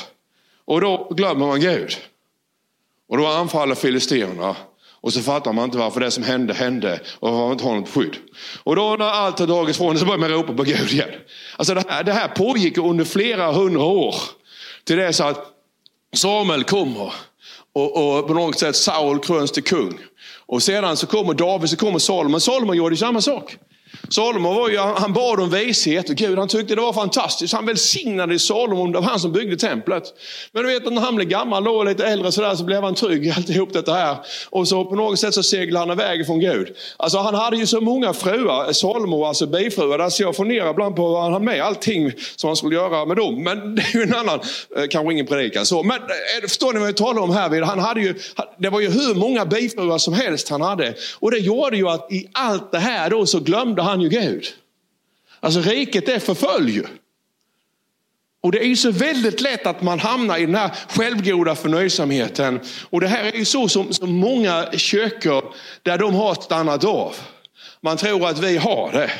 Och 0.65 0.81
då 0.81 1.07
glömmer 1.11 1.47
man 1.47 1.59
Gud. 1.59 1.97
Och 3.09 3.17
då 3.17 3.27
anfaller 3.27 3.75
filisterna. 3.75 4.55
Och 5.01 5.13
så 5.13 5.21
fattar 5.21 5.53
man 5.53 5.63
inte 5.63 5.77
varför 5.77 5.99
det 5.99 6.11
som 6.11 6.23
hände 6.23 6.53
hände 6.53 6.99
och 7.19 7.31
varför 7.31 7.43
man 7.43 7.51
inte 7.51 7.63
har 7.63 7.75
något 7.75 7.89
skydd. 7.89 8.17
Och 8.63 8.75
då 8.75 8.95
när 8.99 9.05
allt 9.05 9.39
har 9.39 9.47
dragits 9.47 9.77
från 9.77 9.99
så 9.99 10.05
börjar 10.05 10.19
man 10.19 10.29
ropa 10.29 10.53
på 10.53 10.63
Gud 10.63 10.91
igen. 10.91 11.09
Alltså 11.57 11.73
det 11.73 11.83
här, 11.89 12.03
det 12.03 12.13
här 12.13 12.27
pågick 12.27 12.77
under 12.77 13.05
flera 13.05 13.51
hundra 13.51 13.83
år. 13.83 14.15
Till 14.83 14.97
det 14.97 15.13
så 15.13 15.23
att 15.23 15.45
Samuel 16.13 16.63
kommer 16.63 17.13
och, 17.73 18.17
och 18.17 18.27
på 18.27 18.33
något 18.33 18.59
sätt 18.59 18.75
Saul 18.75 19.19
kröns 19.19 19.51
till 19.51 19.63
kung. 19.63 19.99
Och 20.45 20.63
sedan 20.63 20.97
så 20.97 21.07
kommer 21.07 21.33
David, 21.33 21.69
så 21.69 21.75
kommer 21.77 21.99
Salomon. 21.99 22.41
Salomon 22.41 22.77
gjorde 22.77 22.97
samma 22.97 23.21
sak. 23.21 23.57
Salomo 24.09 24.53
var 24.53 24.69
ju, 24.69 24.77
han 24.77 25.13
bad 25.13 25.39
om 25.39 25.49
vishet 25.49 26.09
och 26.09 26.15
Gud 26.15 26.39
han 26.39 26.47
tyckte 26.47 26.75
det 26.75 26.81
var 26.81 26.93
fantastiskt. 26.93 27.53
Han 27.53 27.65
välsignade 27.65 28.39
Salomo, 28.39 28.87
det 28.87 28.99
var 28.99 29.05
han 29.05 29.19
som 29.19 29.31
byggde 29.31 29.57
templet. 29.57 30.03
Men 30.51 30.63
du 30.63 30.73
vet 30.73 30.93
när 30.93 31.01
han 31.01 31.15
blev 31.15 31.27
gammal 31.27 31.67
och 31.67 31.85
lite 31.85 32.05
äldre 32.05 32.31
sådär 32.31 32.55
så 32.55 32.63
blev 32.63 32.83
han 32.83 32.95
trygg 32.95 33.25
i 33.25 33.31
alltihop 33.31 33.73
detta 33.73 33.93
här. 33.93 34.17
Och 34.49 34.67
så 34.67 34.85
på 34.85 34.95
något 34.95 35.19
sätt 35.19 35.33
så 35.33 35.43
seglade 35.43 35.85
han 35.85 35.99
iväg 35.99 36.25
från 36.25 36.39
Gud. 36.39 36.67
Alltså 36.97 37.17
han 37.17 37.35
hade 37.35 37.57
ju 37.57 37.67
så 37.67 37.81
många 37.81 38.13
fruar, 38.13 38.73
Salomo, 38.73 39.25
alltså 39.25 39.47
bifruar. 39.47 39.99
Alltså 39.99 40.23
jag 40.23 40.35
funderar 40.35 40.71
ibland 40.71 40.95
på 40.95 41.09
vad 41.09 41.23
han 41.23 41.33
hade 41.33 41.45
med, 41.45 41.61
allting 41.61 42.11
som 42.35 42.47
han 42.47 42.55
skulle 42.55 42.75
göra 42.75 43.05
med 43.05 43.17
dem. 43.17 43.43
Men 43.43 43.75
det 43.75 43.81
är 43.81 43.97
ju 43.97 44.03
en 44.03 44.15
annan, 44.15 44.39
eh, 44.77 44.83
kanske 44.89 45.13
ingen 45.13 45.25
predikan 45.25 45.65
så. 45.65 45.83
Men 45.83 45.97
eh, 45.97 46.41
förstår 46.41 46.73
ni 46.73 46.79
vad 46.79 46.87
jag 46.87 46.97
talar 46.97 47.21
om 47.21 47.31
här? 47.31 47.61
Han 47.61 47.79
hade 47.79 48.01
ju, 48.01 48.15
det 48.57 48.69
var 48.69 48.79
ju 48.79 48.89
hur 48.89 49.15
många 49.15 49.45
bifruar 49.45 49.97
som 49.97 50.13
helst 50.13 50.49
han 50.49 50.61
hade. 50.61 50.93
Och 51.19 51.31
det 51.31 51.37
gjorde 51.37 51.77
ju 51.77 51.89
att 51.89 52.11
i 52.11 52.29
allt 52.31 52.71
det 52.71 52.79
här 52.79 53.09
då 53.09 53.25
så 53.25 53.39
glömde 53.39 53.82
han 53.83 54.01
ju 54.01 54.09
Gud. 54.09 54.45
Alltså 55.39 55.61
riket 55.61 56.09
är 56.09 56.19
förfölj. 56.19 56.81
Och 58.43 58.51
det 58.51 58.59
är 58.59 58.67
ju 58.67 58.75
så 58.75 58.91
väldigt 58.91 59.41
lätt 59.41 59.65
att 59.65 59.81
man 59.81 59.99
hamnar 59.99 60.37
i 60.37 60.45
den 60.45 60.55
här 60.55 60.75
självgoda 60.89 61.55
förnöjsamheten. 61.55 62.59
Och 62.89 63.01
det 63.01 63.07
här 63.07 63.23
är 63.23 63.37
ju 63.37 63.45
så 63.45 63.69
som, 63.69 63.93
som 63.93 64.13
många 64.13 64.71
kyrkor 64.71 65.55
där 65.81 65.97
de 65.97 66.15
har 66.15 66.35
stannat 66.35 66.83
av. 66.83 67.15
Man 67.81 67.97
tror 67.97 68.27
att 68.27 68.39
vi 68.39 68.57
har 68.57 68.91
det. 68.91 69.11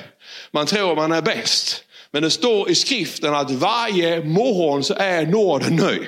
Man 0.52 0.66
tror 0.66 0.96
man 0.96 1.12
är 1.12 1.22
bäst. 1.22 1.84
Men 2.12 2.24
det 2.24 2.30
står 2.30 2.70
i 2.70 2.76
skriften 2.76 3.36
att 3.36 3.52
varje 3.52 4.24
morgon 4.24 4.84
så 4.84 4.94
är 4.94 5.26
nåden 5.26 5.76
ny. 5.76 6.00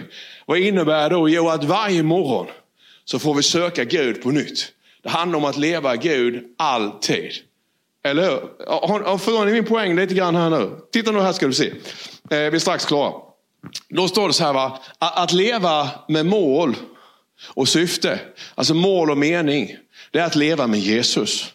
Vad 0.45 0.57
innebär 0.57 1.09
det 1.09 1.15
då? 1.15 1.29
Jo, 1.29 1.49
att 1.49 1.63
varje 1.63 2.03
morgon 2.03 2.47
så 3.05 3.19
får 3.19 3.33
vi 3.33 3.43
söka 3.43 3.83
Gud 3.83 4.23
på 4.23 4.31
nytt. 4.31 4.71
Det 5.03 5.09
handlar 5.09 5.39
om 5.39 5.45
att 5.45 5.57
leva 5.57 5.95
Gud 5.95 6.43
alltid. 6.57 7.31
Eller 8.05 8.23
hur? 8.23 9.17
Förstår 9.17 9.45
ni 9.45 9.51
min 9.51 9.65
poäng 9.65 9.95
lite 9.95 10.13
grann 10.13 10.35
här 10.35 10.49
nu? 10.49 10.71
Titta 10.91 11.11
nu 11.11 11.19
här 11.19 11.33
ska 11.33 11.47
du 11.47 11.53
se. 11.53 11.67
Eh, 11.67 11.71
vi 12.29 12.35
är 12.35 12.59
strax 12.59 12.85
klara. 12.85 13.13
Då 13.89 14.07
står 14.07 14.27
det 14.27 14.33
så 14.33 14.43
här, 14.43 14.53
va? 14.53 14.79
att 14.99 15.33
leva 15.33 15.89
med 16.07 16.25
mål 16.25 16.75
och 17.53 17.67
syfte, 17.67 18.19
alltså 18.55 18.73
mål 18.73 19.11
och 19.11 19.17
mening, 19.17 19.75
det 20.11 20.19
är 20.19 20.25
att 20.25 20.35
leva 20.35 20.67
med 20.67 20.79
Jesus. 20.79 21.53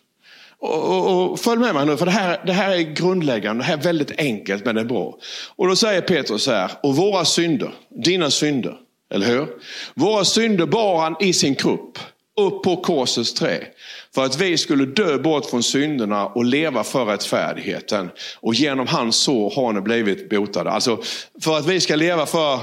Och, 0.59 0.89
och, 0.89 1.31
och, 1.31 1.41
följ 1.41 1.61
med 1.61 1.75
mig 1.75 1.87
nu, 1.87 1.97
för 1.97 2.07
det 2.07 2.13
här, 2.13 2.43
det 2.47 2.53
här 2.53 2.71
är 2.71 2.81
grundläggande, 2.81 3.63
det 3.63 3.67
här 3.67 3.79
är 3.79 3.83
väldigt 3.83 4.19
enkelt 4.19 4.65
men 4.65 4.75
det 4.75 4.81
är 4.81 4.85
bra. 4.85 5.19
Och 5.57 5.69
då 5.69 5.77
säger 5.77 6.01
Petrus 6.01 6.43
så 6.43 6.51
här, 6.51 6.71
och 6.83 6.97
våra 6.97 7.25
synder, 7.25 7.75
dina 8.05 8.31
synder, 8.31 8.77
eller 9.13 9.27
hur? 9.27 9.47
Våra 9.95 10.25
synder 10.25 10.67
bar 10.67 11.01
han 11.01 11.17
i 11.21 11.33
sin 11.33 11.55
kropp 11.55 11.99
upp 12.47 12.63
på 12.63 12.77
korsets 12.77 13.35
trä. 13.35 13.67
För 14.15 14.25
att 14.25 14.41
vi 14.41 14.59
skulle 14.59 14.87
dö 14.87 15.19
bort 15.19 15.47
från 15.47 15.63
synderna 15.63 16.27
och 16.27 16.45
leva 16.45 16.85
för 16.85 17.05
rättfärdigheten. 17.05 18.11
Och 18.41 18.55
genom 18.55 18.87
hans 18.87 19.17
sår 19.17 19.51
har 19.51 19.73
ni 19.73 19.81
blivit 19.81 20.31
botade. 20.31 20.71
Alltså 20.71 21.03
för 21.41 21.59
att 21.59 21.67
vi 21.67 21.81
ska 21.81 21.97
leva 21.97 22.27
för 22.27 22.61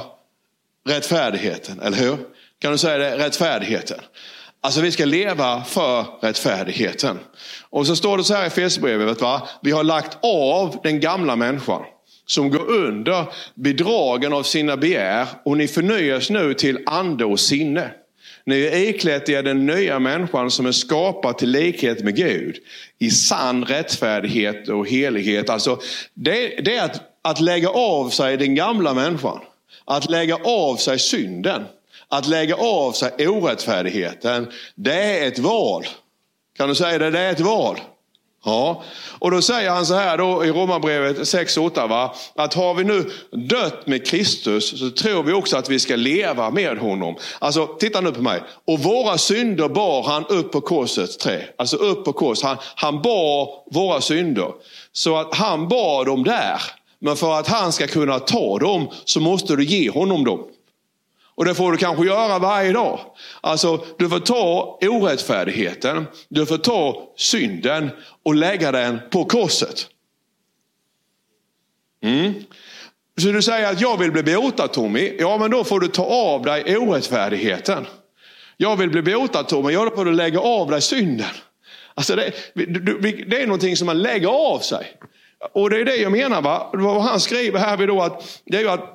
rättfärdigheten, 0.87 1.79
eller 1.79 1.97
hur? 1.97 2.17
Kan 2.59 2.71
du 2.71 2.77
säga 2.77 2.97
det? 2.97 3.17
Rättfärdigheten. 3.17 3.99
Alltså 4.61 4.81
vi 4.81 4.91
ska 4.91 5.05
leva 5.05 5.63
för 5.63 6.05
rättfärdigheten. 6.21 7.19
Och 7.69 7.87
så 7.87 7.95
står 7.95 8.17
det 8.17 8.23
så 8.23 8.33
här 8.33 8.43
i 8.43 8.47
Efesierbrevet, 8.47 9.21
va? 9.21 9.47
vi 9.61 9.71
har 9.71 9.83
lagt 9.83 10.17
av 10.21 10.79
den 10.83 10.99
gamla 10.99 11.35
människan 11.35 11.81
som 12.25 12.49
går 12.49 12.71
under 12.71 13.25
bedragen 13.55 14.33
av 14.33 14.43
sina 14.43 14.77
begär 14.77 15.27
och 15.45 15.57
ni 15.57 15.67
förnyas 15.67 16.29
nu 16.29 16.53
till 16.53 16.79
ande 16.85 17.25
och 17.25 17.39
sinne. 17.39 17.91
Ni 18.47 18.61
är 18.61 18.75
iklätt 18.75 19.29
er 19.29 19.43
den 19.43 19.65
nya 19.65 19.99
människan 19.99 20.51
som 20.51 20.65
är 20.65 20.71
skapad 20.71 21.37
till 21.37 21.49
likhet 21.49 22.03
med 22.03 22.15
Gud. 22.15 22.57
I 22.99 23.09
sann 23.09 23.65
rättfärdighet 23.65 24.69
och 24.69 24.87
helighet. 24.87 25.49
Alltså, 25.49 25.79
det, 26.13 26.47
det 26.47 26.77
är 26.77 26.85
att, 26.85 27.01
att 27.21 27.39
lägga 27.39 27.69
av 27.69 28.09
sig 28.09 28.37
den 28.37 28.55
gamla 28.55 28.93
människan. 28.93 29.39
Att 29.85 30.09
lägga 30.09 30.35
av 30.35 30.75
sig 30.75 30.99
synden. 30.99 31.65
Att 32.07 32.27
lägga 32.27 32.55
av 32.55 32.91
sig 32.91 33.27
orättfärdigheten. 33.27 34.51
Det 34.75 35.19
är 35.19 35.27
ett 35.27 35.39
val. 35.39 35.85
Kan 36.57 36.69
du 36.69 36.75
säga 36.75 36.97
det? 36.97 37.11
Det 37.11 37.19
är 37.19 37.31
ett 37.31 37.39
val. 37.39 37.79
Ja, 38.47 38.83
och 39.19 39.31
då 39.31 39.41
säger 39.41 39.69
han 39.69 39.85
så 39.85 39.93
här 39.93 40.17
då 40.17 40.45
i 40.45 40.51
Romarbrevet 40.51 41.17
6.8 41.17 42.09
att 42.35 42.53
har 42.53 42.73
vi 42.73 42.83
nu 42.83 43.11
dött 43.31 43.87
med 43.87 44.07
Kristus 44.07 44.79
så 44.79 44.89
tror 44.89 45.23
vi 45.23 45.33
också 45.33 45.57
att 45.57 45.69
vi 45.69 45.79
ska 45.79 45.95
leva 45.95 46.49
med 46.49 46.77
honom. 46.77 47.15
Alltså 47.39 47.67
titta 47.67 48.01
nu 48.01 48.11
på 48.11 48.21
mig. 48.21 48.41
Och 48.65 48.79
våra 48.79 49.17
synder 49.17 49.69
bar 49.69 50.03
han 50.03 50.25
upp 50.25 50.51
på 50.51 50.61
korsets 50.61 51.17
trä. 51.17 51.43
Alltså 51.57 51.77
upp 51.77 52.05
på 52.05 52.13
kors. 52.13 52.43
Han, 52.43 52.57
han 52.75 53.01
bar 53.01 53.73
våra 53.73 54.01
synder. 54.01 54.51
Så 54.91 55.17
att 55.17 55.35
han 55.35 55.67
bar 55.67 56.05
dem 56.05 56.23
där. 56.23 56.61
Men 56.99 57.15
för 57.15 57.39
att 57.39 57.47
han 57.47 57.71
ska 57.71 57.87
kunna 57.87 58.19
ta 58.19 58.59
dem 58.59 58.87
så 59.05 59.19
måste 59.19 59.55
du 59.55 59.65
ge 59.65 59.89
honom 59.89 60.23
dem. 60.23 60.39
Och 61.37 61.45
det 61.45 61.55
får 61.55 61.71
du 61.71 61.77
kanske 61.77 62.05
göra 62.05 62.39
varje 62.39 62.71
dag. 62.71 62.99
Alltså, 63.41 63.85
du 63.97 64.09
får 64.09 64.19
ta 64.19 64.79
orättfärdigheten, 64.81 66.07
du 66.29 66.45
får 66.45 66.57
ta 66.57 67.13
synden 67.17 67.89
och 68.23 68.35
lägga 68.35 68.71
den 68.71 68.99
på 69.09 69.25
korset. 69.25 69.87
Mm. 72.03 72.33
Så 73.21 73.27
du 73.27 73.41
säger 73.41 73.71
att 73.71 73.81
jag 73.81 73.97
vill 73.97 74.11
bli 74.11 74.23
botad 74.23 74.67
Tommy. 74.67 75.15
Ja 75.19 75.37
men 75.37 75.51
då 75.51 75.63
får 75.63 75.79
du 75.79 75.87
ta 75.87 76.03
av 76.03 76.41
dig 76.41 76.77
orättfärdigheten. 76.77 77.85
Jag 78.57 78.75
vill 78.75 78.89
bli 78.89 79.01
botad 79.01 79.47
Tommy. 79.47 79.73
Ja 79.73 79.85
då 79.85 79.95
får 79.95 80.05
du 80.05 80.13
lägga 80.13 80.39
av 80.39 80.71
dig 80.71 80.81
synden. 80.81 81.29
Alltså 81.95 82.15
det, 82.15 82.31
det 83.27 83.41
är 83.41 83.45
någonting 83.45 83.77
som 83.77 83.85
man 83.85 84.01
lägger 84.01 84.27
av 84.27 84.59
sig. 84.59 84.97
Och 85.53 85.69
det 85.69 85.79
är 85.79 85.85
det 85.85 85.95
jag 85.95 86.11
menar. 86.11 86.41
Va? 86.41 86.69
Vad 86.73 87.01
han 87.01 87.19
skriver 87.19 87.59
här 87.59 87.87
då 87.87 88.01
att, 88.01 88.41
det 88.45 88.57
är 88.57 88.61
ju 88.61 88.69
att, 88.69 88.93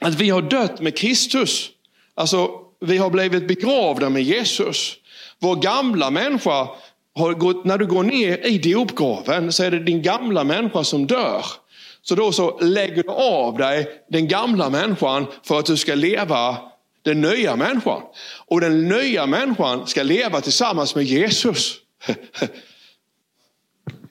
att 0.00 0.14
vi 0.14 0.30
har 0.30 0.42
dött 0.42 0.80
med 0.80 0.96
Kristus. 0.96 1.70
Alltså 2.16 2.50
vi 2.80 2.98
har 2.98 3.10
blivit 3.10 3.48
begravda 3.48 4.10
med 4.10 4.22
Jesus. 4.22 4.96
Vår 5.38 5.56
gamla 5.56 6.10
människa, 6.10 6.68
har 7.14 7.34
gått, 7.34 7.64
när 7.64 7.78
du 7.78 7.86
går 7.86 8.02
ner 8.02 8.46
i 8.46 8.58
dopgraven 8.58 9.52
så 9.52 9.64
är 9.64 9.70
det 9.70 9.78
din 9.78 10.02
gamla 10.02 10.44
människa 10.44 10.84
som 10.84 11.06
dör. 11.06 11.44
Så 12.02 12.14
då 12.14 12.32
så 12.32 12.58
lägger 12.58 13.02
du 13.02 13.10
av 13.10 13.58
dig 13.58 14.04
den 14.10 14.28
gamla 14.28 14.70
människan 14.70 15.26
för 15.42 15.58
att 15.58 15.66
du 15.66 15.76
ska 15.76 15.94
leva 15.94 16.56
den 17.04 17.20
nya 17.20 17.56
människan. 17.56 18.02
Och 18.46 18.60
den 18.60 18.88
nya 18.88 19.26
människan 19.26 19.86
ska 19.86 20.02
leva 20.02 20.40
tillsammans 20.40 20.94
med 20.94 21.04
Jesus. 21.04 21.76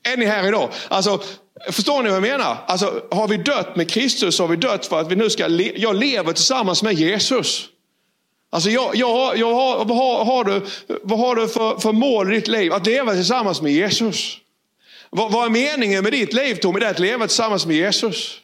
är 0.03 0.17
ni 0.17 0.25
här 0.25 0.47
idag? 0.47 0.69
Alltså, 0.87 1.21
förstår 1.71 2.03
ni 2.03 2.09
vad 2.09 2.15
jag 2.15 2.31
menar? 2.31 2.57
Alltså, 2.67 3.03
har 3.11 3.27
vi 3.27 3.37
dött 3.37 3.75
med 3.75 3.89
Kristus 3.89 4.35
så 4.35 4.43
har 4.43 4.47
vi 4.47 4.55
dött 4.55 4.85
för 4.85 4.99
att 4.99 5.11
vi 5.11 5.15
nu 5.15 5.29
ska 5.29 5.47
le 5.47 5.73
jag 5.75 5.95
lever 5.95 6.33
tillsammans 6.33 6.83
med 6.83 6.93
Jesus. 6.93 7.67
Alltså 8.53 8.69
jag, 8.69 8.95
jag, 8.95 9.37
jag 9.37 9.53
har, 9.53 9.85
vad, 9.85 9.97
har, 9.97 10.25
har 10.25 10.43
du, 10.43 10.65
vad 11.03 11.19
har 11.19 11.35
du 11.35 11.47
för, 11.47 11.79
för 11.79 11.91
mål 11.91 12.33
i 12.33 12.35
ditt 12.35 12.47
liv? 12.47 12.73
Att 12.73 12.85
leva 12.85 13.13
tillsammans 13.13 13.61
med 13.61 13.71
Jesus. 13.71 14.37
Vad, 15.09 15.31
vad 15.31 15.45
är 15.45 15.49
meningen 15.49 16.03
med 16.03 16.13
ditt 16.13 16.33
liv 16.33 16.55
Tommy? 16.55 16.79
Det 16.79 16.85
är 16.85 16.91
att 16.91 16.99
leva 16.99 17.27
tillsammans 17.27 17.65
med 17.65 17.75
Jesus. 17.75 18.37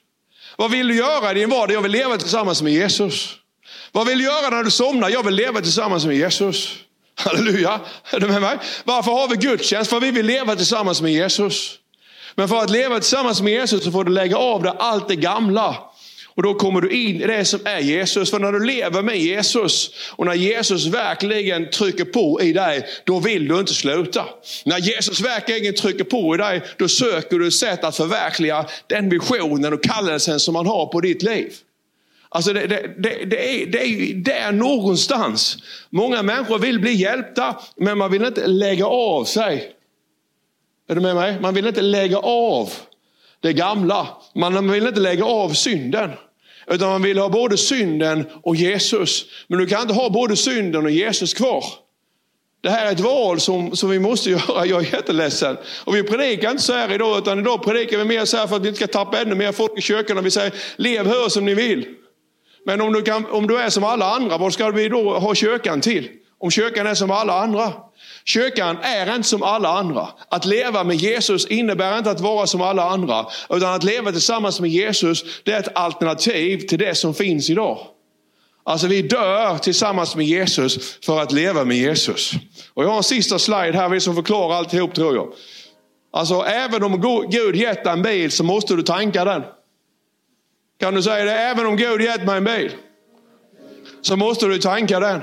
Vad 0.56 0.72
vill 0.72 0.88
du 0.88 0.96
göra 0.96 1.32
i 1.32 1.34
din 1.34 1.50
vardag? 1.50 1.76
Jag 1.76 1.82
vill 1.82 1.92
leva 1.92 2.18
tillsammans 2.18 2.62
med 2.62 2.74
Jesus. 2.74 3.36
Vad 3.92 4.08
vill 4.08 4.18
du 4.18 4.24
göra 4.24 4.50
när 4.50 4.64
du 4.64 4.72
somnar? 4.72 5.10
Jag 5.10 5.24
vill 5.24 5.36
leva 5.36 5.62
tillsammans 5.62 6.06
med 6.06 6.16
Jesus. 6.16 6.76
Halleluja! 7.16 7.80
Är 8.12 8.20
du 8.20 8.28
med 8.28 8.42
mig? 8.42 8.58
Varför 8.84 9.12
har 9.12 9.28
vi 9.28 9.36
gudstjänst? 9.36 9.90
För 9.90 10.00
vi 10.00 10.12
vill 10.12 10.26
leva 10.26 10.56
tillsammans 10.56 11.02
med 11.02 11.12
Jesus. 11.12 11.76
Men 12.36 12.48
för 12.48 12.58
att 12.58 12.70
leva 12.70 13.00
tillsammans 13.00 13.42
med 13.42 13.54
Jesus 13.54 13.84
så 13.84 13.92
får 13.92 14.04
du 14.04 14.12
lägga 14.12 14.38
av 14.38 14.64
dig 14.64 14.74
allt 14.80 15.08
det 15.08 15.16
gamla. 15.16 15.76
Och 16.38 16.44
då 16.44 16.54
kommer 16.54 16.82
du 16.82 16.90
in 16.90 17.22
i 17.22 17.28
det 17.28 17.46
som 17.46 17.60
är 17.66 17.80
Jesus. 17.80 18.32
För 18.32 18.40
när 18.40 18.52
du 18.52 18.66
lever 18.66 19.02
med 19.02 19.18
Jesus 19.18 19.92
och 20.12 20.26
när 20.26 20.34
Jesus 20.34 20.86
verkligen 20.86 21.70
trycker 21.70 22.06
på 22.06 22.42
i 22.42 22.54
dig, 22.54 22.86
då 23.04 23.20
vill 23.20 23.48
du 23.48 23.60
inte 23.60 23.74
sluta. 23.74 24.26
När 24.66 24.78
Jesus 24.78 25.22
verkligen 25.22 25.76
trycker 25.76 26.04
på 26.04 26.36
i 26.36 26.38
dig, 26.38 26.62
då 26.78 26.88
söker 26.88 27.40
du 27.40 27.48
ett 27.48 27.54
sätt 27.54 27.84
att 27.84 27.98
förverkliga 27.98 28.66
den 28.88 29.10
visionen 29.10 29.74
och 29.74 29.84
kallelsen 29.84 30.40
som 30.40 30.54
man 30.54 30.66
har 30.66 30.86
på 30.86 31.02
ditt 31.02 31.24
liv. 31.24 31.54
Alltså 32.30 32.54
det, 32.54 32.68
det, 32.68 32.94
det, 32.98 33.26
det, 33.26 33.62
är, 33.62 33.66
det 33.66 33.84
är 33.84 34.14
där 34.14 34.52
någonstans. 34.52 35.58
Många 35.90 36.24
människor 36.24 36.60
vill 36.60 36.80
bli 36.80 36.94
hjälpta, 36.94 37.56
men 37.76 37.98
man 37.98 38.12
vill 38.12 38.26
inte 38.26 38.48
lägga 38.48 38.86
av 38.86 39.26
sig. 39.26 39.72
Är 40.90 40.96
du 40.96 41.02
med 41.02 41.16
mig? 41.16 41.40
Man 41.40 41.54
vill 41.54 41.68
inte 41.68 41.82
lägga 41.82 42.18
av 42.18 42.70
det 43.40 43.54
gamla. 43.54 44.08
Man 44.36 44.72
vill 44.72 44.88
inte 44.88 45.00
lägga 45.00 45.26
av 45.26 45.50
synden. 45.50 46.12
Utan 46.72 46.90
man 46.90 47.02
vill 47.02 47.18
ha 47.18 47.30
både 47.30 47.58
synden 47.58 48.26
och 48.44 48.56
Jesus. 48.56 49.26
Men 49.48 49.60
du 49.60 49.68
kan 49.68 49.82
inte 49.82 49.94
ha 49.94 50.10
både 50.10 50.36
synden 50.36 50.86
och 50.86 50.92
Jesus 50.92 51.34
kvar. 51.34 51.64
Det 52.62 52.70
här 52.70 52.86
är 52.86 52.92
ett 52.92 53.00
val 53.00 53.40
som, 53.40 53.76
som 53.76 53.90
vi 53.90 54.00
måste 54.00 54.30
göra. 54.32 54.66
Jag 54.66 54.86
är 54.86 54.94
jätteledsen. 54.94 55.58
Och 55.84 55.96
vi 55.96 56.04
predikar 56.04 56.52
inte 56.52 56.64
så 56.64 56.74
här 56.74 56.94
idag, 56.94 57.18
utan 57.18 57.40
idag 57.40 57.64
predikar 57.64 57.98
vi 57.98 58.04
mer 58.04 58.26
så 58.26 58.38
här 58.38 58.48
för 58.48 58.56
att 58.56 58.62
vi 58.62 58.68
inte 58.68 58.78
ska 58.78 58.88
tappa 58.88 59.22
ännu 59.22 59.36
mer 59.36 59.52
folk 59.52 59.78
i 59.78 59.82
kyrkan. 59.82 60.18
Och 60.18 60.26
vi 60.26 60.32
säger, 60.32 60.54
lev 60.76 61.08
hör 61.08 61.30
som 61.30 61.46
ni 61.46 61.54
vill. 61.54 61.86
Men 62.66 62.82
om 62.82 62.94
du, 62.94 63.02
kan, 63.02 63.26
om 63.26 63.48
du 63.48 63.58
är 63.58 63.70
som 63.70 63.84
alla 63.84 64.06
andra, 64.16 64.38
vad 64.38 64.54
ska 64.54 64.72
vi 64.72 64.90
då 64.90 65.20
ha 65.20 65.36
kyrkan 65.36 65.82
till? 65.82 66.10
Om 66.40 66.52
kyrkan 66.52 66.88
är 66.88 66.96
som 66.96 67.12
alla 67.12 67.34
andra. 67.34 67.74
Kyrkan 68.26 68.78
är 68.82 69.16
inte 69.16 69.28
som 69.28 69.44
alla 69.44 69.70
andra. 69.70 70.08
Att 70.30 70.46
leva 70.46 70.84
med 70.84 70.96
Jesus 70.96 71.46
innebär 71.46 71.98
inte 71.98 72.12
att 72.12 72.20
vara 72.20 72.48
som 72.48 72.62
alla 72.62 72.90
andra. 72.90 73.26
Utan 73.50 73.74
att 73.74 73.84
leva 73.84 74.12
tillsammans 74.12 74.60
med 74.60 74.70
Jesus, 74.70 75.24
det 75.44 75.52
är 75.52 75.60
ett 75.60 75.78
alternativ 75.78 76.58
till 76.58 76.80
det 76.80 76.96
som 76.96 77.14
finns 77.14 77.50
idag. 77.50 77.80
Alltså 78.64 78.88
vi 78.88 79.02
dör 79.02 79.58
tillsammans 79.58 80.16
med 80.16 80.26
Jesus 80.26 80.98
för 81.06 81.20
att 81.20 81.32
leva 81.32 81.64
med 81.64 81.78
Jesus. 81.78 82.32
Och 82.74 82.84
jag 82.84 82.90
har 82.90 82.98
en 82.98 83.04
sista 83.04 83.40
slide 83.40 83.78
här 83.78 84.00
som 84.00 84.16
förklarar 84.16 84.56
alltihop 84.56 84.96
tror 84.96 85.16
jag. 85.16 85.34
Alltså 86.12 86.42
även 86.42 86.84
om 86.84 87.26
Gud 87.30 87.56
gett 87.56 87.84
dig 87.84 87.94
en 87.94 88.02
bil 88.02 88.32
så 88.32 88.44
måste 88.44 88.76
du 88.76 88.84
tanka 88.84 89.26
den. 89.26 89.44
Kan 90.80 90.94
du 90.94 91.04
säga 91.04 91.26
det? 91.26 91.34
Även 91.34 91.66
om 91.66 91.78
Gud 91.78 92.02
gett 92.02 92.26
mig 92.26 92.38
en 92.38 92.44
bil 92.44 92.72
så 94.02 94.16
måste 94.16 94.46
du 94.46 94.58
tanka 94.58 95.00
den. 95.00 95.22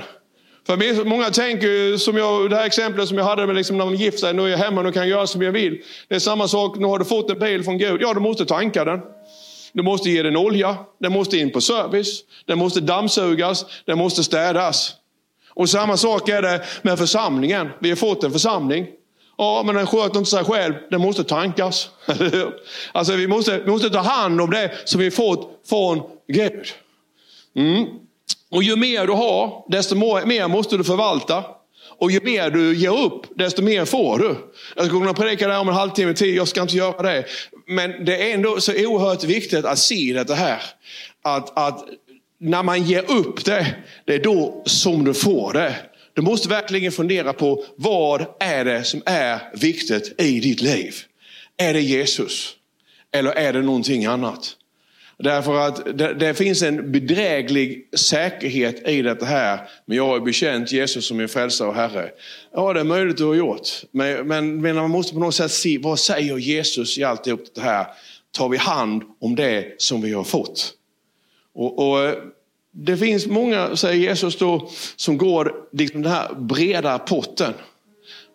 För 0.65 1.05
många 1.05 1.29
tänker, 1.29 1.97
som 1.97 2.17
jag, 2.17 2.49
det 2.49 2.55
här 2.55 2.65
exemplet 2.65 3.07
som 3.07 3.17
jag 3.17 3.25
hade 3.25 3.47
med 3.47 3.55
liksom 3.55 3.77
när 3.77 3.85
man 3.85 3.95
gifter 3.95 4.19
sig, 4.19 4.33
nu 4.33 4.43
är 4.43 4.47
jag 4.47 4.57
hemma, 4.57 4.81
nu 4.81 4.91
kan 4.91 5.01
jag 5.01 5.09
göra 5.09 5.27
som 5.27 5.41
jag 5.41 5.51
vill. 5.51 5.81
Det 6.07 6.15
är 6.15 6.19
samma 6.19 6.47
sak, 6.47 6.77
nu 6.77 6.85
har 6.85 6.99
du 6.99 7.05
fått 7.05 7.29
en 7.29 7.39
bil 7.39 7.63
från 7.63 7.77
Gud, 7.77 8.01
ja 8.01 8.13
du 8.13 8.19
måste 8.19 8.45
tanka 8.45 8.85
den. 8.85 9.01
Du 9.73 9.83
måste 9.83 10.09
ge 10.09 10.23
den 10.23 10.37
olja, 10.37 10.77
den 10.99 11.11
måste 11.11 11.37
in 11.37 11.51
på 11.51 11.61
service, 11.61 12.23
den 12.45 12.57
måste 12.57 12.81
dammsugas, 12.81 13.65
den 13.85 13.97
måste 13.97 14.23
städas. 14.23 14.93
Och 15.49 15.69
samma 15.69 15.97
sak 15.97 16.29
är 16.29 16.41
det 16.41 16.65
med 16.81 16.97
församlingen. 16.97 17.69
Vi 17.79 17.89
har 17.89 17.95
fått 17.95 18.23
en 18.23 18.31
församling. 18.31 18.87
Ja, 19.37 19.63
men 19.65 19.75
den 19.75 19.87
sköter 19.87 20.17
inte 20.17 20.29
sig 20.29 20.43
själv. 20.43 20.73
Den 20.91 21.01
måste 21.01 21.23
tankas. 21.23 21.89
alltså 22.91 23.13
vi 23.13 23.27
måste, 23.27 23.59
vi 23.59 23.71
måste 23.71 23.89
ta 23.89 23.99
hand 23.99 24.41
om 24.41 24.49
det 24.49 24.71
som 24.85 25.01
vi 25.01 25.11
fått 25.11 25.61
från 25.69 26.01
Gud. 26.27 26.65
Mm. 27.55 27.85
Och 28.55 28.63
ju 28.63 28.75
mer 28.75 29.07
du 29.07 29.13
har, 29.13 29.71
desto 29.71 29.95
mer 30.25 30.47
måste 30.47 30.77
du 30.77 30.83
förvalta. 30.83 31.43
Och 31.99 32.11
ju 32.11 32.19
mer 32.21 32.49
du 32.49 32.75
ger 32.75 32.99
upp, 32.99 33.25
desto 33.37 33.61
mer 33.61 33.85
får 33.85 34.19
du. 34.19 34.35
Jag 34.75 34.85
skulle 34.85 35.01
kunna 35.01 35.13
predika 35.13 35.47
det 35.47 35.57
om 35.57 35.69
en 35.69 35.75
halvtimme 35.75 36.13
till, 36.13 36.35
jag 36.35 36.47
ska 36.47 36.61
inte 36.61 36.75
göra 36.75 37.01
det. 37.01 37.25
Men 37.67 38.05
det 38.05 38.29
är 38.29 38.33
ändå 38.33 38.61
så 38.61 38.71
oerhört 38.71 39.23
viktigt 39.23 39.65
att 39.65 39.79
se 39.79 40.23
det 40.27 40.35
här. 40.35 40.61
Att, 41.21 41.57
att 41.57 41.85
när 42.39 42.63
man 42.63 42.83
ger 42.83 43.11
upp 43.11 43.45
det, 43.45 43.75
det 44.05 44.13
är 44.13 44.19
då 44.19 44.63
som 44.65 45.05
du 45.05 45.13
får 45.13 45.53
det. 45.53 45.75
Du 46.13 46.21
måste 46.21 46.49
verkligen 46.49 46.91
fundera 46.91 47.33
på 47.33 47.65
vad 47.75 48.25
är 48.39 48.65
det 48.65 48.83
som 48.83 49.01
är 49.05 49.39
viktigt 49.53 50.21
i 50.21 50.39
ditt 50.39 50.61
liv? 50.61 50.95
Är 51.57 51.73
det 51.73 51.81
Jesus? 51.81 52.55
Eller 53.11 53.31
är 53.31 53.53
det 53.53 53.61
någonting 53.61 54.05
annat? 54.05 54.55
Därför 55.17 55.55
att 55.55 55.97
det, 55.97 56.13
det, 56.13 56.33
finns 56.33 56.61
en 56.61 56.91
bedräglig 56.91 57.89
säkerhet 57.97 58.87
i 58.87 59.01
det 59.01 59.25
här. 59.25 59.59
Men 59.85 59.97
jag 59.97 60.07
har 60.07 60.19
bekänt 60.19 60.71
Jesus 60.71 61.07
som 61.07 61.17
min 61.17 61.29
frälsare 61.29 61.67
och 61.67 61.75
Herre. 61.75 62.11
Ja, 62.53 62.73
det 62.73 62.79
är 62.79 62.83
möjligt 62.83 63.17
du 63.17 63.25
har 63.25 63.33
gjort. 63.33 63.69
Men, 63.91 64.27
men, 64.27 64.61
men 64.61 64.75
man 64.75 64.89
måste 64.89 65.13
på 65.13 65.19
något 65.19 65.35
sätt 65.35 65.51
se, 65.51 65.77
vad 65.77 65.99
säger 65.99 66.37
Jesus 66.37 66.97
i 66.97 67.03
alltihop 67.03 67.43
det 67.55 67.61
här? 67.61 67.87
Tar 68.31 68.49
vi 68.49 68.57
hand 68.57 69.03
om 69.19 69.35
det 69.35 69.81
som 69.81 70.01
vi 70.01 70.13
har 70.13 70.23
fått? 70.23 70.73
Och, 71.53 71.89
och 71.89 72.13
Det 72.71 72.97
finns 72.97 73.27
många, 73.27 73.75
säger 73.75 74.09
Jesus 74.09 74.37
då, 74.37 74.69
som 74.95 75.17
går 75.17 75.55
liksom 75.71 76.01
den 76.01 76.11
här 76.11 76.33
breda 76.35 76.99
potten. 76.99 77.53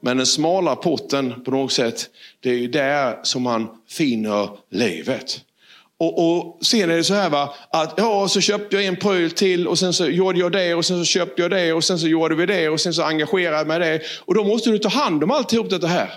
Men 0.01 0.17
den 0.17 0.27
smala 0.27 0.77
potten 0.77 1.45
på 1.45 1.51
något 1.51 1.73
sätt, 1.73 2.11
det 2.41 2.51
är 2.51 2.69
där 2.69 3.21
som 3.23 3.43
man 3.43 3.69
finner 3.89 4.49
livet. 4.71 5.45
Och, 6.01 6.19
och 6.19 6.59
sen 6.67 6.91
är 6.91 6.97
det 6.97 7.05
så 7.05 7.15
här 7.15 7.31
va, 7.31 7.55
att 7.71 7.95
ja, 7.97 8.29
så 8.29 8.41
köpte 8.41 8.77
jag 8.77 8.85
en 8.85 8.97
pryl 8.97 9.31
till 9.31 9.69
och 9.69 9.79
sen 9.79 9.93
så 9.93 10.07
gjorde 10.07 10.39
jag 10.39 10.53
det 10.53 10.75
och 10.75 10.85
sen 10.85 10.99
så 10.99 11.05
köpte 11.05 11.43
jag 11.43 11.51
det 11.51 11.73
och 11.73 11.85
sen 11.85 11.99
så 11.99 12.09
gjorde 12.09 12.35
vi 12.35 12.47
det 12.47 12.69
och 12.69 12.81
sen 12.81 12.95
så 12.95 13.03
engagerade 13.03 13.57
jag 13.57 13.67
mig 13.67 13.77
i 13.77 13.81
det. 13.81 14.01
Och 14.25 14.35
då 14.35 14.45
måste 14.45 14.71
du 14.71 14.79
ta 14.79 14.89
hand 14.89 15.25
om 15.25 15.31
alltihop 15.31 15.71
det 15.71 15.89
här. 15.89 16.11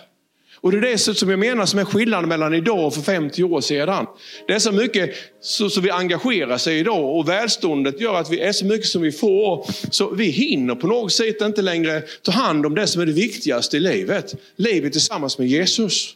Och 0.61 0.71
det 0.71 0.77
är 0.77 0.81
det 0.81 0.97
som 0.97 1.29
jag 1.29 1.39
menar 1.39 1.65
som 1.65 1.79
är 1.79 1.85
skillnaden 1.85 2.29
mellan 2.29 2.53
idag 2.53 2.87
och 2.87 2.93
för 2.93 3.01
50 3.01 3.43
år 3.43 3.61
sedan. 3.61 4.05
Det 4.47 4.53
är 4.53 4.59
så 4.59 4.71
mycket 4.71 5.15
så, 5.41 5.69
så 5.69 5.81
vi 5.81 5.89
engagerar 5.89 6.57
sig 6.57 6.79
idag 6.79 7.17
och 7.17 7.29
välståndet 7.29 8.01
gör 8.01 8.15
att 8.15 8.29
vi 8.29 8.39
är 8.39 8.51
så 8.51 8.65
mycket 8.65 8.87
som 8.87 9.01
vi 9.01 9.11
får. 9.11 9.67
Så 9.91 10.09
vi 10.09 10.25
hinner 10.25 10.75
på 10.75 10.87
något 10.87 11.11
sätt 11.11 11.41
inte 11.41 11.61
längre 11.61 12.01
ta 12.21 12.31
hand 12.31 12.65
om 12.65 12.75
det 12.75 12.87
som 12.87 13.01
är 13.01 13.05
det 13.05 13.11
viktigaste 13.11 13.77
i 13.77 13.79
livet. 13.79 14.35
Livet 14.55 14.91
tillsammans 14.91 15.37
med 15.37 15.47
Jesus. 15.47 16.15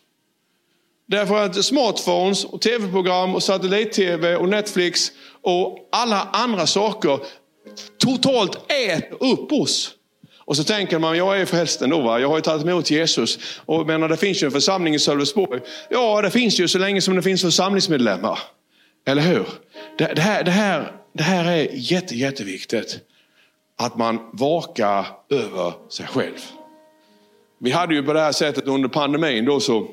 Därför 1.08 1.46
att 1.46 1.66
smartphones, 1.66 2.46
och 2.46 2.62
tv-program, 2.62 3.36
och 3.36 3.44
satellit-tv 3.44 4.36
och 4.36 4.50
Netflix 4.50 5.12
och 5.42 5.90
alla 5.92 6.30
andra 6.34 6.68
saker 6.68 7.20
totalt 7.98 8.72
äter 8.72 9.18
upp 9.20 9.52
oss. 9.52 9.94
Och 10.48 10.58
så 10.58 10.64
tänker 10.64 11.00
man, 11.00 11.18
jag 11.18 11.42
är 11.42 11.46
frälst 11.46 11.82
ändå, 11.82 12.02
va? 12.02 12.20
jag 12.20 12.30
har 12.30 12.36
ju 12.36 12.42
tagit 12.42 12.68
emot 12.68 12.92
Jesus. 12.92 13.60
Och 13.66 13.88
menar, 13.88 14.10
det 14.10 14.18
finns 14.18 14.44
ju 14.44 14.46
en 14.46 14.52
församling 14.52 14.96
i 14.96 15.00
Sölvesborg. 15.00 15.62
Ja, 15.90 16.22
det 16.22 16.32
finns 16.32 16.60
ju 16.60 16.68
så 16.68 16.80
länge 16.80 17.02
som 17.02 17.16
det 17.16 17.22
finns 17.22 17.42
församlingsmedlemmar. 17.42 18.40
Eller 19.06 19.22
hur? 19.22 19.48
Det, 19.98 20.14
det, 20.14 20.22
här, 20.22 20.44
det, 20.44 20.52
här, 20.52 20.92
det 21.14 21.24
här 21.24 21.46
är 21.52 21.70
jätte, 21.74 22.16
jätteviktigt. 22.16 23.00
Att 23.78 23.98
man 23.98 24.20
vakar 24.34 25.08
över 25.30 25.74
sig 25.90 26.08
själv. 26.08 26.40
Vi 27.60 27.72
hade 27.72 27.96
ju 27.96 28.04
på 28.04 28.14
det 28.14 28.20
här 28.20 28.32
sättet 28.32 28.68
under 28.68 28.90
pandemin 28.90 29.46
då 29.46 29.60
så 29.60 29.88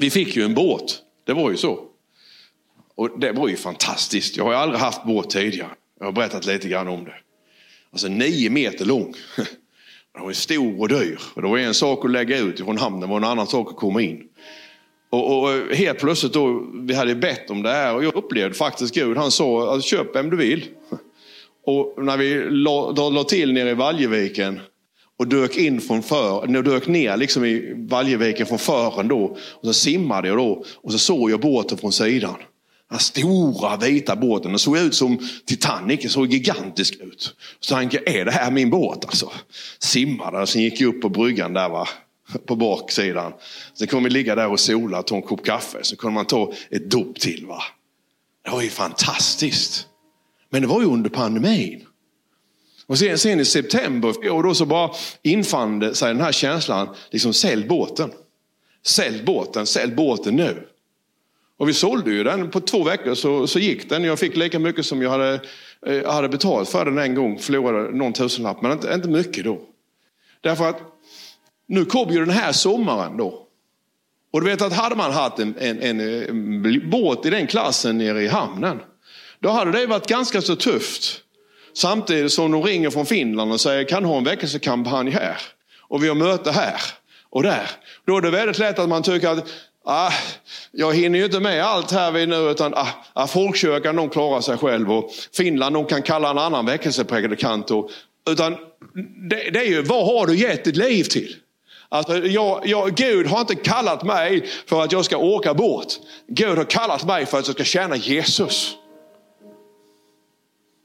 vi 0.00 0.10
fick 0.10 0.36
ju 0.36 0.42
en 0.42 0.54
båt. 0.54 0.98
Det 1.26 1.32
var 1.32 1.50
ju 1.50 1.56
så. 1.56 1.80
Och 2.94 3.20
det 3.20 3.32
var 3.32 3.48
ju 3.48 3.56
fantastiskt. 3.56 4.36
Jag 4.36 4.44
har 4.44 4.52
aldrig 4.52 4.80
haft 4.80 5.04
båt 5.04 5.30
tidigare. 5.30 5.70
Jag 5.98 6.06
har 6.06 6.12
berättat 6.12 6.46
lite 6.46 6.68
grann 6.68 6.88
om 6.88 7.04
det. 7.04 7.14
Alltså 7.92 8.08
nio 8.08 8.50
meter 8.50 8.84
lång. 8.84 9.14
Den 10.14 10.24
var 10.24 10.32
stor 10.32 10.80
och 10.80 10.88
dyr. 10.88 11.20
Och 11.34 11.42
det 11.42 11.48
var 11.48 11.58
en 11.58 11.74
sak 11.74 12.04
att 12.04 12.10
lägga 12.10 12.38
ut 12.38 12.60
från 12.60 12.78
hamnen, 12.78 13.00
det 13.00 13.06
var 13.06 13.16
en 13.16 13.24
annan 13.24 13.46
sak 13.46 13.70
att 13.70 13.76
komma 13.76 14.02
in. 14.02 14.28
Och, 15.10 15.42
och, 15.42 15.76
helt 15.76 15.98
plötsligt 15.98 16.32
då, 16.32 16.66
vi 16.74 16.94
hade 16.94 17.14
bett 17.14 17.50
om 17.50 17.62
det 17.62 17.70
här 17.70 17.94
och 17.94 18.04
jag 18.04 18.14
upplevde 18.14 18.54
faktiskt 18.54 18.94
Gud, 18.94 19.16
han 19.16 19.30
sa 19.30 19.72
alltså, 19.72 19.88
köp 19.88 20.16
vem 20.16 20.30
du 20.30 20.36
vill. 20.36 20.64
Och 21.66 22.04
när 22.04 22.16
vi 22.16 22.50
la, 22.50 23.24
till 23.24 23.52
nere 23.52 23.70
i 23.70 23.74
Valjeviken 23.74 24.60
och 25.20 25.26
dök 25.26 25.56
in 25.56 25.80
från 25.80 26.02
för, 26.02 26.62
dök 26.62 26.86
ner 26.86 27.16
liksom 27.16 27.44
i 27.44 27.74
Valjeviken 27.76 28.46
från 28.46 28.58
fören 28.58 29.08
då. 29.08 29.24
Och 29.34 29.66
så 29.66 29.72
simmade 29.72 30.28
jag 30.28 30.36
då 30.36 30.64
och 30.74 30.92
så 30.92 30.98
såg 30.98 31.30
jag 31.30 31.40
båten 31.40 31.78
från 31.78 31.92
sidan. 31.92 32.34
Den 32.90 32.98
stora 32.98 33.76
vita 33.76 34.16
båten, 34.16 34.50
den 34.52 34.58
såg 34.58 34.78
ut 34.78 34.94
som 34.94 35.28
Titanic, 35.46 36.00
den 36.00 36.10
såg 36.10 36.32
gigantisk 36.32 36.94
ut. 37.00 37.34
Så 37.60 37.74
tänkte 37.74 37.96
jag, 37.96 38.14
är 38.14 38.24
det 38.24 38.30
här 38.30 38.50
min 38.50 38.70
båt 38.70 39.04
alltså? 39.04 39.32
Simmade 39.78 40.40
och 40.40 40.48
sen 40.48 40.62
gick 40.62 40.80
jag 40.80 40.94
upp 40.94 41.02
på 41.02 41.08
bryggan 41.08 41.52
där 41.52 41.68
va, 41.68 41.88
på 42.46 42.56
baksidan. 42.56 43.32
Sen 43.74 43.86
kunde 43.86 44.08
vi 44.08 44.12
ligga 44.12 44.34
där 44.34 44.48
och 44.48 44.60
sola 44.60 44.98
och 44.98 45.06
ta 45.06 45.16
en 45.16 45.22
kopp 45.22 45.44
kaffe. 45.44 45.78
Så 45.82 45.96
kunde 45.96 46.14
man 46.14 46.26
ta 46.26 46.52
ett 46.70 46.90
dopp 46.90 47.20
till 47.20 47.46
va. 47.46 47.62
Det 48.44 48.50
var 48.50 48.62
ju 48.62 48.70
fantastiskt. 48.70 49.86
Men 50.50 50.62
det 50.62 50.68
var 50.68 50.80
ju 50.80 50.86
under 50.86 51.10
pandemin. 51.10 51.86
Och 52.90 52.98
sen, 52.98 53.18
sen 53.18 53.40
i 53.40 53.44
september 53.44 54.30
och 54.32 54.42
då 54.42 54.54
så 54.54 54.66
bara 54.66 54.90
infann 55.22 55.94
sig 55.94 56.08
den 56.12 56.20
här 56.20 56.32
känslan, 56.32 56.88
liksom 57.10 57.32
sälj 57.32 57.66
båten. 57.66 58.10
Sälj 58.86 59.22
båten, 59.22 59.66
sälj 59.66 59.92
båten 59.92 60.36
nu. 60.36 60.68
Och 61.58 61.68
vi 61.68 61.74
sålde 61.74 62.10
ju 62.10 62.24
den, 62.24 62.50
på 62.50 62.60
två 62.60 62.82
veckor 62.82 63.14
så, 63.14 63.46
så 63.46 63.58
gick 63.58 63.88
den. 63.88 64.04
Jag 64.04 64.18
fick 64.18 64.36
lika 64.36 64.58
mycket 64.58 64.86
som 64.86 65.02
jag 65.02 65.10
hade, 65.10 65.40
eh, 65.86 66.12
hade 66.12 66.28
betalt 66.28 66.68
för 66.68 66.84
den 66.84 66.98
en 66.98 67.14
gång. 67.14 67.38
Förlorade 67.38 67.96
någon 67.96 68.12
tusenlapp, 68.12 68.62
men 68.62 68.72
inte, 68.72 68.94
inte 68.94 69.08
mycket 69.08 69.44
då. 69.44 69.60
Därför 70.40 70.68
att 70.68 70.80
nu 71.66 71.84
kom 71.84 72.10
ju 72.10 72.18
den 72.20 72.34
här 72.34 72.52
sommaren 72.52 73.16
då. 73.16 73.46
Och 74.30 74.40
du 74.40 74.46
vet 74.46 74.62
att 74.62 74.72
hade 74.72 74.96
man 74.96 75.12
haft 75.12 75.38
en, 75.38 75.54
en, 75.58 75.82
en, 75.82 76.00
eh, 76.00 76.28
en 76.28 76.90
båt 76.90 77.26
i 77.26 77.30
den 77.30 77.46
klassen 77.46 77.98
nere 77.98 78.22
i 78.22 78.28
hamnen. 78.28 78.80
Då 79.40 79.50
hade 79.50 79.72
det 79.72 79.86
varit 79.86 80.06
ganska 80.06 80.42
så 80.42 80.56
tufft. 80.56 81.24
Samtidigt 81.80 82.32
som 82.32 82.52
de 82.52 82.62
ringer 82.62 82.90
från 82.90 83.06
Finland 83.06 83.52
och 83.52 83.60
säger 83.60 83.84
kan 83.84 84.04
ha 84.04 84.18
en 84.18 84.24
väckelsekampanj 84.24 85.10
här? 85.10 85.36
Och 85.80 86.04
vi 86.04 86.08
har 86.08 86.14
möte 86.14 86.50
här 86.50 86.80
och 87.30 87.42
där. 87.42 87.70
Då 88.06 88.16
är 88.16 88.20
det 88.20 88.30
väldigt 88.30 88.58
lätt 88.58 88.78
att 88.78 88.88
man 88.88 89.02
tycker 89.02 89.28
att 89.28 89.48
ah, 89.84 90.12
jag 90.72 90.94
hinner 90.94 91.18
ju 91.18 91.24
inte 91.24 91.40
med 91.40 91.64
allt 91.64 91.90
här 91.90 92.12
vi 92.12 92.26
nu 92.26 92.36
utan 92.36 92.74
ah, 92.74 92.88
ah, 93.12 93.26
folkkyrkan 93.26 93.96
de 93.96 94.08
klarar 94.08 94.40
sig 94.40 94.56
själv 94.56 94.92
och 94.92 95.10
Finland 95.36 95.76
de 95.76 95.84
kan 95.84 96.02
kalla 96.02 96.30
en 96.30 96.38
annan 96.38 96.66
väckelsepredikant. 96.66 97.70
Och, 97.70 97.90
utan 98.30 98.56
det, 99.30 99.50
det, 99.50 99.60
är 99.60 99.68
ju 99.68 99.82
vad 99.82 100.06
har 100.06 100.26
du 100.26 100.36
gett 100.36 100.64
ditt 100.64 100.76
liv 100.76 101.04
till? 101.04 101.36
Alltså, 101.88 102.16
jag, 102.16 102.66
jag, 102.66 102.94
Gud 102.94 103.26
har 103.26 103.40
inte 103.40 103.54
kallat 103.54 104.02
mig 104.02 104.46
för 104.66 104.82
att 104.82 104.92
jag 104.92 105.04
ska 105.04 105.16
åka 105.16 105.54
båt. 105.54 106.00
Gud 106.28 106.58
har 106.58 106.64
kallat 106.64 107.04
mig 107.04 107.26
för 107.26 107.38
att 107.38 107.46
jag 107.46 107.54
ska 107.54 107.64
tjäna 107.64 107.96
Jesus. 107.96 108.76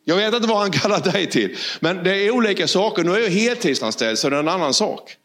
Jag 0.07 0.15
vet 0.15 0.33
inte 0.33 0.47
vad 0.47 0.57
han 0.57 0.71
kallar 0.71 0.99
dig 0.99 1.29
till. 1.29 1.55
Men 1.79 2.03
det 2.03 2.25
är 2.25 2.31
olika 2.31 2.67
saker. 2.67 3.03
Nu 3.03 3.11
är 3.11 3.19
jag 3.19 3.29
heltidsanställd 3.29 4.19
så 4.19 4.29
det 4.29 4.35
är 4.35 4.39
en 4.39 4.47
annan 4.47 4.73
sak. 4.73 5.17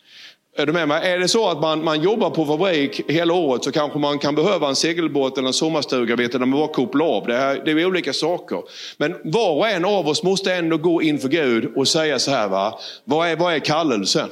Är 0.57 0.67
du 0.67 0.73
med 0.73 0.89
mig? 0.89 1.13
Är 1.13 1.19
det 1.19 1.29
så 1.29 1.49
att 1.49 1.61
man, 1.61 1.85
man 1.85 2.03
jobbar 2.03 2.31
på 2.31 2.47
fabrik 2.47 3.01
hela 3.09 3.35
året 3.35 3.65
så 3.65 3.73
kanske 3.73 3.99
man 3.99 4.19
kan 4.19 4.35
behöva 4.35 4.69
en 4.69 4.77
segelbåt 4.77 5.39
eller 5.39 5.49
en 5.49 5.55
sommarstuga 5.55 6.17
vet 6.17 6.33
där 6.33 6.39
man 6.39 6.51
bara 6.51 6.69
kopplar 6.69 7.07
av. 7.07 7.27
Det, 7.27 7.37
här, 7.37 7.63
det 7.65 7.71
är 7.71 7.87
olika 7.87 8.13
saker. 8.13 8.63
Men 8.97 9.17
var 9.25 9.51
och 9.51 9.69
en 9.69 9.85
av 9.85 10.09
oss 10.09 10.23
måste 10.23 10.55
ändå 10.55 10.77
gå 10.77 11.03
inför 11.03 11.29
Gud 11.29 11.73
och 11.77 11.89
säga 11.89 12.19
så 12.19 12.31
här. 12.31 12.49
Va? 12.49 12.79
Vad, 13.05 13.29
är, 13.29 13.37
vad 13.37 13.55
är 13.55 13.59
kallelsen? 13.59 14.29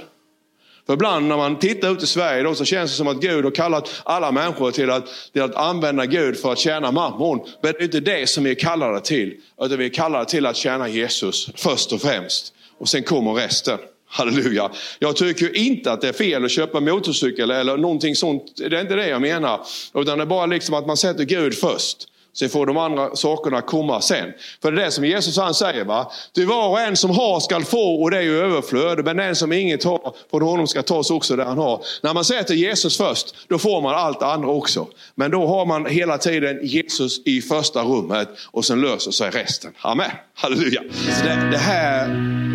För 0.89 0.93
ibland 0.95 1.27
när 1.27 1.37
man 1.37 1.59
tittar 1.59 1.93
ut 1.93 2.03
i 2.03 2.07
Sverige 2.07 2.43
då, 2.43 2.55
så 2.55 2.65
känns 2.65 2.91
det 2.91 2.97
som 2.97 3.09
att 3.09 3.21
Gud 3.21 3.45
har 3.45 3.51
kallat 3.51 4.03
alla 4.05 4.33
människor 4.33 4.71
till 4.71 4.91
att, 4.91 5.07
till 5.33 5.43
att 5.43 5.55
använda 5.55 6.07
Gud 6.07 6.39
för 6.39 6.53
att 6.53 6.59
tjäna 6.59 6.93
mammon. 6.93 7.41
Men 7.63 7.73
det 7.73 7.81
är 7.81 7.85
inte 7.85 8.01
det 8.01 8.29
som 8.29 8.45
vi 8.45 8.51
är 8.51 8.55
kallade 8.55 9.01
till. 9.01 9.35
Utan 9.61 9.79
vi 9.79 9.85
är 9.85 9.89
kallade 9.89 10.25
till 10.25 10.47
att 10.47 10.57
tjäna 10.57 10.89
Jesus 10.89 11.51
först 11.57 11.93
och 11.93 12.01
främst. 12.01 12.53
Och 12.79 12.89
sen 12.89 13.03
kommer 13.03 13.33
resten. 13.33 13.79
Halleluja. 14.09 14.71
Jag 14.99 15.17
tycker 15.17 15.57
inte 15.57 15.93
att 15.93 16.01
det 16.01 16.09
är 16.09 16.13
fel 16.13 16.45
att 16.45 16.51
köpa 16.51 16.81
motorcykel 16.81 17.51
eller 17.51 17.77
någonting 17.77 18.17
sånt. 18.17 18.43
Det 18.57 18.77
är 18.77 18.81
inte 18.81 18.97
det 18.97 19.09
jag 19.09 19.21
menar. 19.21 19.61
Utan 19.95 20.19
det 20.19 20.25
är 20.25 20.27
bara 20.27 20.47
liksom 20.47 20.75
att 20.75 20.87
man 20.87 20.97
sätter 20.97 21.25
Gud 21.25 21.55
först. 21.55 22.09
Sen 22.39 22.49
får 22.49 22.67
de 22.67 22.77
andra 22.77 23.17
sakerna 23.17 23.61
komma 23.61 24.01
sen. 24.01 24.33
För 24.63 24.73
det 24.73 24.83
är 24.83 24.85
det 24.85 24.91
som 24.91 25.05
Jesus 25.05 25.37
han 25.37 25.55
säger. 25.55 25.85
va. 25.85 26.13
Du 26.33 26.45
var 26.45 26.69
och 26.69 26.81
en 26.81 26.97
som 26.97 27.11
har 27.11 27.41
skall 27.41 27.65
få 27.65 28.03
och 28.03 28.11
det 28.11 28.17
är 28.17 28.23
ju 28.23 28.39
överflöd. 28.39 29.05
Men 29.05 29.17
den 29.17 29.37
som 29.37 29.53
inget 29.53 29.85
har 29.85 30.15
från 30.31 30.43
honom 30.43 30.67
ska 30.67 30.83
tas 30.83 31.11
också 31.11 31.37
det 31.37 31.45
han 31.45 31.59
har. 31.59 31.85
När 32.03 32.15
man 32.15 32.25
sätter 32.25 32.55
Jesus 32.55 32.97
först, 32.97 33.35
då 33.49 33.59
får 33.59 33.81
man 33.83 33.95
allt 33.95 34.23
andra 34.23 34.49
också. 34.49 34.87
Men 35.15 35.31
då 35.31 35.47
har 35.47 35.67
man 35.67 35.87
hela 35.87 36.19
tiden 36.19 36.59
Jesus 36.63 37.21
i 37.25 37.41
första 37.43 37.83
rummet 37.83 38.29
och 38.51 38.65
sen 38.65 38.81
löser 38.81 39.11
sig 39.11 39.31
resten. 39.31 39.73
Amen. 39.81 40.11
Halleluja. 40.35 40.83
Så 40.91 41.25
det, 41.25 41.49
det 41.51 41.59
här 41.59 42.09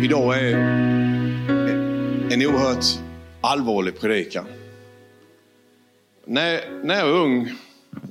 idag 0.04 0.38
är 0.38 0.54
en 2.30 2.46
oerhört 2.46 2.84
allvarlig 3.40 4.00
predikan. 4.00 4.44
När, 6.26 6.60
när 6.82 6.98
jag 6.98 7.06
var 7.06 7.12
ung 7.12 7.52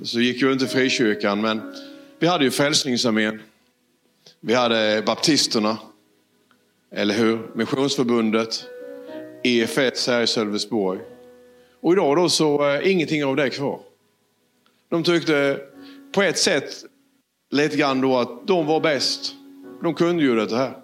så 0.02 0.20
gick 0.20 0.42
jag 0.42 0.52
inte 0.52 0.66
frikyrkan, 0.66 1.40
men 1.40 1.74
vi 2.18 2.26
hade 2.26 2.44
ju 2.44 2.50
Frälsningsarmén. 2.50 3.42
Vi 4.40 4.54
hade 4.54 5.02
baptisterna, 5.06 5.78
eller 6.90 7.14
hur? 7.14 7.50
Missionsförbundet, 7.54 8.64
EFS 9.42 10.06
här 10.06 10.22
i 10.22 10.26
Sölvesborg. 10.26 11.00
Och 11.80 11.92
idag 11.92 12.16
då 12.16 12.28
så 12.28 12.62
är 12.62 12.80
ingenting 12.80 13.24
av 13.24 13.36
det 13.36 13.50
kvar. 13.50 13.80
De 14.88 15.02
tyckte 15.02 15.60
på 16.12 16.22
ett 16.22 16.38
sätt 16.38 16.84
lite 17.50 17.76
grann 17.76 18.00
då 18.00 18.18
att 18.18 18.46
de 18.46 18.66
var 18.66 18.80
bäst. 18.80 19.34
De 19.82 19.94
kunde 19.94 20.22
ju 20.22 20.34
det 20.34 20.56
här. 20.56 20.76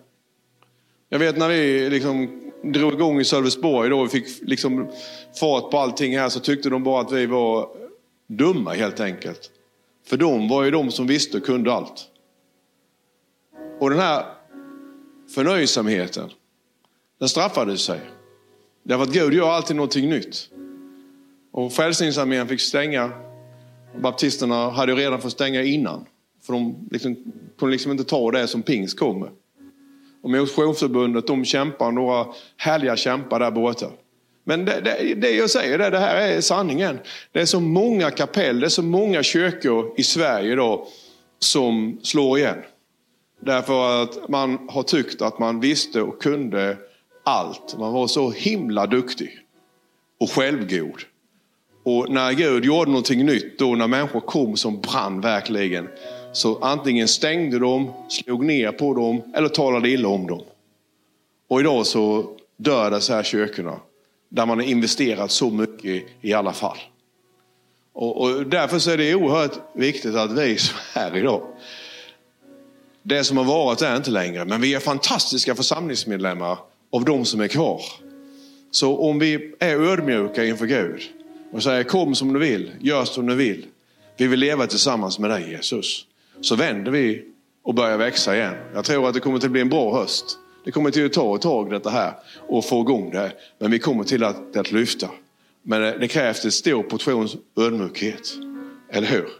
Jag 1.08 1.18
vet 1.18 1.36
när 1.36 1.48
vi 1.48 1.90
liksom 1.90 2.40
drog 2.62 2.92
igång 2.92 3.20
i 3.20 3.24
Sölvesborg 3.24 3.90
då 3.90 4.00
och 4.00 4.10
fick 4.10 4.26
liksom 4.42 4.90
fart 5.40 5.70
på 5.70 5.78
allting 5.78 6.18
här 6.18 6.28
så 6.28 6.40
tyckte 6.40 6.70
de 6.70 6.84
bara 6.84 7.00
att 7.00 7.12
vi 7.12 7.26
var 7.26 7.68
dumma 8.30 8.72
helt 8.72 9.00
enkelt. 9.00 9.50
För 10.06 10.16
de 10.16 10.48
var 10.48 10.64
ju 10.64 10.70
de 10.70 10.90
som 10.90 11.06
visste 11.06 11.36
och 11.36 11.44
kunde 11.44 11.72
allt. 11.72 12.06
Och 13.80 13.90
den 13.90 13.98
här 13.98 14.24
förnöjsamheten, 15.34 16.30
den 17.18 17.28
straffade 17.28 17.78
sig. 17.78 18.00
Därför 18.82 19.02
att 19.02 19.12
Gud 19.12 19.34
gör 19.34 19.50
alltid 19.50 19.76
någonting 19.76 20.08
nytt. 20.08 20.50
Och 21.52 21.72
Frälsningsarmén 21.72 22.48
fick 22.48 22.60
stänga. 22.60 23.10
Baptisterna 24.02 24.70
hade 24.70 24.92
ju 24.92 24.98
redan 24.98 25.20
fått 25.20 25.32
stänga 25.32 25.62
innan. 25.62 26.06
För 26.42 26.52
de 26.52 26.88
liksom, 26.90 27.16
kunde 27.58 27.72
liksom 27.72 27.92
inte 27.92 28.04
ta 28.04 28.30
det 28.30 28.46
som 28.46 28.62
pingst 28.62 28.98
kommer. 28.98 29.30
Och 30.22 30.30
Motionsförbundet 30.30 31.26
de 31.26 31.44
kämpar, 31.44 31.92
några 31.92 32.26
härliga 32.56 32.96
kämpar 32.96 33.40
där 33.40 33.50
borta. 33.50 33.90
Men 34.44 34.64
det, 34.64 34.80
det, 34.80 35.14
det 35.14 35.30
jag 35.30 35.50
säger, 35.50 35.78
det, 35.78 35.90
det 35.90 35.98
här 35.98 36.16
är 36.16 36.40
sanningen. 36.40 36.98
Det 37.32 37.40
är 37.40 37.46
så 37.46 37.60
många 37.60 38.10
kapell, 38.10 38.60
det 38.60 38.66
är 38.66 38.68
så 38.68 38.82
många 38.82 39.22
kyrkor 39.22 39.94
i 39.96 40.02
Sverige 40.02 40.54
då 40.54 40.88
som 41.38 42.00
slår 42.02 42.38
igen. 42.38 42.58
Därför 43.40 44.02
att 44.02 44.28
man 44.28 44.68
har 44.70 44.82
tyckt 44.82 45.22
att 45.22 45.38
man 45.38 45.60
visste 45.60 46.02
och 46.02 46.22
kunde 46.22 46.76
allt. 47.24 47.76
Man 47.78 47.92
var 47.92 48.06
så 48.06 48.30
himla 48.30 48.86
duktig 48.86 49.38
och 50.20 50.30
självgod. 50.30 51.04
Och 51.82 52.10
när 52.10 52.32
Gud 52.32 52.64
gjorde 52.64 52.90
någonting 52.90 53.26
nytt, 53.26 53.58
då 53.58 53.74
när 53.74 53.86
människor 53.86 54.20
kom 54.20 54.56
som 54.56 54.80
brann 54.80 55.20
verkligen, 55.20 55.88
så 56.32 56.58
antingen 56.58 57.08
stängde 57.08 57.58
de, 57.58 57.92
slog 58.08 58.44
ner 58.44 58.72
på 58.72 58.94
dem 58.94 59.22
eller 59.34 59.48
talade 59.48 59.88
illa 59.88 60.08
om 60.08 60.26
dem. 60.26 60.42
Och 61.48 61.60
idag 61.60 61.86
så 61.86 62.36
dör 62.56 62.90
dessa 62.90 63.14
här 63.14 63.22
kyrkorna. 63.22 63.80
Där 64.32 64.46
man 64.46 64.58
har 64.58 64.66
investerat 64.66 65.30
så 65.30 65.50
mycket 65.50 66.04
i 66.20 66.32
alla 66.32 66.52
fall. 66.52 66.78
Och, 67.92 68.20
och 68.20 68.46
därför 68.46 68.78
så 68.78 68.90
är 68.90 68.96
det 68.96 69.14
oerhört 69.14 69.58
viktigt 69.74 70.14
att 70.14 70.32
vi 70.32 70.58
som 70.58 70.76
är 70.94 71.00
här 71.00 71.16
idag, 71.16 71.42
det 73.02 73.24
som 73.24 73.36
har 73.36 73.44
varit 73.44 73.82
är 73.82 73.96
inte 73.96 74.10
längre, 74.10 74.44
men 74.44 74.60
vi 74.60 74.74
är 74.74 74.80
fantastiska 74.80 75.54
församlingsmedlemmar 75.54 76.58
av 76.92 77.04
de 77.04 77.24
som 77.24 77.40
är 77.40 77.48
kvar. 77.48 77.82
Så 78.70 78.98
om 78.98 79.18
vi 79.18 79.54
är 79.58 79.76
ödmjuka 79.76 80.44
inför 80.44 80.66
Gud 80.66 81.02
och 81.52 81.62
säger 81.62 81.82
kom 81.82 82.14
som 82.14 82.32
du 82.32 82.40
vill, 82.40 82.70
gör 82.80 83.04
som 83.04 83.26
du 83.26 83.34
vill. 83.34 83.66
Vi 84.16 84.26
vill 84.26 84.40
leva 84.40 84.66
tillsammans 84.66 85.18
med 85.18 85.30
dig 85.30 85.50
Jesus 85.50 86.06
så 86.40 86.56
vänder 86.56 86.92
vi 86.92 87.24
och 87.62 87.74
börjar 87.74 87.96
växa 87.96 88.36
igen. 88.36 88.54
Jag 88.74 88.84
tror 88.84 89.08
att 89.08 89.14
det 89.14 89.20
kommer 89.20 89.36
att 89.36 89.50
bli 89.50 89.60
en 89.60 89.68
bra 89.68 90.00
höst. 90.00 90.38
Det 90.64 90.70
kommer 90.70 90.90
till 90.90 91.06
att 91.06 91.12
ta 91.12 91.36
ett 91.36 91.42
tag 91.42 91.70
detta 91.70 91.90
här 91.90 92.14
och 92.48 92.64
få 92.64 92.80
igång 92.80 93.10
det. 93.10 93.32
Men 93.58 93.70
vi 93.70 93.78
kommer 93.78 94.04
till 94.04 94.24
att, 94.24 94.56
att 94.56 94.72
lyfta. 94.72 95.10
Men 95.62 95.80
det, 95.80 95.98
det 95.98 96.08
krävs 96.08 96.44
en 96.44 96.52
stor 96.52 96.82
portion 96.82 97.28
ödmjukhet. 97.56 98.32
Eller 98.90 99.06
hur? 99.06 99.39